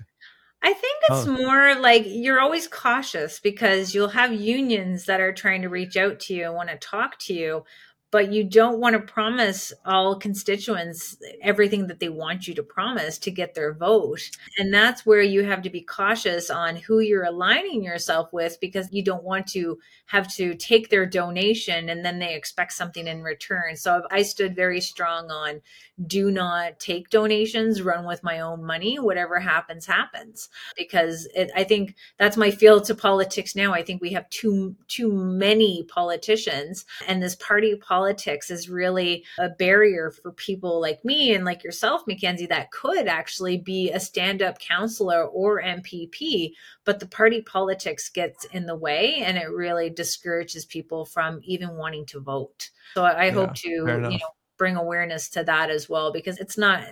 I 0.62 0.72
think 0.72 0.96
it's 1.08 1.26
oh. 1.26 1.32
more 1.32 1.74
like 1.76 2.04
you're 2.06 2.40
always 2.40 2.66
cautious 2.66 3.38
because 3.40 3.94
you'll 3.94 4.08
have 4.08 4.32
unions 4.32 5.04
that 5.04 5.20
are 5.20 5.32
trying 5.32 5.62
to 5.62 5.68
reach 5.68 5.96
out 5.96 6.18
to 6.20 6.34
you 6.34 6.44
and 6.44 6.54
want 6.54 6.70
to 6.70 6.76
talk 6.76 7.18
to 7.20 7.34
you, 7.34 7.64
but 8.10 8.32
you 8.32 8.44
don't 8.44 8.78
want 8.78 8.94
to 8.94 9.12
promise 9.12 9.72
all 9.84 10.18
constituents 10.18 11.16
everything 11.42 11.86
that 11.88 11.98
they 11.98 12.08
want 12.08 12.46
you 12.46 12.54
to 12.54 12.62
promise 12.62 13.18
to 13.18 13.30
get 13.30 13.54
their 13.54 13.74
vote. 13.74 14.20
And 14.58 14.72
that's 14.72 15.04
where 15.04 15.22
you 15.22 15.44
have 15.44 15.62
to 15.62 15.70
be 15.70 15.80
cautious 15.80 16.48
on 16.48 16.76
who 16.76 17.00
you're 17.00 17.24
aligning 17.24 17.82
yourself 17.82 18.32
with 18.32 18.58
because 18.60 18.88
you 18.92 19.02
don't 19.02 19.24
want 19.24 19.48
to 19.48 19.78
have 20.06 20.32
to 20.34 20.54
take 20.54 20.88
their 20.88 21.04
donation 21.04 21.88
and 21.88 22.04
then 22.04 22.18
they 22.18 22.34
expect 22.34 22.72
something 22.72 23.06
in 23.06 23.22
return. 23.22 23.76
So 23.76 24.02
I 24.10 24.22
stood 24.22 24.54
very 24.54 24.80
strong 24.80 25.30
on 25.30 25.60
do 26.04 26.30
not 26.30 26.78
take 26.78 27.08
donations, 27.08 27.80
run 27.80 28.04
with 28.04 28.22
my 28.22 28.40
own 28.40 28.62
money, 28.62 28.98
whatever 28.98 29.40
happens 29.40 29.86
happens 29.86 30.50
because 30.76 31.26
it, 31.34 31.50
I 31.56 31.64
think 31.64 31.94
that's 32.18 32.36
my 32.36 32.50
field 32.50 32.84
to 32.84 32.94
politics 32.94 33.56
now. 33.56 33.72
I 33.72 33.82
think 33.82 34.02
we 34.02 34.12
have 34.12 34.28
too 34.28 34.76
too 34.88 35.10
many 35.10 35.84
politicians 35.84 36.84
and 37.08 37.22
this 37.22 37.36
party 37.36 37.76
politics 37.76 38.50
is 38.50 38.68
really 38.68 39.24
a 39.38 39.48
barrier 39.48 40.10
for 40.10 40.32
people 40.32 40.80
like 40.80 41.04
me 41.04 41.34
and 41.34 41.44
like 41.44 41.64
yourself 41.64 42.02
Mackenzie 42.06 42.46
that 42.46 42.70
could 42.72 43.06
actually 43.06 43.56
be 43.56 43.90
a 43.90 44.00
stand-up 44.00 44.58
councillor 44.58 45.24
or 45.24 45.62
MPP 45.62 46.52
but 46.84 47.00
the 47.00 47.06
party 47.06 47.40
politics 47.42 48.08
gets 48.10 48.44
in 48.46 48.66
the 48.66 48.76
way 48.76 49.16
and 49.16 49.38
it 49.38 49.50
really 49.50 49.88
discourages 49.90 50.64
people 50.64 51.04
from 51.04 51.40
even 51.42 51.76
wanting 51.76 52.06
to 52.06 52.20
vote. 52.20 52.70
So 52.94 53.04
I 53.04 53.26
yeah, 53.26 53.32
hope 53.32 53.54
to 53.56 53.68
you 53.68 53.84
know 53.84 54.18
bring 54.58 54.76
awareness 54.76 55.28
to 55.30 55.44
that 55.44 55.70
as 55.70 55.88
well 55.88 56.12
because 56.12 56.38
it's 56.38 56.58
not 56.58 56.82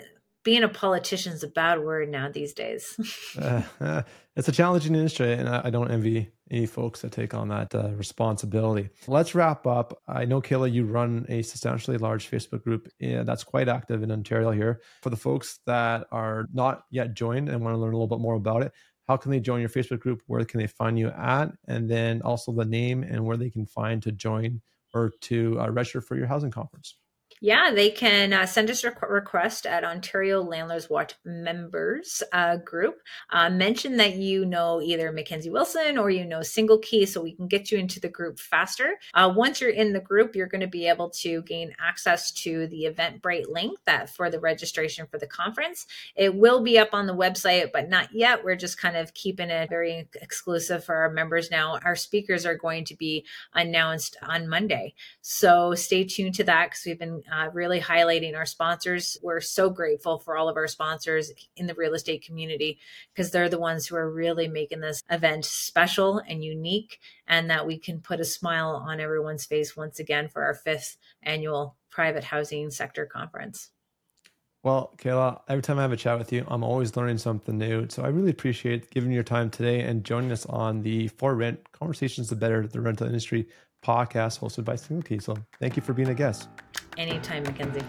being 0.44 0.62
a 0.62 0.68
politician 0.68 1.32
is 1.32 1.42
a 1.42 1.48
bad 1.48 1.80
word 1.80 2.10
now 2.10 2.30
these 2.30 2.52
days. 2.52 3.32
uh, 3.40 3.62
uh, 3.80 4.02
it's 4.36 4.48
a 4.48 4.52
challenging 4.52 4.94
industry, 4.94 5.32
and 5.32 5.48
I, 5.48 5.62
I, 5.64 5.70
don't 5.70 5.90
envy 5.90 6.30
any 6.50 6.66
folks 6.66 7.00
that 7.00 7.12
take 7.12 7.32
on 7.32 7.48
that 7.48 7.74
uh, 7.74 7.90
responsibility. 7.94 8.90
Let's 9.06 9.34
wrap 9.34 9.66
up. 9.66 10.02
I 10.06 10.26
know, 10.26 10.42
Kayla, 10.42 10.70
you 10.70 10.84
run 10.84 11.24
a 11.30 11.40
substantially 11.42 11.96
large 11.96 12.30
Facebook 12.30 12.62
group 12.62 12.88
that's 13.00 13.42
quite 13.42 13.68
active 13.68 14.02
in 14.02 14.12
Ontario 14.12 14.50
here. 14.50 14.82
For 15.02 15.08
the 15.08 15.16
folks 15.16 15.60
that 15.66 16.06
are 16.12 16.46
not 16.52 16.82
yet 16.90 17.14
joined 17.14 17.48
and 17.48 17.62
want 17.62 17.74
to 17.74 17.78
learn 17.78 17.94
a 17.94 17.96
little 17.96 18.06
bit 18.06 18.20
more 18.20 18.34
about 18.34 18.62
it, 18.62 18.72
how 19.08 19.16
can 19.16 19.30
they 19.30 19.40
join 19.40 19.60
your 19.60 19.70
Facebook 19.70 20.00
group? 20.00 20.22
Where 20.26 20.44
can 20.44 20.60
they 20.60 20.66
find 20.66 20.98
you 20.98 21.08
at? 21.08 21.52
And 21.66 21.90
then 21.90 22.22
also 22.22 22.52
the 22.52 22.64
name 22.64 23.02
and 23.02 23.24
where 23.24 23.36
they 23.36 23.50
can 23.50 23.66
find 23.66 24.02
to 24.02 24.12
join 24.12 24.60
or 24.94 25.12
to 25.22 25.60
uh, 25.60 25.70
register 25.70 26.00
for 26.00 26.16
your 26.16 26.26
housing 26.26 26.50
conference. 26.50 26.96
Yeah, 27.40 27.72
they 27.74 27.90
can 27.90 28.32
uh, 28.32 28.46
send 28.46 28.70
us 28.70 28.84
a 28.84 28.92
request 29.06 29.66
at 29.66 29.84
Ontario 29.84 30.42
Landlords 30.42 30.88
Watch 30.88 31.14
members 31.24 32.22
uh, 32.32 32.56
group. 32.56 33.00
Uh, 33.30 33.50
mention 33.50 33.96
that 33.98 34.14
you 34.14 34.46
know 34.46 34.80
either 34.80 35.12
Mackenzie 35.12 35.50
Wilson 35.50 35.98
or 35.98 36.08
you 36.10 36.24
know 36.24 36.38
SingleKey 36.38 37.06
so 37.06 37.20
we 37.20 37.34
can 37.34 37.46
get 37.48 37.70
you 37.70 37.78
into 37.78 38.00
the 38.00 38.08
group 38.08 38.38
faster. 38.38 38.94
Uh, 39.12 39.32
once 39.34 39.60
you're 39.60 39.70
in 39.70 39.92
the 39.92 40.00
group, 40.00 40.34
you're 40.34 40.46
going 40.46 40.60
to 40.60 40.66
be 40.66 40.88
able 40.88 41.10
to 41.10 41.42
gain 41.42 41.74
access 41.78 42.30
to 42.32 42.66
the 42.68 42.84
Eventbrite 42.84 43.50
link 43.50 43.78
that 43.84 44.08
for 44.08 44.30
the 44.30 44.40
registration 44.40 45.06
for 45.10 45.18
the 45.18 45.26
conference. 45.26 45.86
It 46.16 46.34
will 46.34 46.62
be 46.62 46.78
up 46.78 46.90
on 46.92 47.06
the 47.06 47.14
website, 47.14 47.72
but 47.72 47.90
not 47.90 48.08
yet. 48.12 48.44
We're 48.44 48.56
just 48.56 48.78
kind 48.78 48.96
of 48.96 49.12
keeping 49.12 49.50
it 49.50 49.68
very 49.68 50.08
exclusive 50.14 50.84
for 50.84 50.94
our 50.94 51.10
members 51.10 51.50
now. 51.50 51.78
Our 51.84 51.96
speakers 51.96 52.46
are 52.46 52.56
going 52.56 52.84
to 52.86 52.96
be 52.96 53.26
announced 53.52 54.16
on 54.22 54.48
Monday. 54.48 54.94
So 55.20 55.74
stay 55.74 56.04
tuned 56.04 56.36
to 56.36 56.44
that 56.44 56.70
because 56.70 56.84
we've 56.86 56.98
been 56.98 57.22
uh, 57.30 57.50
really 57.52 57.80
highlighting 57.80 58.36
our 58.36 58.46
sponsors. 58.46 59.16
We're 59.22 59.40
so 59.40 59.70
grateful 59.70 60.18
for 60.18 60.36
all 60.36 60.48
of 60.48 60.56
our 60.56 60.66
sponsors 60.66 61.32
in 61.56 61.66
the 61.66 61.74
real 61.74 61.94
estate 61.94 62.24
community 62.24 62.78
because 63.12 63.30
they're 63.30 63.48
the 63.48 63.58
ones 63.58 63.86
who 63.86 63.96
are 63.96 64.10
really 64.10 64.48
making 64.48 64.80
this 64.80 65.02
event 65.10 65.44
special 65.44 66.18
and 66.18 66.44
unique, 66.44 67.00
and 67.26 67.50
that 67.50 67.66
we 67.66 67.78
can 67.78 68.00
put 68.00 68.20
a 68.20 68.24
smile 68.24 68.82
on 68.86 69.00
everyone's 69.00 69.44
face 69.44 69.76
once 69.76 69.98
again 69.98 70.28
for 70.28 70.42
our 70.42 70.54
fifth 70.54 70.96
annual 71.22 71.76
private 71.90 72.24
housing 72.24 72.70
sector 72.70 73.06
conference. 73.06 73.70
Well, 74.64 74.94
Kayla, 74.96 75.42
every 75.46 75.60
time 75.60 75.78
I 75.78 75.82
have 75.82 75.92
a 75.92 75.96
chat 75.96 76.18
with 76.18 76.32
you, 76.32 76.42
I'm 76.48 76.64
always 76.64 76.96
learning 76.96 77.18
something 77.18 77.58
new. 77.58 77.86
So 77.90 78.02
I 78.02 78.08
really 78.08 78.30
appreciate 78.30 78.90
giving 78.90 79.12
your 79.12 79.22
time 79.22 79.50
today 79.50 79.82
and 79.82 80.02
joining 80.02 80.32
us 80.32 80.46
on 80.46 80.80
the 80.80 81.08
For 81.08 81.34
Rent 81.34 81.70
Conversations 81.72 82.30
to 82.30 82.36
Better 82.36 82.66
the 82.66 82.80
Rental 82.80 83.06
Industry 83.06 83.46
podcast 83.84 84.40
hosted 84.40 84.64
by 84.64 84.74
SingleKey. 84.74 85.22
So 85.22 85.36
thank 85.60 85.76
you 85.76 85.82
for 85.82 85.92
being 85.92 86.08
a 86.08 86.14
guest. 86.14 86.48
Anytime, 86.96 87.42
Mackenzie. 87.42 87.82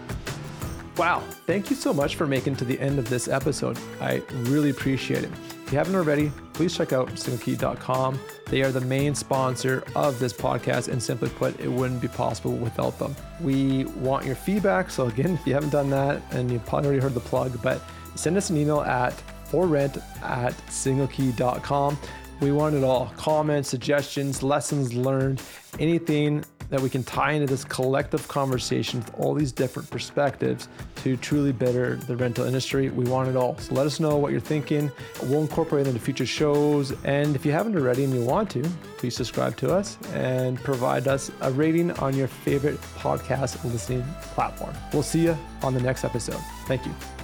Wow, 0.96 1.20
thank 1.46 1.68
you 1.68 1.76
so 1.76 1.92
much 1.92 2.16
for 2.16 2.26
making 2.26 2.56
to 2.56 2.64
the 2.64 2.80
end 2.80 2.98
of 2.98 3.10
this 3.10 3.28
episode. 3.28 3.78
I 4.00 4.22
really 4.44 4.70
appreciate 4.70 5.24
it. 5.24 5.30
If 5.66 5.72
you 5.72 5.78
haven't 5.78 5.94
already, 5.94 6.32
please 6.54 6.74
check 6.74 6.92
out 6.92 7.08
singleKey.com. 7.08 8.18
They 8.46 8.62
are 8.62 8.70
the 8.70 8.80
main 8.80 9.14
sponsor 9.14 9.84
of 9.94 10.18
this 10.18 10.32
podcast, 10.32 10.88
and 10.88 11.02
simply 11.02 11.28
put, 11.28 11.58
it 11.60 11.68
wouldn't 11.68 12.00
be 12.00 12.08
possible 12.08 12.52
without 12.52 12.98
them. 12.98 13.14
We 13.40 13.84
want 13.96 14.24
your 14.24 14.36
feedback. 14.36 14.90
So, 14.90 15.06
again, 15.08 15.34
if 15.34 15.46
you 15.46 15.52
haven't 15.52 15.70
done 15.70 15.90
that 15.90 16.22
and 16.30 16.50
you've 16.50 16.64
probably 16.64 16.88
already 16.88 17.02
heard 17.02 17.14
the 17.14 17.20
plug, 17.20 17.60
but 17.62 17.82
send 18.14 18.36
us 18.36 18.48
an 18.48 18.56
email 18.56 18.80
at 18.80 19.12
forrent 19.48 19.98
at 20.22 20.54
singleKey.com. 20.68 21.98
We 22.40 22.52
want 22.52 22.74
it 22.74 22.84
all 22.84 23.12
comments, 23.16 23.68
suggestions, 23.68 24.42
lessons 24.42 24.94
learned, 24.94 25.42
anything 25.78 26.44
that 26.70 26.80
we 26.80 26.90
can 26.90 27.02
tie 27.04 27.32
into 27.32 27.46
this 27.46 27.64
collective 27.64 28.26
conversation 28.28 29.00
with 29.00 29.14
all 29.18 29.34
these 29.34 29.52
different 29.52 29.88
perspectives 29.90 30.68
to 30.96 31.16
truly 31.16 31.52
better 31.52 31.96
the 31.96 32.16
rental 32.16 32.44
industry. 32.44 32.90
We 32.90 33.04
want 33.04 33.28
it 33.28 33.36
all. 33.36 33.56
So 33.58 33.74
let 33.74 33.86
us 33.86 34.00
know 34.00 34.16
what 34.16 34.32
you're 34.32 34.40
thinking. 34.40 34.90
We'll 35.24 35.42
incorporate 35.42 35.86
it 35.86 35.90
into 35.90 36.00
future 36.00 36.26
shows. 36.26 36.92
And 37.04 37.36
if 37.36 37.44
you 37.46 37.52
haven't 37.52 37.76
already 37.76 38.04
and 38.04 38.14
you 38.14 38.24
want 38.24 38.50
to, 38.50 38.62
please 38.98 39.16
subscribe 39.16 39.56
to 39.58 39.74
us 39.74 39.98
and 40.12 40.58
provide 40.58 41.08
us 41.08 41.30
a 41.40 41.52
rating 41.52 41.90
on 41.92 42.16
your 42.16 42.28
favorite 42.28 42.80
podcast 42.96 43.62
listening 43.64 44.04
platform. 44.34 44.74
We'll 44.92 45.02
see 45.02 45.24
you 45.24 45.36
on 45.62 45.74
the 45.74 45.80
next 45.80 46.04
episode. 46.04 46.40
Thank 46.66 46.86
you. 46.86 47.15